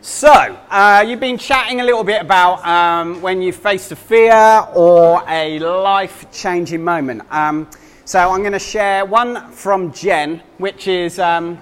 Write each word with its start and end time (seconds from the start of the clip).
So, 0.00 0.30
uh, 0.30 1.04
you've 1.08 1.18
been 1.18 1.38
chatting 1.38 1.80
a 1.80 1.84
little 1.84 2.04
bit 2.04 2.22
about 2.22 2.64
um, 2.64 3.20
when 3.20 3.42
you 3.42 3.52
faced 3.52 3.90
a 3.90 3.96
fear 3.96 4.64
or 4.72 5.24
a 5.26 5.58
life 5.58 6.30
changing 6.30 6.84
moment. 6.84 7.22
Um, 7.32 7.68
so, 8.04 8.30
I'm 8.30 8.42
going 8.42 8.52
to 8.52 8.60
share 8.60 9.04
one 9.04 9.50
from 9.50 9.92
Jen, 9.92 10.40
which 10.58 10.86
is 10.86 11.18
um, 11.18 11.58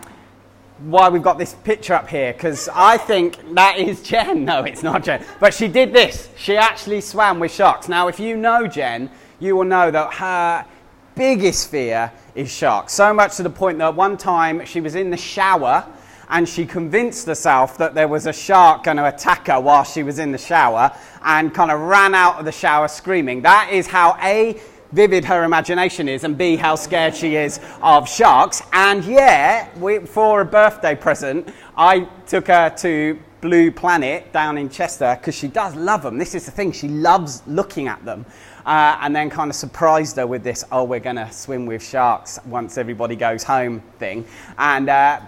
why 0.81 1.09
we've 1.09 1.23
got 1.23 1.39
this 1.39 1.55
picture 1.65 1.95
up 1.95 2.11
here, 2.11 2.35
because 2.35 2.69
I 2.75 2.99
think 2.99 3.55
that 3.55 3.79
is 3.79 4.03
Jen. 4.03 4.45
No, 4.45 4.65
it's 4.65 4.83
not 4.83 5.03
Jen. 5.03 5.25
But 5.41 5.55
she 5.55 5.67
did 5.67 5.95
this. 5.95 6.29
She 6.37 6.59
actually 6.59 7.01
swam 7.01 7.41
with 7.41 7.53
sharks. 7.55 7.89
Now, 7.89 8.09
if 8.09 8.21
you 8.21 8.37
know 8.37 8.67
Jen, 8.67 9.09
you 9.41 9.57
will 9.57 9.65
know 9.65 9.91
that 9.91 10.13
her 10.13 10.67
biggest 11.15 11.71
fear 11.71 12.13
is 12.35 12.53
sharks. 12.53 12.93
So 12.93 13.15
much 13.15 13.39
to 13.39 13.43
the 13.43 13.51
point 13.51 13.79
that 13.79 13.95
one 13.95 14.19
time 14.19 14.63
she 14.67 14.83
was 14.83 14.95
in 14.95 15.09
the 15.09 15.17
shower 15.17 15.87
and 16.29 16.49
she 16.49 16.67
convinced 16.67 17.27
herself 17.27 17.79
that 17.79 17.95
there 17.95 18.09
was 18.09 18.27
a 18.27 18.33
shark 18.33 18.85
going 18.85 18.97
to 18.97 19.09
attack 19.09 19.47
her 19.47 19.61
while 19.61 19.85
she 19.85 20.03
was 20.03 20.19
in 20.19 20.33
the 20.33 20.39
shower 20.39 20.91
and 21.23 21.55
kind 21.55 21.71
of 21.71 21.81
ran 21.81 22.15
out 22.15 22.39
of 22.39 22.45
the 22.45 22.53
shower 22.53 22.89
screaming. 22.89 23.43
That 23.43 23.71
is 23.73 23.87
how 23.87 24.17
A, 24.23 24.61
vivid 24.93 25.25
her 25.25 25.45
imagination 25.45 26.09
is, 26.09 26.25
and 26.25 26.37
B, 26.37 26.57
how 26.57 26.75
scared 26.75 27.15
she 27.15 27.37
is 27.37 27.61
of 27.83 28.09
sharks. 28.09 28.63
And 28.73 29.05
yeah, 29.05 29.69
we, 29.79 30.01
for 30.01 30.41
a 30.41 30.45
birthday 30.45 30.95
present, 30.95 31.49
I 31.77 32.01
took 32.27 32.49
her 32.49 32.71
to 32.71 33.19
Blue 33.41 33.71
Planet 33.71 34.33
down 34.33 34.59
in 34.59 34.69
Chester 34.69 35.17
because 35.21 35.35
she 35.35 35.49
does 35.49 35.75
love 35.77 36.03
them. 36.03 36.19
This 36.19 36.35
is 36.35 36.47
the 36.47 36.51
thing, 36.51 36.73
she 36.73 36.89
loves 36.89 37.43
looking 37.47 37.87
at 37.87 38.05
them 38.05 38.27
uh, 38.67 38.99
and 39.01 39.17
then 39.17 39.31
kind 39.31 39.49
of 39.49 39.57
surprised 39.57 40.17
her 40.17 40.27
with 40.27 40.43
this, 40.43 40.65
oh, 40.71 40.85
we're 40.85 41.01
going 41.01 41.17
to 41.17 41.31
swim 41.33 41.65
with 41.65 41.83
sharks 41.83 42.39
once 42.45 42.77
everybody 42.77 43.17
goes 43.17 43.43
home 43.43 43.81
thing. 43.99 44.27
And, 44.59 44.89
uh, 44.89 45.21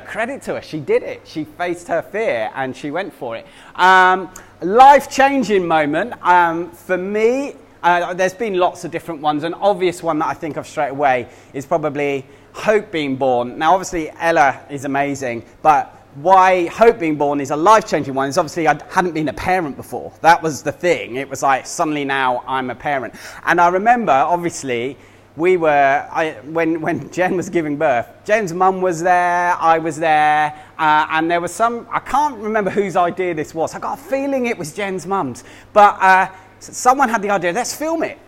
credit 0.00 0.42
to 0.42 0.56
her, 0.56 0.62
she 0.62 0.80
did 0.80 1.02
it. 1.02 1.22
She 1.24 1.44
faced 1.44 1.88
her 1.88 2.02
fear 2.02 2.50
and 2.54 2.76
she 2.76 2.90
went 2.90 3.14
for 3.14 3.36
it. 3.36 3.46
Um, 3.76 4.30
Life 4.62 5.10
changing 5.10 5.66
moment 5.66 6.12
um, 6.22 6.70
for 6.72 6.98
me. 6.98 7.54
Uh, 7.82 8.12
there's 8.12 8.34
been 8.34 8.58
lots 8.58 8.84
of 8.84 8.90
different 8.90 9.22
ones. 9.22 9.42
An 9.42 9.54
obvious 9.54 10.02
one 10.02 10.18
that 10.18 10.26
I 10.26 10.34
think 10.34 10.58
of 10.58 10.66
straight 10.66 10.90
away 10.90 11.28
is 11.54 11.64
probably 11.64 12.26
Hope 12.52 12.90
being 12.90 13.16
born. 13.16 13.58
Now, 13.58 13.72
obviously, 13.72 14.10
Ella 14.18 14.60
is 14.68 14.84
amazing, 14.84 15.46
but 15.62 15.99
why 16.14 16.66
Hope 16.66 16.98
being 16.98 17.16
born 17.16 17.40
is 17.40 17.50
a 17.50 17.56
life 17.56 17.86
changing 17.86 18.14
one 18.14 18.28
is 18.28 18.38
obviously 18.38 18.66
I 18.66 18.78
hadn't 18.90 19.12
been 19.12 19.28
a 19.28 19.32
parent 19.32 19.76
before. 19.76 20.12
That 20.20 20.42
was 20.42 20.62
the 20.62 20.72
thing. 20.72 21.16
It 21.16 21.28
was 21.28 21.42
like 21.42 21.66
suddenly 21.66 22.04
now 22.04 22.42
I'm 22.46 22.70
a 22.70 22.74
parent. 22.74 23.14
And 23.44 23.60
I 23.60 23.68
remember, 23.68 24.12
obviously, 24.12 24.96
we 25.36 25.56
were, 25.56 26.08
I, 26.10 26.32
when, 26.44 26.80
when 26.80 27.10
Jen 27.12 27.36
was 27.36 27.48
giving 27.48 27.76
birth, 27.76 28.08
Jen's 28.24 28.52
mum 28.52 28.80
was 28.80 29.00
there, 29.02 29.56
I 29.58 29.78
was 29.78 29.96
there, 29.98 30.54
uh, 30.78 31.06
and 31.10 31.30
there 31.30 31.40
was 31.40 31.52
some, 31.52 31.86
I 31.90 32.00
can't 32.00 32.36
remember 32.38 32.70
whose 32.70 32.96
idea 32.96 33.34
this 33.34 33.54
was. 33.54 33.74
I 33.74 33.78
got 33.78 33.98
a 33.98 34.02
feeling 34.02 34.46
it 34.46 34.58
was 34.58 34.74
Jen's 34.74 35.06
mum's. 35.06 35.44
But 35.72 35.96
uh, 36.00 36.28
someone 36.58 37.08
had 37.08 37.22
the 37.22 37.30
idea, 37.30 37.52
let's 37.52 37.74
film 37.74 38.02
it 38.02 38.18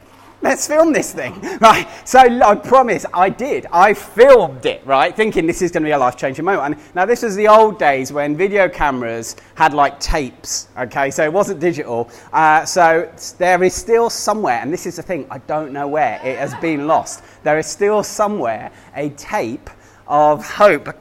let's 0.43 0.67
film 0.67 0.93
this 0.93 1.13
thing, 1.13 1.41
right? 1.61 1.89
So 2.05 2.19
I 2.19 2.55
promise 2.55 3.07
I 3.15 3.31
did. 3.31 3.67
I 3.73 3.95
filmed 3.95 4.67
it, 4.67 4.85
right? 4.85 5.15
Thinking 5.15 5.47
this 5.47 5.63
is 5.63 5.71
going 5.71 5.85
to 5.85 5.89
be 5.89 5.93
a 5.93 5.99
life 5.99 6.17
changing 6.17 6.45
moment. 6.45 6.75
And 6.75 6.95
now, 6.95 7.07
this 7.07 7.23
was 7.23 7.37
the 7.37 7.49
old 7.49 7.79
days 7.79 8.13
when 8.13 8.37
video 8.37 8.69
cameras 8.69 9.37
had 9.55 9.73
like 9.75 9.99
tapes, 10.01 10.69
okay? 10.77 11.11
So 11.11 11.25
it 11.25 11.33
wasn't 11.33 11.61
digital. 11.61 12.11
Uh, 12.33 12.65
so 12.65 13.11
there 13.39 13.63
is 13.63 13.75
still 13.75 14.11
somewhere, 14.11 14.61
and 14.61 14.73
this 14.73 14.87
is 14.87 14.97
the 14.97 15.03
thing, 15.03 15.27
I 15.31 15.39
don't 15.39 15.73
know 15.73 15.89
where, 15.89 16.21
it 16.25 16.39
has 16.39 16.55
been 16.57 16.87
lost. 16.87 17.23
There 17.43 17.59
is 17.59 17.67
still 17.67 18.03
somewhere 18.03 18.71
a 18.95 19.11
tape 19.11 19.71
of 20.07 20.45
hope 20.47 20.97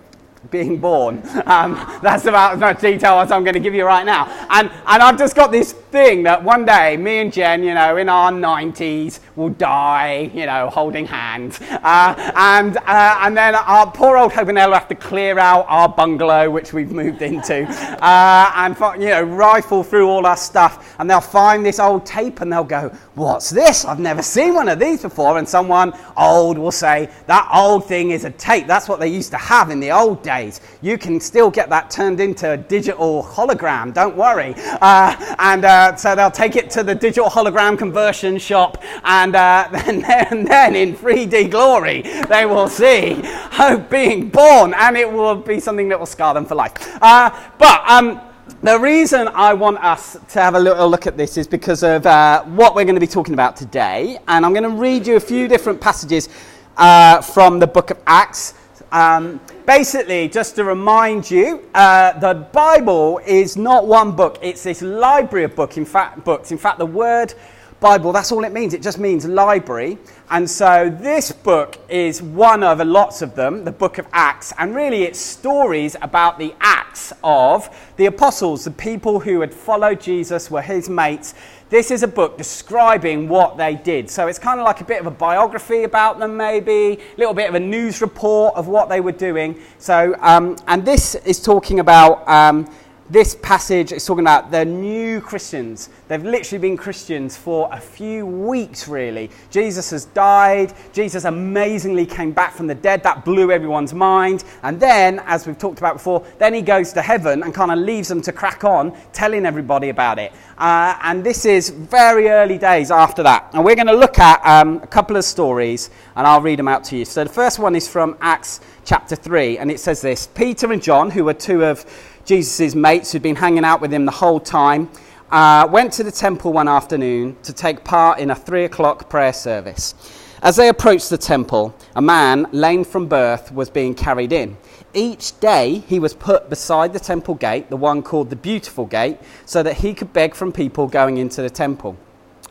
being 0.49 0.77
born. 0.79 1.21
Um, 1.51 1.73
that's 2.01 2.25
about 2.25 2.53
as 2.53 2.59
much 2.59 2.79
detail 2.79 3.19
as 3.19 3.31
I'm 3.31 3.43
going 3.43 3.55
to 3.55 3.59
give 3.59 3.73
you 3.73 3.83
right 3.83 4.05
now. 4.05 4.25
And, 4.49 4.69
and 4.69 5.03
I've 5.03 5.17
just 5.17 5.35
got 5.35 5.51
this 5.51 5.73
thing 5.91 6.23
that 6.23 6.43
one 6.43 6.65
day 6.65 6.97
me 6.97 7.19
and 7.19 7.33
Jen, 7.33 7.63
you 7.63 7.73
know, 7.73 7.97
in 7.97 8.07
our 8.07 8.31
90s, 8.31 9.19
will 9.35 9.49
die, 9.49 10.31
you 10.33 10.45
know, 10.45 10.69
holding 10.69 11.05
hands. 11.05 11.59
Uh, 11.61 12.31
and, 12.35 12.77
uh, 12.77 13.17
and 13.21 13.35
then 13.35 13.55
our 13.55 13.91
poor 13.91 14.17
old 14.17 14.31
Hope 14.31 14.47
and 14.47 14.57
Ella 14.57 14.79
have 14.79 14.87
to 14.87 14.95
clear 14.95 15.37
out 15.39 15.65
our 15.67 15.89
bungalow, 15.89 16.49
which 16.49 16.73
we've 16.73 16.91
moved 16.91 17.21
into, 17.21 17.63
uh, 18.01 18.51
and, 18.55 18.75
you 19.01 19.09
know, 19.09 19.23
rifle 19.23 19.83
through 19.83 20.07
all 20.07 20.25
our 20.25 20.37
stuff. 20.37 20.95
And 20.99 21.09
they'll 21.09 21.21
find 21.21 21.65
this 21.65 21.79
old 21.79 22.05
tape 22.05 22.41
and 22.41 22.51
they'll 22.51 22.63
go, 22.63 22.95
What's 23.15 23.49
this? 23.49 23.83
I've 23.83 23.99
never 23.99 24.21
seen 24.21 24.53
one 24.53 24.69
of 24.69 24.79
these 24.79 25.01
before. 25.01 25.37
And 25.37 25.47
someone 25.47 25.93
old 26.15 26.57
will 26.57 26.71
say, 26.71 27.09
That 27.27 27.49
old 27.53 27.85
thing 27.85 28.11
is 28.11 28.23
a 28.23 28.31
tape. 28.31 28.67
That's 28.67 28.87
what 28.87 28.99
they 28.99 29.07
used 29.09 29.31
to 29.31 29.37
have 29.37 29.69
in 29.69 29.79
the 29.79 29.91
old 29.91 30.23
days. 30.23 30.61
You 30.81 30.97
can 30.97 31.19
still 31.19 31.51
get 31.51 31.69
that 31.69 31.89
turned 31.91 32.19
into 32.19 32.51
a 32.51 32.57
digital 32.57 33.23
hologram, 33.23 33.93
don't 33.93 34.15
worry. 34.15 34.53
Uh, 34.57 35.35
and 35.39 35.65
uh, 35.81 35.95
so 35.95 36.15
they'll 36.15 36.29
take 36.29 36.55
it 36.55 36.69
to 36.69 36.83
the 36.83 36.93
digital 36.93 37.27
hologram 37.27 37.75
conversion 37.75 38.37
shop, 38.37 38.83
and 39.03 39.35
uh, 39.35 39.67
then, 39.71 40.03
and 40.05 40.47
then 40.47 40.75
in 40.75 40.95
3D 40.95 41.49
glory, 41.49 42.03
they 42.29 42.45
will 42.45 42.67
see 42.67 43.19
hope 43.23 43.89
being 43.89 44.29
born, 44.29 44.75
and 44.75 44.95
it 44.95 45.11
will 45.11 45.35
be 45.35 45.59
something 45.59 45.89
that 45.89 45.97
will 45.97 46.05
scar 46.05 46.33
them 46.35 46.45
for 46.45 46.53
life. 46.53 46.73
Uh, 47.01 47.31
but 47.57 47.83
um, 47.89 48.21
the 48.61 48.77
reason 48.77 49.27
I 49.29 49.55
want 49.55 49.83
us 49.83 50.17
to 50.29 50.39
have 50.39 50.53
a 50.53 50.59
little 50.59 50.87
look 50.87 51.07
at 51.07 51.17
this 51.17 51.35
is 51.35 51.47
because 51.47 51.81
of 51.81 52.05
uh, 52.05 52.43
what 52.43 52.75
we're 52.75 52.85
going 52.85 52.95
to 52.95 53.01
be 53.01 53.07
talking 53.07 53.33
about 53.33 53.55
today, 53.55 54.19
and 54.27 54.45
I'm 54.45 54.53
going 54.53 54.63
to 54.63 54.69
read 54.69 55.07
you 55.07 55.15
a 55.15 55.19
few 55.19 55.47
different 55.47 55.81
passages 55.81 56.29
uh, 56.77 57.21
from 57.21 57.57
the 57.57 57.67
book 57.67 57.89
of 57.89 57.97
Acts. 58.05 58.53
Um, 58.91 59.39
basically, 59.65 60.27
just 60.27 60.55
to 60.55 60.65
remind 60.65 61.31
you, 61.31 61.63
uh, 61.73 62.19
the 62.19 62.33
Bible 62.51 63.21
is 63.25 63.55
not 63.55 63.87
one 63.87 64.11
book, 64.11 64.37
it's 64.41 64.63
this 64.63 64.81
library 64.81 65.45
of 65.45 65.55
book, 65.55 65.77
in 65.77 65.85
fact, 65.85 66.25
books. 66.25 66.51
In 66.51 66.57
fact, 66.57 66.77
the 66.77 66.85
word 66.85 67.33
Bible, 67.81 68.11
that's 68.11 68.31
all 68.31 68.43
it 68.43 68.51
means. 68.51 68.75
It 68.75 68.83
just 68.83 68.99
means 68.99 69.25
library. 69.25 69.97
And 70.29 70.47
so 70.47 70.87
this 70.87 71.31
book 71.31 71.79
is 71.89 72.21
one 72.21 72.61
of 72.61 72.79
lots 72.85 73.23
of 73.23 73.33
them, 73.33 73.65
the 73.65 73.71
book 73.71 73.97
of 73.97 74.05
Acts. 74.13 74.53
And 74.59 74.75
really, 74.75 75.01
it's 75.01 75.17
stories 75.17 75.95
about 76.03 76.37
the 76.37 76.53
acts 76.59 77.11
of 77.23 77.75
the 77.95 78.05
apostles, 78.05 78.65
the 78.65 78.71
people 78.71 79.19
who 79.19 79.41
had 79.41 79.51
followed 79.51 79.99
Jesus, 79.99 80.51
were 80.51 80.61
his 80.61 80.89
mates. 80.89 81.33
This 81.71 81.89
is 81.89 82.03
a 82.03 82.07
book 82.07 82.37
describing 82.37 83.29
what 83.29 83.55
they 83.55 83.75
did. 83.75 84.09
So 84.09 84.27
it's 84.27 84.37
kind 84.37 84.59
of 84.59 84.65
like 84.65 84.81
a 84.81 84.83
bit 84.83 84.99
of 84.99 85.07
a 85.07 85.11
biography 85.11 85.83
about 85.83 86.19
them, 86.19 86.35
maybe, 86.35 86.99
a 86.99 87.17
little 87.17 87.33
bit 87.33 87.47
of 87.47 87.55
a 87.55 87.61
news 87.61 88.01
report 88.01 88.55
of 88.55 88.67
what 88.67 88.89
they 88.89 88.99
were 88.99 89.13
doing. 89.13 89.57
So, 89.77 90.13
um, 90.19 90.57
and 90.67 90.83
this 90.83 91.15
is 91.15 91.41
talking 91.41 91.79
about. 91.79 92.27
Um, 92.27 92.69
this 93.11 93.35
passage 93.41 93.91
is 93.91 94.05
talking 94.05 94.23
about 94.23 94.51
the 94.51 94.63
new 94.63 95.19
Christians. 95.19 95.89
They've 96.07 96.23
literally 96.23 96.61
been 96.61 96.77
Christians 96.77 97.35
for 97.35 97.67
a 97.73 97.79
few 97.79 98.25
weeks, 98.25 98.87
really. 98.87 99.29
Jesus 99.49 99.89
has 99.89 100.05
died. 100.05 100.73
Jesus 100.93 101.25
amazingly 101.25 102.05
came 102.05 102.31
back 102.31 102.53
from 102.53 102.67
the 102.67 102.75
dead. 102.75 103.03
That 103.03 103.25
blew 103.25 103.51
everyone's 103.51 103.93
mind. 103.93 104.45
And 104.63 104.79
then, 104.79 105.21
as 105.25 105.45
we've 105.45 105.57
talked 105.57 105.79
about 105.79 105.95
before, 105.95 106.25
then 106.37 106.53
he 106.53 106.61
goes 106.61 106.93
to 106.93 107.01
heaven 107.01 107.43
and 107.43 107.53
kind 107.53 107.71
of 107.71 107.79
leaves 107.79 108.07
them 108.07 108.21
to 108.21 108.31
crack 108.31 108.63
on, 108.63 108.95
telling 109.11 109.45
everybody 109.45 109.89
about 109.89 110.17
it. 110.17 110.31
Uh, 110.57 110.97
and 111.03 111.21
this 111.21 111.43
is 111.43 111.69
very 111.69 112.29
early 112.29 112.57
days 112.57 112.91
after 112.91 113.23
that. 113.23 113.49
And 113.53 113.65
we're 113.65 113.75
going 113.75 113.87
to 113.87 113.93
look 113.93 114.19
at 114.19 114.41
um, 114.45 114.77
a 114.83 114.87
couple 114.87 115.17
of 115.17 115.25
stories, 115.25 115.89
and 116.15 116.25
I'll 116.25 116.41
read 116.41 116.59
them 116.59 116.69
out 116.69 116.85
to 116.85 116.97
you. 116.97 117.03
So 117.03 117.25
the 117.25 117.29
first 117.29 117.59
one 117.59 117.75
is 117.75 117.89
from 117.89 118.15
Acts 118.21 118.61
chapter 118.85 119.15
3, 119.15 119.57
and 119.57 119.69
it 119.69 119.79
says 119.79 120.01
this 120.01 120.27
Peter 120.27 120.71
and 120.71 120.81
John, 120.81 121.11
who 121.11 121.25
were 121.25 121.33
two 121.33 121.65
of 121.65 121.85
Jesus' 122.31 122.75
mates 122.75 123.11
who'd 123.11 123.21
been 123.21 123.35
hanging 123.35 123.65
out 123.65 123.81
with 123.81 123.91
him 123.93 124.05
the 124.05 124.11
whole 124.13 124.39
time, 124.39 124.89
uh, 125.31 125.67
went 125.69 125.91
to 125.91 126.01
the 126.01 126.13
temple 126.13 126.53
one 126.53 126.69
afternoon 126.69 127.35
to 127.43 127.51
take 127.51 127.83
part 127.83 128.19
in 128.19 128.31
a 128.31 128.35
three 128.35 128.63
o'clock 128.63 129.09
prayer 129.09 129.33
service. 129.33 129.93
As 130.41 130.55
they 130.55 130.69
approached 130.69 131.09
the 131.09 131.17
temple, 131.17 131.75
a 131.93 132.01
man, 132.01 132.47
lame 132.53 132.85
from 132.85 133.07
birth, 133.07 133.51
was 133.51 133.69
being 133.69 133.93
carried 133.93 134.31
in. 134.31 134.55
Each 134.93 135.37
day 135.41 135.83
he 135.89 135.99
was 135.99 136.13
put 136.13 136.49
beside 136.49 136.93
the 136.93 137.01
temple 137.01 137.35
gate, 137.35 137.69
the 137.69 137.75
one 137.75 138.01
called 138.01 138.29
the 138.29 138.37
Beautiful 138.37 138.85
Gate, 138.85 139.17
so 139.45 139.61
that 139.61 139.73
he 139.73 139.93
could 139.93 140.13
beg 140.13 140.33
from 140.33 140.53
people 140.53 140.87
going 140.87 141.17
into 141.17 141.41
the 141.41 141.49
temple. 141.49 141.97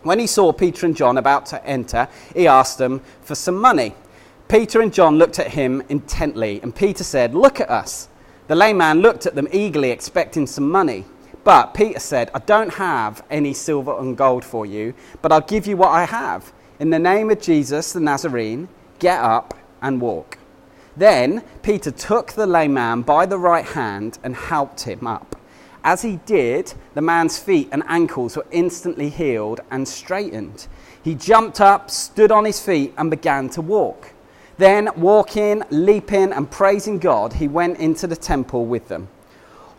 When 0.03 0.19
he 0.19 0.26
saw 0.26 0.53
Peter 0.53 0.85
and 0.85 0.94
John 0.94 1.17
about 1.17 1.47
to 1.47 1.65
enter, 1.65 2.06
he 2.35 2.47
asked 2.47 2.76
them 2.76 3.00
for 3.23 3.35
some 3.35 3.56
money. 3.56 3.94
Peter 4.47 4.83
and 4.83 4.93
John 4.93 5.17
looked 5.17 5.38
at 5.38 5.53
him 5.53 5.83
intently, 5.88 6.61
and 6.62 6.76
Peter 6.76 7.03
said, 7.03 7.35
Look 7.35 7.62
at 7.62 7.71
us. 7.71 8.10
The 8.50 8.56
lame 8.56 8.79
man 8.79 9.00
looked 9.00 9.26
at 9.26 9.37
them 9.37 9.47
eagerly, 9.52 9.93
expecting 9.93 10.44
some 10.44 10.69
money. 10.69 11.05
But 11.44 11.73
Peter 11.73 12.00
said, 12.00 12.32
I 12.35 12.41
don't 12.41 12.75
have 12.75 13.23
any 13.31 13.55
silver 13.55 13.97
and 13.97 14.17
gold 14.17 14.44
for 14.44 14.67
you, 14.67 14.93
but 15.23 15.31
I'll 15.31 15.41
give 15.41 15.69
you 15.69 15.76
what 15.76 15.91
I 15.91 16.05
have. 16.05 16.52
In 16.81 16.91
the 16.91 16.99
name 16.99 17.31
of 17.31 17.41
Jesus 17.41 17.93
the 17.93 18.00
Nazarene, 18.00 18.69
get 18.99 19.20
up 19.20 19.55
and 19.81 20.00
walk. 20.00 20.37
Then 20.97 21.44
Peter 21.62 21.93
took 21.93 22.32
the 22.32 22.44
lame 22.44 22.75
man 22.75 23.02
by 23.02 23.25
the 23.25 23.38
right 23.38 23.64
hand 23.64 24.19
and 24.25 24.35
helped 24.35 24.81
him 24.81 25.06
up. 25.06 25.37
As 25.85 26.02
he 26.02 26.17
did, 26.26 26.75
the 26.94 27.02
man's 27.02 27.38
feet 27.38 27.69
and 27.70 27.85
ankles 27.87 28.37
were 28.37 28.47
instantly 28.50 29.11
healed 29.11 29.61
and 29.70 29.87
straightened. 29.87 30.67
He 31.00 31.14
jumped 31.14 31.61
up, 31.61 31.88
stood 31.88 32.32
on 32.32 32.47
his 32.47 32.61
feet, 32.61 32.94
and 32.99 33.12
began 33.12 33.49
to 33.50 33.61
walk. 33.61 34.12
Then, 34.61 34.91
walking, 34.95 35.62
leaping, 35.71 36.35
and 36.35 36.51
praising 36.51 36.99
God, 36.99 37.33
he 37.33 37.49
went 37.49 37.79
into 37.79 38.07
the 38.07 38.15
temple 38.15 38.67
with 38.67 38.89
them. 38.89 39.09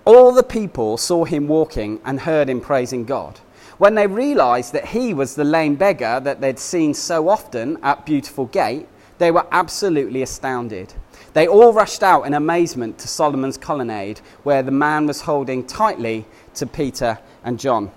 All 0.06 0.32
the 0.32 0.42
people 0.42 0.98
saw 0.98 1.24
him 1.24 1.48
walking 1.48 2.02
and 2.04 2.20
heard 2.20 2.50
him 2.50 2.60
praising 2.60 3.06
God. 3.06 3.40
When 3.78 3.94
they 3.94 4.08
realized 4.08 4.74
that 4.74 4.88
he 4.88 5.14
was 5.14 5.36
the 5.36 5.44
lame 5.44 5.76
beggar 5.76 6.20
that 6.22 6.42
they'd 6.42 6.58
seen 6.58 6.96
so 6.96 7.30
often 7.30 7.78
at 7.84 8.08
Beautiful 8.08 8.48
Gate, 8.48 8.88
they 9.20 9.30
were 9.30 9.46
absolutely 9.52 10.24
astounded. 10.24 10.96
They 11.34 11.48
all 11.48 11.74
rushed 11.74 12.02
out 12.02 12.24
in 12.24 12.34
amazement 12.34 12.98
to 12.98 13.08
Solomon's 13.08 13.60
colonnade, 13.60 14.18
where 14.42 14.64
the 14.64 14.72
man 14.72 15.06
was 15.06 15.22
holding 15.22 15.64
tightly 15.64 16.26
to 16.56 16.66
Peter 16.66 17.20
and 17.44 17.60
John. 17.60 17.92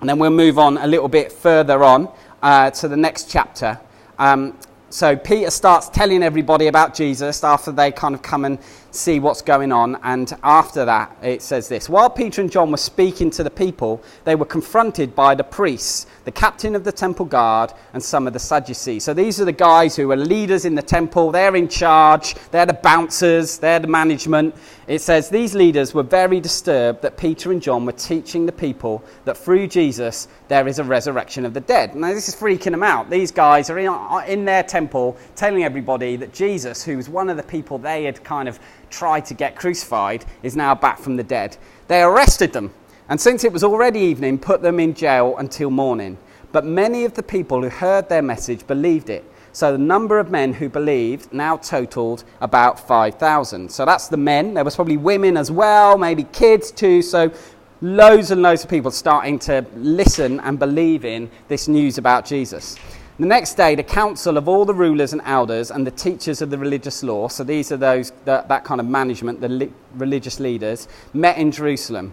And 0.00 0.10
then 0.10 0.18
we'll 0.18 0.30
move 0.30 0.58
on 0.58 0.78
a 0.78 0.86
little 0.88 1.06
bit 1.06 1.30
further 1.30 1.84
on 1.84 2.08
uh, 2.42 2.72
to 2.72 2.88
the 2.88 2.96
next 2.96 3.30
chapter. 3.30 3.78
Um, 4.18 4.58
so 4.94 5.16
Peter 5.16 5.50
starts 5.50 5.88
telling 5.88 6.22
everybody 6.22 6.68
about 6.68 6.94
Jesus 6.94 7.42
after 7.42 7.72
they 7.72 7.90
kind 7.90 8.14
of 8.14 8.22
come 8.22 8.44
and 8.44 8.60
see 8.94 9.20
what's 9.20 9.42
going 9.42 9.72
on. 9.72 9.98
And 10.02 10.32
after 10.42 10.84
that, 10.84 11.16
it 11.22 11.42
says 11.42 11.68
this 11.68 11.88
While 11.88 12.10
Peter 12.10 12.40
and 12.40 12.50
John 12.50 12.70
were 12.70 12.76
speaking 12.76 13.30
to 13.32 13.42
the 13.42 13.50
people, 13.50 14.02
they 14.24 14.34
were 14.34 14.44
confronted 14.44 15.14
by 15.14 15.34
the 15.34 15.44
priests, 15.44 16.06
the 16.24 16.32
captain 16.32 16.74
of 16.74 16.84
the 16.84 16.92
temple 16.92 17.26
guard, 17.26 17.72
and 17.92 18.02
some 18.02 18.26
of 18.26 18.32
the 18.32 18.38
Sadducees. 18.38 19.04
So 19.04 19.14
these 19.14 19.40
are 19.40 19.44
the 19.44 19.52
guys 19.52 19.96
who 19.96 20.10
are 20.10 20.16
leaders 20.16 20.64
in 20.64 20.74
the 20.74 20.82
temple. 20.82 21.30
They're 21.32 21.56
in 21.56 21.68
charge, 21.68 22.34
they're 22.50 22.66
the 22.66 22.74
bouncers, 22.74 23.58
they're 23.58 23.80
the 23.80 23.88
management. 23.88 24.54
It 24.86 25.00
says 25.00 25.28
these 25.28 25.54
leaders 25.54 25.94
were 25.94 26.02
very 26.02 26.40
disturbed 26.40 27.02
that 27.02 27.16
Peter 27.16 27.52
and 27.52 27.62
John 27.62 27.86
were 27.86 27.92
teaching 27.92 28.44
the 28.46 28.52
people 28.52 29.02
that 29.24 29.36
through 29.36 29.68
Jesus 29.68 30.28
there 30.48 30.68
is 30.68 30.78
a 30.78 30.84
resurrection 30.84 31.46
of 31.46 31.54
the 31.54 31.60
dead. 31.60 31.94
Now, 31.94 32.12
this 32.12 32.28
is 32.28 32.36
freaking 32.36 32.72
them 32.72 32.82
out. 32.82 33.08
These 33.08 33.30
guys 33.30 33.70
are 33.70 33.78
in, 33.78 34.30
in 34.30 34.44
their 34.44 34.62
temple 34.62 35.16
telling 35.36 35.64
everybody 35.64 36.16
that 36.16 36.32
Jesus, 36.32 36.84
who 36.84 36.96
was 36.96 37.08
one 37.08 37.30
of 37.30 37.36
the 37.36 37.42
people 37.42 37.78
they 37.78 38.04
had 38.04 38.22
kind 38.22 38.48
of 38.48 38.58
tried 38.94 39.26
to 39.26 39.34
get 39.34 39.56
crucified, 39.56 40.24
is 40.42 40.56
now 40.56 40.74
back 40.74 40.98
from 40.98 41.16
the 41.16 41.24
dead. 41.24 41.56
They 41.88 42.02
arrested 42.02 42.52
them, 42.52 42.72
and 43.08 43.20
since 43.20 43.44
it 43.44 43.52
was 43.52 43.64
already 43.64 44.00
evening, 44.00 44.38
put 44.38 44.62
them 44.62 44.78
in 44.78 44.94
jail 44.94 45.36
until 45.38 45.70
morning. 45.70 46.16
But 46.52 46.64
many 46.64 47.04
of 47.04 47.14
the 47.14 47.22
people 47.22 47.62
who 47.62 47.68
heard 47.68 48.08
their 48.08 48.22
message 48.22 48.66
believed 48.66 49.10
it. 49.10 49.24
So 49.52 49.72
the 49.72 49.78
number 49.78 50.18
of 50.18 50.30
men 50.30 50.52
who 50.52 50.68
believed 50.68 51.32
now 51.32 51.56
totaled 51.56 52.24
about 52.40 52.88
5,000. 52.88 53.70
So 53.70 53.84
that's 53.84 54.08
the 54.08 54.16
men. 54.16 54.54
There 54.54 54.64
was 54.64 54.74
probably 54.74 54.96
women 54.96 55.36
as 55.36 55.50
well, 55.50 55.98
maybe 55.98 56.24
kids 56.24 56.70
too. 56.70 57.02
So 57.02 57.32
loads 57.80 58.30
and 58.30 58.42
loads 58.42 58.64
of 58.64 58.70
people 58.70 58.90
starting 58.90 59.38
to 59.40 59.64
listen 59.76 60.40
and 60.40 60.58
believe 60.58 61.04
in 61.04 61.30
this 61.48 61.68
news 61.68 61.98
about 61.98 62.24
Jesus. 62.24 62.76
The 63.16 63.26
next 63.26 63.54
day, 63.54 63.76
the 63.76 63.84
council 63.84 64.36
of 64.36 64.48
all 64.48 64.64
the 64.64 64.74
rulers 64.74 65.12
and 65.12 65.22
elders 65.24 65.70
and 65.70 65.86
the 65.86 65.92
teachers 65.92 66.42
of 66.42 66.50
the 66.50 66.58
religious 66.58 67.04
law, 67.04 67.28
so 67.28 67.44
these 67.44 67.70
are 67.70 67.76
those, 67.76 68.10
that, 68.24 68.48
that 68.48 68.64
kind 68.64 68.80
of 68.80 68.88
management, 68.88 69.40
the 69.40 69.48
li- 69.48 69.72
religious 69.94 70.40
leaders, 70.40 70.88
met 71.12 71.38
in 71.38 71.52
Jerusalem. 71.52 72.12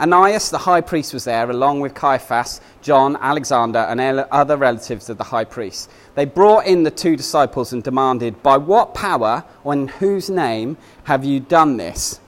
Ananias, 0.00 0.48
the 0.48 0.56
high 0.56 0.80
priest, 0.80 1.12
was 1.12 1.24
there, 1.24 1.50
along 1.50 1.80
with 1.80 1.92
Caiaphas, 1.92 2.62
John, 2.80 3.18
Alexander, 3.20 3.80
and 3.80 4.00
other 4.00 4.56
relatives 4.56 5.10
of 5.10 5.18
the 5.18 5.24
high 5.24 5.44
priest. 5.44 5.90
They 6.14 6.24
brought 6.24 6.64
in 6.64 6.84
the 6.84 6.90
two 6.90 7.16
disciples 7.16 7.74
and 7.74 7.82
demanded, 7.82 8.42
By 8.42 8.56
what 8.56 8.94
power 8.94 9.44
or 9.62 9.74
in 9.74 9.88
whose 9.88 10.30
name 10.30 10.78
have 11.04 11.26
you 11.26 11.38
done 11.38 11.76
this? 11.76 12.18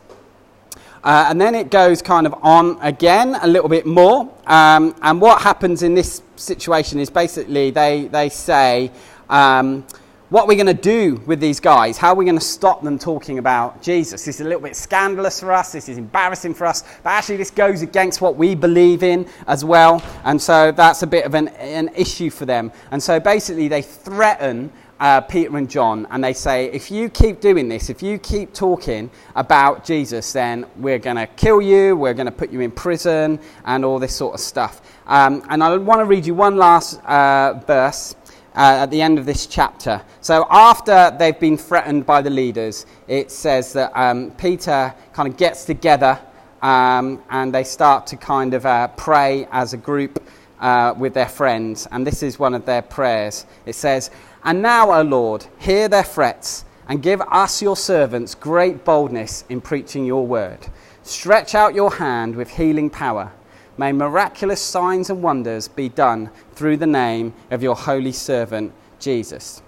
Uh, 1.07 1.27
and 1.31 1.41
then 1.41 1.55
it 1.55 1.71
goes 1.71 2.03
kind 2.03 2.27
of 2.27 2.35
on 2.43 2.77
again 2.83 3.37
a 3.41 3.47
little 3.47 3.69
bit 3.69 3.87
more. 3.87 4.29
Um, 4.45 4.93
and 5.03 5.21
what 5.21 5.41
happens 5.41 5.85
in 5.85 5.95
this 5.95 6.21
situation 6.35 6.99
is 6.99 7.11
basically 7.11 7.71
they, 7.71 8.09
they 8.09 8.29
say, 8.29 8.91
um, 9.31 9.87
what 10.31 10.43
are 10.43 10.47
we 10.49 10.57
going 10.57 10.67
to 10.67 10.75
do 10.75 11.23
with 11.25 11.39
these 11.39 11.61
guys? 11.61 11.97
How 11.97 12.09
are 12.09 12.17
we 12.17 12.25
going 12.25 12.39
to 12.39 12.45
stop 12.45 12.83
them 12.83 12.99
talking 12.99 13.39
about 13.39 13.81
Jesus? 13.81 14.25
This 14.25 14.35
is 14.35 14.41
a 14.41 14.45
little 14.49 14.61
bit 14.61 14.75
scandalous 14.75 15.39
for 15.39 15.53
us. 15.53 15.71
This 15.71 15.89
is 15.89 15.97
embarrassing 15.97 16.55
for 16.55 16.67
us. 16.67 16.83
But 17.05 17.11
actually, 17.11 17.37
this 17.37 17.53
goes 17.53 17.83
against 17.83 18.21
what 18.21 18.35
we 18.35 18.57
believe 18.57 19.05
in 19.05 19.29
as 19.47 19.65
well. 19.65 20.03
And 20.25 20.43
so 20.43 20.73
that's 20.73 21.05
a 21.05 21.07
bit 21.07 21.25
of 21.25 21.35
an, 21.35 21.47
an 21.59 21.89
issue 21.95 22.31
for 22.31 22.47
them. 22.47 22.73
And 22.91 23.01
so 23.01 23.21
basically, 23.21 23.69
they 23.69 23.83
threaten 23.83 24.73
uh, 24.99 25.21
Peter 25.21 25.57
and 25.57 25.69
John, 25.69 26.07
and 26.11 26.23
they 26.25 26.33
say, 26.33 26.67
if 26.67 26.91
you 26.91 27.09
keep 27.09 27.41
doing 27.41 27.69
this, 27.69 27.91
if 27.91 28.03
you 28.03 28.19
keep 28.19 28.53
talking 28.53 29.11
about 29.35 29.85
Jesus, 29.85 30.33
then 30.33 30.67
we're 30.77 30.99
going 30.99 31.17
to 31.17 31.27
kill 31.27 31.61
you, 31.61 31.97
we're 31.97 32.15
going 32.15 32.27
to 32.27 32.33
put 32.33 32.51
you 32.51 32.61
in 32.61 32.71
prison, 32.71 33.39
and 33.65 33.85
all 33.85 33.99
this 33.99 34.15
sort 34.15 34.35
of 34.35 34.41
stuff. 34.41 34.81
Um, 35.07 35.45
and 35.51 35.63
I 35.63 35.77
want 35.77 36.01
to 36.01 36.07
read 36.07 36.27
you 36.27 36.35
one 36.35 36.57
last 36.57 37.03
uh, 37.05 37.61
verse. 37.67 38.15
Uh, 38.55 38.85
at 38.85 38.91
the 38.91 39.03
end 39.03 39.19
of 39.19 39.27
this 39.27 39.47
chapter. 39.47 40.01
So, 40.23 40.47
after 40.49 41.15
they've 41.19 41.39
been 41.39 41.59
threatened 41.59 42.07
by 42.07 42.23
the 42.23 42.31
leaders, 42.31 42.87
it 43.07 43.31
says 43.31 43.75
that 43.75 43.93
um, 43.95 44.31
Peter 44.31 44.95
kind 45.13 45.29
of 45.29 45.37
gets 45.37 45.67
together 45.67 46.19
um, 46.63 47.23
and 47.29 47.55
they 47.55 47.65
start 47.65 48.07
to 48.07 48.17
kind 48.17 48.55
of 48.55 48.65
uh, 48.65 48.89
pray 48.89 49.47
as 49.53 49.75
a 49.75 49.77
group 49.77 50.27
uh, 50.61 50.95
with 50.97 51.15
their 51.15 51.29
friends. 51.29 51.87
And 51.93 52.07
this 52.07 52.23
is 52.23 52.39
one 52.39 52.55
of 52.55 52.65
their 52.65 52.83
prayers. 52.83 53.47
It 53.67 53.75
says, 53.75 54.11
and 54.47 54.63
now, 54.63 54.93
O 54.93 55.03
Lord, 55.03 55.45
hear 55.59 55.89
their 55.89 56.05
threats 56.05 56.65
and 56.89 57.03
give 57.03 57.21
us, 57.21 57.61
your 57.61 57.77
servants, 57.77 58.37
great 58.37 58.85
boldness 58.85 59.45
in 59.49 59.61
preaching 59.61 60.07
your 60.07 60.25
word. 60.25 60.69
Stretch 61.03 61.57
out 61.57 61.75
your 61.75 61.95
hand 61.95 62.37
with 62.37 62.51
healing 62.51 62.89
power. 62.89 63.33
May 63.77 63.91
miraculous 63.91 64.63
signs 64.63 65.11
and 65.11 65.21
wonders 65.21 65.67
be 65.67 65.89
done 65.89 66.31
through 66.53 66.77
the 66.77 66.87
name 66.87 67.35
of 67.51 67.61
your 67.61 67.75
holy 67.75 68.13
servant, 68.13 68.73
Jesus. 69.01 69.63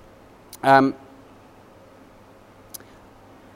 Um, 0.62 0.94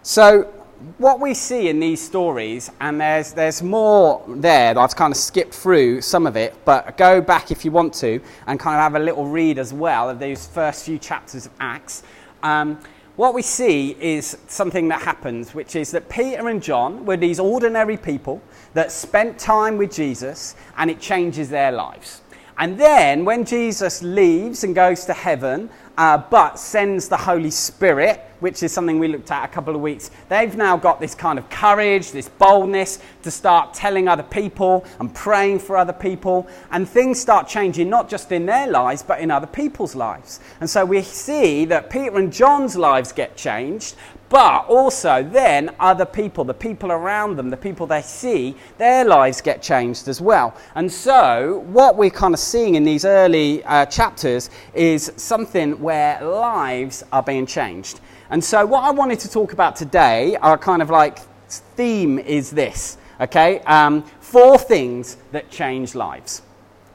so, 0.03 0.53
what 0.99 1.21
we 1.21 1.35
see 1.35 1.69
in 1.69 1.81
these 1.81 2.01
stories, 2.01 2.71
and 2.81 3.01
there's, 3.01 3.33
there's 3.33 3.63
more 3.63 4.25
there, 4.29 4.77
I've 4.79 4.97
kind 4.97 5.13
of 5.13 5.17
skipped 5.17 5.55
through 5.55 6.01
some 6.01 6.27
of 6.27 6.37
it, 6.37 6.55
but 6.65 6.97
go 6.97 7.21
back 7.21 7.51
if 7.51 7.65
you 7.65 7.71
want 7.71 7.95
to 7.95 8.21
and 8.47 8.59
kind 8.59 8.77
of 8.77 8.83
have 8.83 8.95
a 8.95 9.05
little 9.05 9.27
read 9.27 9.59
as 9.59 9.73
well 9.73 10.11
of 10.11 10.19
those 10.19 10.47
first 10.47 10.85
few 10.85 10.99
chapters 10.99 11.47
of 11.47 11.53
Acts. 11.61 12.03
Um, 12.43 12.79
what 13.17 13.35
we 13.35 13.43
see 13.43 13.97
is 14.01 14.39
something 14.49 14.89
that 14.89 15.03
happens, 15.03 15.55
which 15.55 15.77
is 15.77 15.91
that 15.91 16.09
Peter 16.09 16.49
and 16.49 16.63
John 16.63 17.05
were 17.05 17.17
these 17.17 17.39
ordinary 17.39 17.97
people 17.97 18.43
that 18.75 18.91
spent 18.91 19.39
time 19.39 19.77
with 19.77 19.93
Jesus 19.93 20.57
and 20.79 20.91
it 20.91 20.99
changes 20.99 21.51
their 21.51 21.73
lives. 21.73 22.23
And 22.59 22.79
then 22.79 23.25
when 23.25 23.45
Jesus 23.45 24.03
leaves 24.03 24.65
and 24.65 24.75
goes 24.75 25.05
to 25.07 25.13
heaven, 25.13 25.69
uh, 25.97 26.19
but 26.19 26.59
sends 26.59 27.09
the 27.09 27.17
Holy 27.17 27.51
Spirit, 27.51 28.21
which 28.41 28.63
is 28.63 28.73
something 28.73 28.99
we 28.99 29.09
looked 29.09 29.31
at 29.31 29.45
a 29.45 29.49
couple 29.49 29.75
of 29.75 29.81
weeks. 29.81 30.11
They've 30.29 30.57
now 30.57 30.77
got 30.77 31.01
this 31.01 31.15
kind 31.15 31.39
of 31.39 31.49
courage, 31.49 32.11
this 32.11 32.29
boldness 32.29 32.99
to 33.23 33.31
start 33.31 33.73
telling 33.75 34.09
other 34.09 34.23
people 34.23 34.85
and 34.99 35.15
praying 35.15 35.61
for 35.61 35.77
other 35.77 35.93
people. 35.93 36.49
And 36.71 36.89
things 36.89 37.21
start 37.21 37.47
changing, 37.47 37.89
not 37.89 38.09
just 38.09 38.33
in 38.33 38.47
their 38.47 38.67
lives, 38.67 39.03
but 39.03 39.21
in 39.21 39.31
other 39.31 39.47
people's 39.47 39.95
lives. 39.95 40.41
And 40.61 40.69
so 40.69 40.85
we 40.85 41.03
see 41.03 41.65
that 41.67 41.91
Peter 41.91 42.19
and 42.19 42.33
John's 42.33 42.77
lives 42.77 43.13
get 43.13 43.37
changed, 43.37 43.95
but 44.33 44.65
also, 44.67 45.23
then 45.23 45.69
other 45.79 46.07
people, 46.07 46.43
the 46.43 46.55
people 46.55 46.91
around 46.91 47.37
them, 47.37 47.51
the 47.51 47.57
people 47.57 47.87
they 47.87 48.01
see, 48.01 48.57
their 48.79 49.05
lives 49.05 49.43
get 49.43 49.61
changed 49.61 50.09
as 50.09 50.23
well. 50.23 50.57
And 50.75 50.91
so, 50.91 51.63
what 51.67 51.99
we're 51.99 52.09
kind 52.09 52.33
of 52.33 52.41
seeing 52.41 52.77
in 52.77 52.83
these 52.83 53.05
early 53.05 53.63
uh, 53.65 53.85
chapters 53.85 54.49
is 54.73 55.13
something 55.17 55.79
where 55.79 56.19
lives 56.25 57.05
are 57.13 57.23
being 57.23 57.45
changed. 57.45 58.01
And 58.31 58.43
so, 58.43 58.65
what 58.65 58.85
I 58.85 58.91
wanted 58.91 59.21
to 59.21 59.31
talk 59.31 59.53
about 59.53 59.77
today, 59.77 60.35
our 60.37 60.57
kind 60.57 60.81
of 60.81 60.89
like 60.89 61.19
theme 61.51 62.19
is 62.19 62.51
this, 62.51 62.97
okay? 63.21 63.61
Um, 63.67 64.03
four 64.21 64.57
things 64.57 65.19
that 65.33 65.51
change 65.51 65.95
lives. 65.95 66.41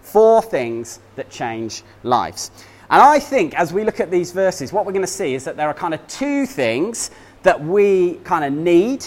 Four 0.02 0.42
things 0.42 1.02
that 1.16 1.30
change 1.30 1.84
lives. 2.02 2.50
And 2.90 3.02
I 3.02 3.20
think 3.20 3.54
as 3.56 3.74
we 3.74 3.84
look 3.84 4.00
at 4.00 4.10
these 4.10 4.32
verses, 4.32 4.72
what 4.72 4.86
we're 4.86 4.94
going 4.94 5.02
to 5.04 5.08
see 5.08 5.34
is 5.34 5.44
that 5.44 5.58
there 5.58 5.68
are 5.68 5.74
kind 5.74 5.94
of 5.94 6.06
two 6.08 6.46
things 6.46 7.12
that 7.44 7.62
we 7.62 8.16
kind 8.24 8.46
of 8.46 8.54
need 8.54 9.06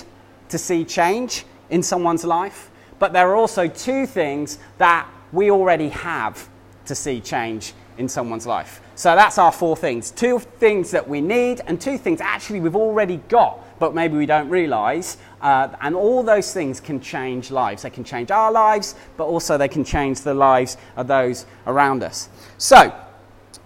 to 0.51 0.59
see 0.59 0.85
change 0.85 1.45
in 1.71 1.83
someone's 1.83 2.25
life, 2.25 2.71
but 2.99 3.13
there 3.13 3.29
are 3.31 3.37
also 3.37 3.67
two 3.67 4.07
things 4.07 4.59
that 4.79 5.09
we 5.33 5.51
already 5.51 5.89
have 5.89 6.49
to 6.85 6.95
see 6.95 7.21
change 7.21 7.73
in 7.97 8.09
someone's 8.09 8.47
life. 8.47 8.81
So 8.97 9.15
that's 9.15 9.39
our 9.39 9.53
four 9.53 9.77
things. 9.77 10.11
Two 10.11 10.39
things 10.39 10.91
that 10.91 11.09
we 11.09 11.21
need, 11.21 11.63
and 11.67 11.81
two 11.81 11.97
things 11.97 12.21
actually 12.21 12.61
we've 12.61 12.77
already 12.77 13.19
got, 13.29 13.79
but 13.79 13.95
maybe 13.95 14.17
we 14.17 14.27
don't 14.27 14.51
realize. 14.51 15.17
Uh, 15.41 15.69
and 15.81 15.95
all 15.95 16.23
those 16.23 16.53
things 16.53 16.81
can 16.81 17.01
change 17.01 17.51
lives. 17.51 17.83
They 17.83 17.91
can 17.91 18.05
change 18.05 18.31
our 18.31 18.53
lives, 18.53 18.95
but 19.17 19.25
also 19.25 19.57
they 19.57 19.69
can 19.69 19.85
change 19.85 20.21
the 20.21 20.35
lives 20.35 20.77
of 20.97 21.07
those 21.07 21.47
around 21.67 22.03
us. 22.03 22.29
So, 22.59 22.93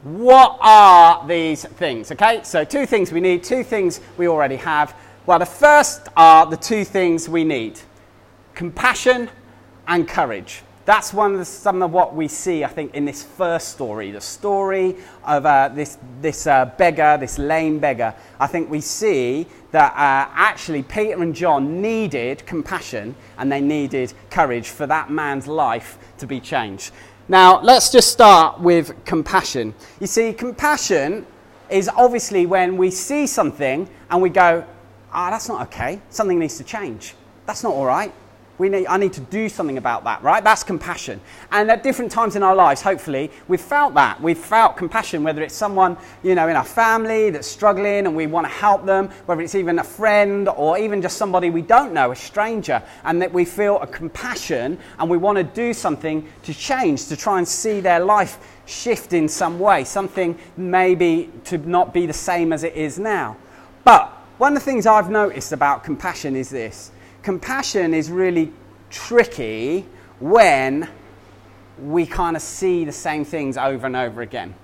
what 0.04 0.58
are 0.60 1.26
these 1.26 1.64
things? 1.64 2.12
Okay, 2.12 2.40
so 2.44 2.62
two 2.62 2.84
things 2.84 3.10
we 3.10 3.20
need, 3.20 3.42
two 3.42 3.64
things 3.64 4.00
we 4.18 4.28
already 4.28 4.56
have. 4.56 4.94
Well, 5.24 5.38
the 5.38 5.46
first 5.46 6.08
are 6.16 6.44
the 6.44 6.58
two 6.58 6.84
things 6.84 7.28
we 7.28 7.42
need 7.42 7.80
compassion 8.54 9.30
and 9.88 10.06
courage. 10.06 10.62
That's 10.84 11.14
one 11.14 11.32
of 11.32 11.38
the, 11.38 11.46
some 11.46 11.82
of 11.82 11.92
what 11.92 12.14
we 12.14 12.28
see, 12.28 12.62
I 12.62 12.68
think, 12.68 12.94
in 12.94 13.06
this 13.06 13.22
first 13.22 13.68
story, 13.68 14.10
the 14.10 14.20
story 14.20 14.96
of 15.24 15.46
uh, 15.46 15.70
this, 15.70 15.96
this 16.20 16.46
uh, 16.46 16.66
beggar, 16.76 17.16
this 17.18 17.38
lame 17.38 17.78
beggar. 17.78 18.14
I 18.38 18.46
think 18.46 18.68
we 18.68 18.82
see 18.82 19.46
that 19.70 19.92
uh, 19.92 20.30
actually 20.34 20.82
Peter 20.82 21.22
and 21.22 21.34
John 21.34 21.80
needed 21.80 22.44
compassion 22.44 23.14
and 23.38 23.50
they 23.50 23.62
needed 23.62 24.12
courage 24.28 24.68
for 24.68 24.86
that 24.86 25.10
man's 25.10 25.48
life 25.48 25.96
to 26.18 26.26
be 26.26 26.38
changed. 26.38 26.92
Now, 27.28 27.60
let's 27.62 27.90
just 27.90 28.12
start 28.12 28.60
with 28.60 28.92
compassion. 29.06 29.74
You 29.98 30.06
see, 30.06 30.34
compassion 30.34 31.26
is 31.70 31.88
obviously 31.88 32.44
when 32.44 32.76
we 32.76 32.90
see 32.90 33.26
something 33.26 33.88
and 34.10 34.20
we 34.20 34.28
go, 34.28 34.62
ah, 35.10 35.30
that's 35.30 35.48
not 35.48 35.62
okay. 35.68 36.02
Something 36.10 36.38
needs 36.38 36.58
to 36.58 36.64
change. 36.64 37.14
That's 37.46 37.62
not 37.62 37.72
all 37.72 37.86
right. 37.86 38.12
We 38.56 38.68
need, 38.68 38.86
I 38.86 38.96
need 38.98 39.12
to 39.14 39.20
do 39.20 39.48
something 39.48 39.78
about 39.78 40.04
that, 40.04 40.22
right? 40.22 40.42
That's 40.42 40.62
compassion. 40.62 41.20
And 41.50 41.70
at 41.70 41.82
different 41.82 42.12
times 42.12 42.36
in 42.36 42.42
our 42.44 42.54
lives, 42.54 42.82
hopefully, 42.82 43.32
we've 43.48 43.60
felt 43.60 43.94
that. 43.94 44.20
We've 44.20 44.38
felt 44.38 44.76
compassion, 44.76 45.24
whether 45.24 45.42
it's 45.42 45.54
someone, 45.54 45.96
you 46.22 46.36
know, 46.36 46.46
in 46.46 46.54
our 46.54 46.64
family 46.64 47.30
that's 47.30 47.48
struggling 47.48 48.06
and 48.06 48.14
we 48.14 48.26
want 48.26 48.46
to 48.46 48.52
help 48.52 48.86
them, 48.86 49.08
whether 49.26 49.40
it's 49.40 49.56
even 49.56 49.80
a 49.80 49.84
friend 49.84 50.48
or 50.48 50.78
even 50.78 51.02
just 51.02 51.16
somebody 51.16 51.50
we 51.50 51.62
don't 51.62 51.92
know, 51.92 52.12
a 52.12 52.16
stranger, 52.16 52.80
and 53.02 53.20
that 53.20 53.32
we 53.32 53.44
feel 53.44 53.80
a 53.80 53.86
compassion 53.88 54.78
and 55.00 55.10
we 55.10 55.16
want 55.16 55.36
to 55.36 55.44
do 55.44 55.72
something 55.72 56.26
to 56.44 56.54
change, 56.54 57.08
to 57.08 57.16
try 57.16 57.38
and 57.38 57.48
see 57.48 57.80
their 57.80 58.00
life 58.00 58.38
shift 58.66 59.12
in 59.12 59.28
some 59.28 59.58
way, 59.58 59.82
something 59.82 60.38
maybe 60.56 61.30
to 61.44 61.58
not 61.58 61.92
be 61.92 62.06
the 62.06 62.12
same 62.12 62.52
as 62.52 62.62
it 62.62 62.74
is 62.74 63.00
now. 63.00 63.36
But 63.82 64.08
one 64.38 64.56
of 64.56 64.62
the 64.62 64.64
things 64.64 64.86
I've 64.86 65.10
noticed 65.10 65.52
about 65.52 65.84
compassion 65.84 66.36
is 66.36 66.50
this 66.50 66.90
compassion 67.24 67.94
is 67.94 68.10
really 68.10 68.52
tricky 68.90 69.86
when 70.20 70.86
we 71.82 72.06
kind 72.06 72.36
of 72.36 72.42
see 72.42 72.84
the 72.84 72.92
same 72.92 73.24
things 73.24 73.56
over 73.56 73.86
and 73.86 73.96
over 73.96 74.20
again. 74.20 74.54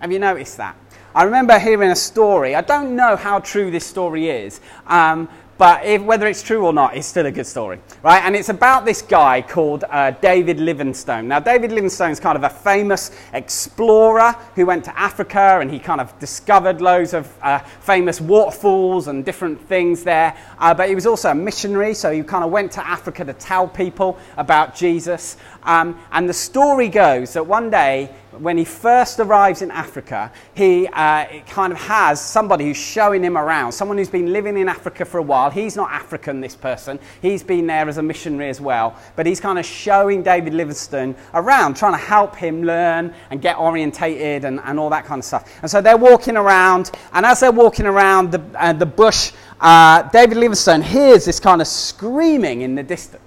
Have 0.00 0.10
you 0.10 0.18
noticed 0.18 0.56
that? 0.56 0.76
I 1.14 1.24
remember 1.24 1.58
hearing 1.58 1.90
a 1.90 1.96
story. 1.96 2.54
I 2.54 2.62
don't 2.62 2.96
know 2.96 3.16
how 3.16 3.38
true 3.38 3.70
this 3.70 3.84
story 3.84 4.30
is, 4.30 4.62
um, 4.86 5.28
but 5.60 5.84
if, 5.84 6.00
whether 6.00 6.26
it's 6.26 6.42
true 6.42 6.64
or 6.64 6.72
not, 6.72 6.96
it's 6.96 7.06
still 7.06 7.26
a 7.26 7.30
good 7.30 7.46
story, 7.46 7.78
right? 8.02 8.24
And 8.24 8.34
it's 8.34 8.48
about 8.48 8.86
this 8.86 9.02
guy 9.02 9.42
called 9.42 9.84
uh, 9.90 10.12
David 10.12 10.58
Livingstone. 10.58 11.28
Now, 11.28 11.38
David 11.38 11.70
Livingstone 11.70 12.12
is 12.12 12.18
kind 12.18 12.34
of 12.34 12.44
a 12.44 12.48
famous 12.48 13.10
explorer 13.34 14.34
who 14.54 14.64
went 14.64 14.86
to 14.86 14.98
Africa 14.98 15.58
and 15.60 15.70
he 15.70 15.78
kind 15.78 16.00
of 16.00 16.18
discovered 16.18 16.80
loads 16.80 17.12
of 17.12 17.30
uh, 17.42 17.58
famous 17.58 18.22
waterfalls 18.22 19.08
and 19.08 19.22
different 19.22 19.60
things 19.68 20.02
there. 20.02 20.34
Uh, 20.58 20.72
but 20.72 20.88
he 20.88 20.94
was 20.94 21.04
also 21.04 21.28
a 21.28 21.34
missionary, 21.34 21.92
so 21.92 22.10
he 22.10 22.22
kind 22.22 22.42
of 22.42 22.50
went 22.50 22.72
to 22.72 22.88
Africa 22.88 23.22
to 23.26 23.34
tell 23.34 23.68
people 23.68 24.18
about 24.38 24.74
Jesus. 24.74 25.36
Um, 25.64 26.00
and 26.10 26.26
the 26.26 26.32
story 26.32 26.88
goes 26.88 27.34
that 27.34 27.46
one 27.46 27.68
day 27.68 28.14
when 28.40 28.56
he 28.56 28.64
first 28.64 29.20
arrives 29.20 29.60
in 29.60 29.70
Africa, 29.70 30.32
he 30.54 30.86
uh, 30.88 31.26
kind 31.46 31.72
of 31.72 31.78
has 31.78 32.20
somebody 32.20 32.64
who's 32.64 32.76
showing 32.76 33.22
him 33.22 33.36
around, 33.36 33.72
someone 33.72 33.98
who's 33.98 34.08
been 34.08 34.32
living 34.32 34.56
in 34.56 34.68
Africa 34.68 35.04
for 35.04 35.18
a 35.18 35.22
while. 35.22 35.50
He's 35.50 35.76
not 35.76 35.90
African, 35.90 36.40
this 36.40 36.56
person. 36.56 36.98
He's 37.20 37.42
been 37.42 37.66
there 37.66 37.88
as 37.88 37.98
a 37.98 38.02
missionary 38.02 38.48
as 38.48 38.60
well. 38.60 38.96
But 39.14 39.26
he's 39.26 39.40
kind 39.40 39.58
of 39.58 39.66
showing 39.66 40.22
David 40.22 40.54
Livingstone 40.54 41.14
around, 41.34 41.76
trying 41.76 41.92
to 41.92 41.98
help 41.98 42.34
him 42.34 42.62
learn 42.62 43.14
and 43.30 43.42
get 43.42 43.58
orientated 43.58 44.44
and, 44.44 44.60
and 44.60 44.80
all 44.80 44.90
that 44.90 45.04
kind 45.04 45.18
of 45.18 45.24
stuff. 45.24 45.58
And 45.60 45.70
so 45.70 45.80
they're 45.80 45.96
walking 45.96 46.36
around, 46.36 46.90
and 47.12 47.26
as 47.26 47.40
they're 47.40 47.52
walking 47.52 47.86
around 47.86 48.32
the, 48.32 48.42
uh, 48.54 48.72
the 48.72 48.86
bush, 48.86 49.32
uh, 49.60 50.02
David 50.02 50.38
Livingstone 50.38 50.80
hears 50.80 51.26
this 51.26 51.38
kind 51.38 51.60
of 51.60 51.66
screaming 51.66 52.62
in 52.62 52.74
the 52.74 52.82
distance. 52.82 53.19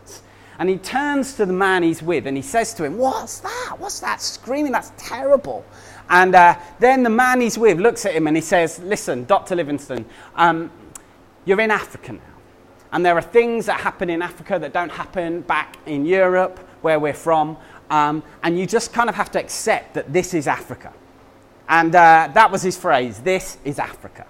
And 0.64 0.70
he 0.70 0.78
turns 0.78 1.34
to 1.34 1.46
the 1.46 1.52
man 1.52 1.84
he's 1.84 2.02
with 2.02 2.26
and 2.26 2.38
he 2.38 2.42
says 2.42 2.74
to 2.76 2.86
him, 2.86 2.98
What's 2.98 3.42
that? 3.42 3.76
What's 3.80 4.00
that 4.00 4.22
screaming? 4.22 4.72
That's 4.72 4.94
terrible. 4.96 5.66
And 6.10 6.34
uh, 6.34 6.58
then 6.80 7.04
the 7.04 7.10
man 7.10 7.42
he's 7.42 7.58
with 7.58 7.82
looks 7.82 8.06
at 8.06 8.14
him 8.14 8.28
and 8.28 8.38
he 8.38 8.42
says, 8.42 8.80
Listen, 8.80 9.26
Dr. 9.26 9.58
Livingstone, 9.58 10.06
um, 10.36 10.72
you're 11.44 11.60
in 11.60 11.70
Africa 11.70 12.14
now. 12.14 12.22
And 12.94 13.06
there 13.06 13.14
are 13.14 13.22
things 13.22 13.66
that 13.66 13.82
happen 13.82 14.10
in 14.10 14.22
Africa 14.22 14.58
that 14.58 14.72
don't 14.72 14.94
happen 14.94 15.42
back 15.42 15.76
in 15.86 16.06
Europe, 16.06 16.58
where 16.82 16.98
we're 16.98 17.14
from. 17.14 17.58
Um, 17.90 18.24
and 18.42 18.58
you 18.58 18.66
just 18.66 18.94
kind 18.94 19.10
of 19.10 19.16
have 19.16 19.32
to 19.32 19.42
accept 19.42 19.96
that 19.96 20.14
this 20.14 20.34
is 20.34 20.48
Africa. 20.48 20.94
And 21.68 21.94
uh, 21.94 22.32
that 22.34 22.50
was 22.50 22.62
his 22.62 22.78
phrase 22.78 23.20
this 23.20 23.58
is 23.66 23.80
Africa. 23.80 24.26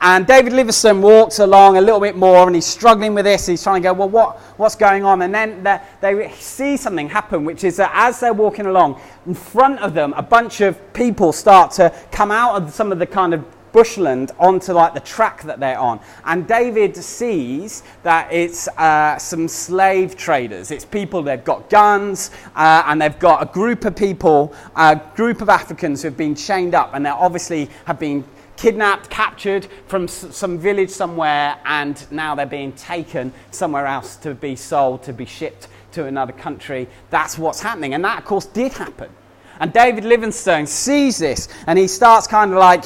And 0.00 0.26
David 0.26 0.52
Livingstone 0.52 1.02
walks 1.02 1.40
along 1.40 1.76
a 1.76 1.80
little 1.80 1.98
bit 1.98 2.16
more 2.16 2.46
and 2.46 2.54
he's 2.54 2.66
struggling 2.66 3.14
with 3.14 3.24
this. 3.24 3.46
He's 3.46 3.62
trying 3.62 3.82
to 3.82 3.88
go, 3.88 3.92
well, 3.94 4.08
what, 4.08 4.38
what's 4.56 4.76
going 4.76 5.04
on? 5.04 5.22
And 5.22 5.34
then 5.34 5.64
they 6.00 6.30
see 6.38 6.76
something 6.76 7.08
happen, 7.08 7.44
which 7.44 7.64
is 7.64 7.76
that 7.78 7.90
as 7.92 8.20
they're 8.20 8.32
walking 8.32 8.66
along, 8.66 9.00
in 9.26 9.34
front 9.34 9.80
of 9.80 9.94
them, 9.94 10.12
a 10.16 10.22
bunch 10.22 10.60
of 10.60 10.92
people 10.92 11.32
start 11.32 11.72
to 11.72 11.92
come 12.12 12.30
out 12.30 12.62
of 12.62 12.72
some 12.72 12.92
of 12.92 13.00
the 13.00 13.06
kind 13.06 13.34
of 13.34 13.44
bushland 13.72 14.32
onto 14.38 14.72
like 14.72 14.94
the 14.94 15.00
track 15.00 15.42
that 15.42 15.58
they're 15.58 15.78
on. 15.78 16.00
And 16.24 16.46
David 16.46 16.96
sees 16.96 17.82
that 18.02 18.32
it's 18.32 18.68
uh, 18.68 19.18
some 19.18 19.48
slave 19.48 20.16
traders. 20.16 20.70
It's 20.70 20.84
people 20.84 21.22
they've 21.22 21.44
got 21.44 21.68
guns 21.68 22.30
uh, 22.54 22.84
and 22.86 23.02
they've 23.02 23.18
got 23.18 23.42
a 23.42 23.46
group 23.52 23.84
of 23.84 23.96
people, 23.96 24.54
a 24.76 25.00
group 25.16 25.42
of 25.42 25.48
Africans 25.48 26.02
who've 26.02 26.16
been 26.16 26.34
chained 26.34 26.74
up 26.74 26.94
and 26.94 27.04
they 27.04 27.10
obviously 27.10 27.68
have 27.84 27.98
been 27.98 28.24
kidnapped, 28.58 29.08
captured 29.08 29.66
from 29.86 30.04
s- 30.04 30.26
some 30.32 30.58
village 30.58 30.90
somewhere, 30.90 31.56
and 31.64 32.04
now 32.10 32.34
they're 32.34 32.44
being 32.44 32.72
taken 32.72 33.32
somewhere 33.50 33.86
else 33.86 34.16
to 34.16 34.34
be 34.34 34.54
sold, 34.56 35.02
to 35.04 35.12
be 35.14 35.24
shipped 35.24 35.68
to 35.92 36.04
another 36.04 36.32
country. 36.32 36.86
That's 37.08 37.38
what's 37.38 37.60
happening. 37.60 37.94
And 37.94 38.04
that, 38.04 38.18
of 38.18 38.24
course, 38.26 38.44
did 38.44 38.72
happen. 38.72 39.08
And 39.60 39.72
David 39.72 40.04
Livingstone 40.04 40.66
sees 40.66 41.18
this 41.18 41.48
and 41.66 41.78
he 41.78 41.88
starts 41.88 42.26
kind 42.26 42.52
of 42.52 42.58
like 42.58 42.84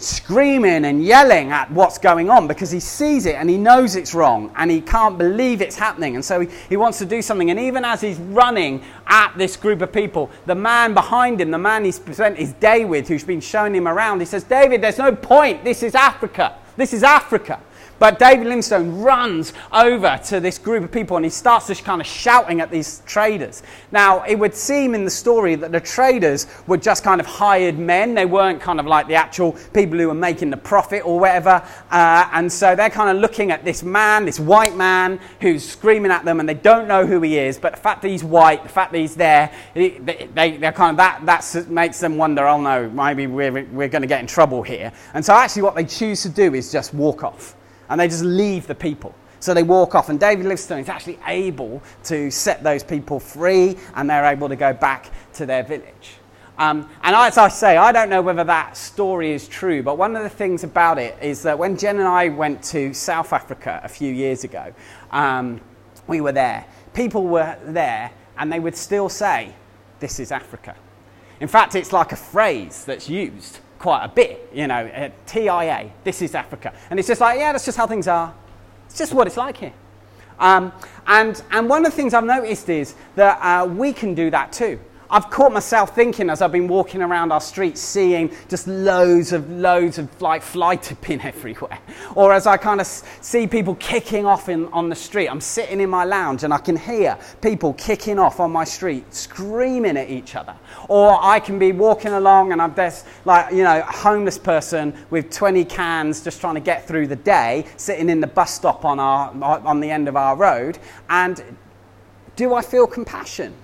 screaming 0.00 0.84
and 0.86 1.04
yelling 1.04 1.50
at 1.50 1.70
what's 1.70 1.98
going 1.98 2.30
on 2.30 2.48
because 2.48 2.70
he 2.70 2.80
sees 2.80 3.26
it 3.26 3.34
and 3.34 3.50
he 3.50 3.58
knows 3.58 3.96
it's 3.96 4.14
wrong 4.14 4.52
and 4.56 4.70
he 4.70 4.80
can't 4.80 5.18
believe 5.18 5.60
it's 5.60 5.76
happening. 5.76 6.14
And 6.14 6.24
so 6.24 6.40
he, 6.40 6.48
he 6.68 6.76
wants 6.76 6.98
to 6.98 7.04
do 7.04 7.20
something. 7.20 7.50
And 7.50 7.60
even 7.60 7.84
as 7.84 8.00
he's 8.00 8.18
running 8.18 8.82
at 9.06 9.34
this 9.36 9.56
group 9.56 9.82
of 9.82 9.92
people, 9.92 10.30
the 10.46 10.54
man 10.54 10.94
behind 10.94 11.40
him, 11.40 11.50
the 11.50 11.58
man 11.58 11.84
he's 11.84 11.96
spent 11.96 12.38
his 12.38 12.52
day 12.54 12.84
with, 12.84 13.08
who's 13.08 13.24
been 13.24 13.40
showing 13.40 13.74
him 13.74 13.86
around, 13.86 14.20
he 14.20 14.26
says, 14.26 14.44
David, 14.44 14.80
there's 14.80 14.98
no 14.98 15.14
point. 15.14 15.64
This 15.64 15.82
is 15.82 15.94
Africa. 15.94 16.56
This 16.76 16.92
is 16.92 17.02
Africa. 17.02 17.60
But 18.00 18.18
David 18.18 18.46
Livingstone 18.46 19.02
runs 19.02 19.52
over 19.70 20.18
to 20.28 20.40
this 20.40 20.56
group 20.56 20.82
of 20.82 20.90
people 20.90 21.18
and 21.18 21.24
he 21.24 21.30
starts 21.30 21.66
just 21.66 21.84
kind 21.84 22.00
of 22.00 22.06
shouting 22.06 22.62
at 22.62 22.70
these 22.70 23.02
traders. 23.04 23.62
Now, 23.92 24.22
it 24.24 24.36
would 24.36 24.54
seem 24.54 24.94
in 24.94 25.04
the 25.04 25.10
story 25.10 25.54
that 25.56 25.70
the 25.70 25.80
traders 25.80 26.46
were 26.66 26.78
just 26.78 27.04
kind 27.04 27.20
of 27.20 27.26
hired 27.26 27.78
men. 27.78 28.14
They 28.14 28.24
weren't 28.24 28.58
kind 28.58 28.80
of 28.80 28.86
like 28.86 29.06
the 29.06 29.16
actual 29.16 29.52
people 29.74 29.98
who 29.98 30.08
were 30.08 30.14
making 30.14 30.48
the 30.48 30.56
profit 30.56 31.04
or 31.04 31.20
whatever. 31.20 31.62
Uh, 31.90 32.26
and 32.32 32.50
so 32.50 32.74
they're 32.74 32.88
kind 32.88 33.14
of 33.14 33.20
looking 33.20 33.50
at 33.50 33.66
this 33.66 33.82
man, 33.82 34.24
this 34.24 34.40
white 34.40 34.74
man, 34.74 35.20
who's 35.42 35.62
screaming 35.68 36.10
at 36.10 36.24
them 36.24 36.40
and 36.40 36.48
they 36.48 36.54
don't 36.54 36.88
know 36.88 37.04
who 37.04 37.20
he 37.20 37.36
is. 37.36 37.58
But 37.58 37.74
the 37.74 37.80
fact 37.80 38.00
that 38.00 38.08
he's 38.08 38.24
white, 38.24 38.62
the 38.62 38.70
fact 38.70 38.92
that 38.92 38.98
he's 38.98 39.14
there, 39.14 39.52
they, 39.74 39.90
they, 39.90 40.56
they're 40.56 40.72
kind 40.72 40.92
of 40.92 40.96
that, 40.96 41.26
that 41.26 41.68
makes 41.68 42.00
them 42.00 42.16
wonder, 42.16 42.48
oh 42.48 42.62
no, 42.62 42.88
maybe 42.88 43.26
we're, 43.26 43.52
we're 43.52 43.88
going 43.88 44.00
to 44.00 44.08
get 44.08 44.20
in 44.20 44.26
trouble 44.26 44.62
here. 44.62 44.90
And 45.12 45.22
so 45.22 45.34
actually 45.34 45.62
what 45.62 45.74
they 45.74 45.84
choose 45.84 46.22
to 46.22 46.30
do 46.30 46.54
is 46.54 46.72
just 46.72 46.94
walk 46.94 47.24
off 47.24 47.56
and 47.90 48.00
they 48.00 48.08
just 48.08 48.24
leave 48.24 48.66
the 48.66 48.74
people. 48.74 49.14
So 49.40 49.52
they 49.52 49.62
walk 49.62 49.94
off, 49.94 50.08
and 50.08 50.20
David 50.20 50.44
Livingstone 50.44 50.80
is 50.80 50.88
actually 50.88 51.18
able 51.26 51.82
to 52.04 52.30
set 52.30 52.62
those 52.62 52.82
people 52.82 53.18
free, 53.18 53.76
and 53.94 54.08
they're 54.08 54.24
able 54.24 54.48
to 54.48 54.56
go 54.56 54.72
back 54.72 55.10
to 55.34 55.46
their 55.46 55.62
village. 55.62 56.12
Um, 56.58 56.90
and 57.02 57.16
as 57.16 57.38
I 57.38 57.48
say, 57.48 57.78
I 57.78 57.90
don't 57.90 58.10
know 58.10 58.20
whether 58.20 58.44
that 58.44 58.76
story 58.76 59.32
is 59.32 59.48
true, 59.48 59.82
but 59.82 59.96
one 59.96 60.14
of 60.14 60.22
the 60.22 60.28
things 60.28 60.62
about 60.62 60.98
it 60.98 61.16
is 61.22 61.42
that 61.42 61.58
when 61.58 61.76
Jen 61.76 61.98
and 61.98 62.06
I 62.06 62.28
went 62.28 62.62
to 62.64 62.92
South 62.92 63.32
Africa 63.32 63.80
a 63.82 63.88
few 63.88 64.12
years 64.12 64.44
ago, 64.44 64.72
um, 65.10 65.58
we 66.06 66.20
were 66.20 66.32
there. 66.32 66.66
People 66.92 67.26
were 67.26 67.56
there, 67.64 68.10
and 68.36 68.52
they 68.52 68.60
would 68.60 68.76
still 68.76 69.08
say, 69.08 69.54
This 70.00 70.20
is 70.20 70.30
Africa. 70.30 70.76
In 71.40 71.48
fact, 71.48 71.74
it's 71.74 71.94
like 71.94 72.12
a 72.12 72.16
phrase 72.16 72.84
that's 72.84 73.08
used 73.08 73.60
quite 73.80 74.04
a 74.04 74.08
bit, 74.08 74.48
you 74.52 74.66
know, 74.66 74.86
uh, 74.86 75.08
TIA, 75.26 75.90
this 76.04 76.20
is 76.20 76.34
Africa. 76.34 76.72
And 76.90 76.98
it's 76.98 77.08
just 77.08 77.20
like, 77.20 77.38
yeah, 77.38 77.50
that's 77.50 77.64
just 77.64 77.78
how 77.78 77.86
things 77.86 78.06
are. 78.06 78.32
It's 78.86 78.98
just 78.98 79.14
what 79.14 79.26
it's 79.26 79.38
like 79.38 79.56
here. 79.56 79.72
Um, 80.38 80.70
and, 81.06 81.42
and 81.50 81.68
one 81.68 81.84
of 81.86 81.90
the 81.90 81.96
things 81.96 82.12
I've 82.12 82.24
noticed 82.24 82.68
is 82.68 82.94
that 83.16 83.38
uh, 83.40 83.66
we 83.66 83.94
can 83.94 84.14
do 84.14 84.30
that 84.30 84.52
too. 84.52 84.78
I've 85.12 85.28
caught 85.28 85.52
myself 85.52 85.92
thinking 85.92 86.30
as 86.30 86.40
I've 86.40 86.52
been 86.52 86.68
walking 86.68 87.02
around 87.02 87.32
our 87.32 87.40
streets, 87.40 87.80
seeing 87.80 88.30
just 88.48 88.68
loads 88.68 89.32
of 89.32 89.50
loads 89.50 89.98
of 89.98 90.22
like 90.22 90.40
fly 90.40 90.76
tipping 90.76 91.20
everywhere, 91.24 91.80
or 92.14 92.32
as 92.32 92.46
I 92.46 92.56
kind 92.56 92.80
of 92.80 92.86
see 92.86 93.48
people 93.48 93.74
kicking 93.74 94.24
off 94.24 94.48
in, 94.48 94.66
on 94.66 94.88
the 94.88 94.94
street. 94.94 95.28
I'm 95.28 95.40
sitting 95.40 95.80
in 95.80 95.90
my 95.90 96.04
lounge 96.04 96.44
and 96.44 96.54
I 96.54 96.58
can 96.58 96.76
hear 96.76 97.18
people 97.42 97.72
kicking 97.74 98.20
off 98.20 98.38
on 98.38 98.52
my 98.52 98.62
street, 98.62 99.12
screaming 99.12 99.96
at 99.96 100.08
each 100.08 100.36
other. 100.36 100.54
Or 100.88 101.18
I 101.20 101.40
can 101.40 101.58
be 101.58 101.72
walking 101.72 102.12
along 102.12 102.52
and 102.52 102.62
I'm 102.62 102.74
this 102.74 103.04
like 103.24 103.52
you 103.52 103.64
know 103.64 103.80
a 103.80 103.92
homeless 103.92 104.38
person 104.38 104.94
with 105.10 105.30
20 105.30 105.64
cans 105.64 106.22
just 106.22 106.40
trying 106.40 106.54
to 106.54 106.60
get 106.60 106.86
through 106.86 107.08
the 107.08 107.16
day, 107.16 107.66
sitting 107.76 108.08
in 108.08 108.20
the 108.20 108.28
bus 108.28 108.54
stop 108.54 108.84
on 108.84 109.00
our 109.00 109.30
on 109.66 109.80
the 109.80 109.90
end 109.90 110.06
of 110.06 110.14
our 110.14 110.36
road, 110.36 110.78
and 111.08 111.42
do 112.36 112.54
I 112.54 112.62
feel 112.62 112.86
compassion? 112.86 113.54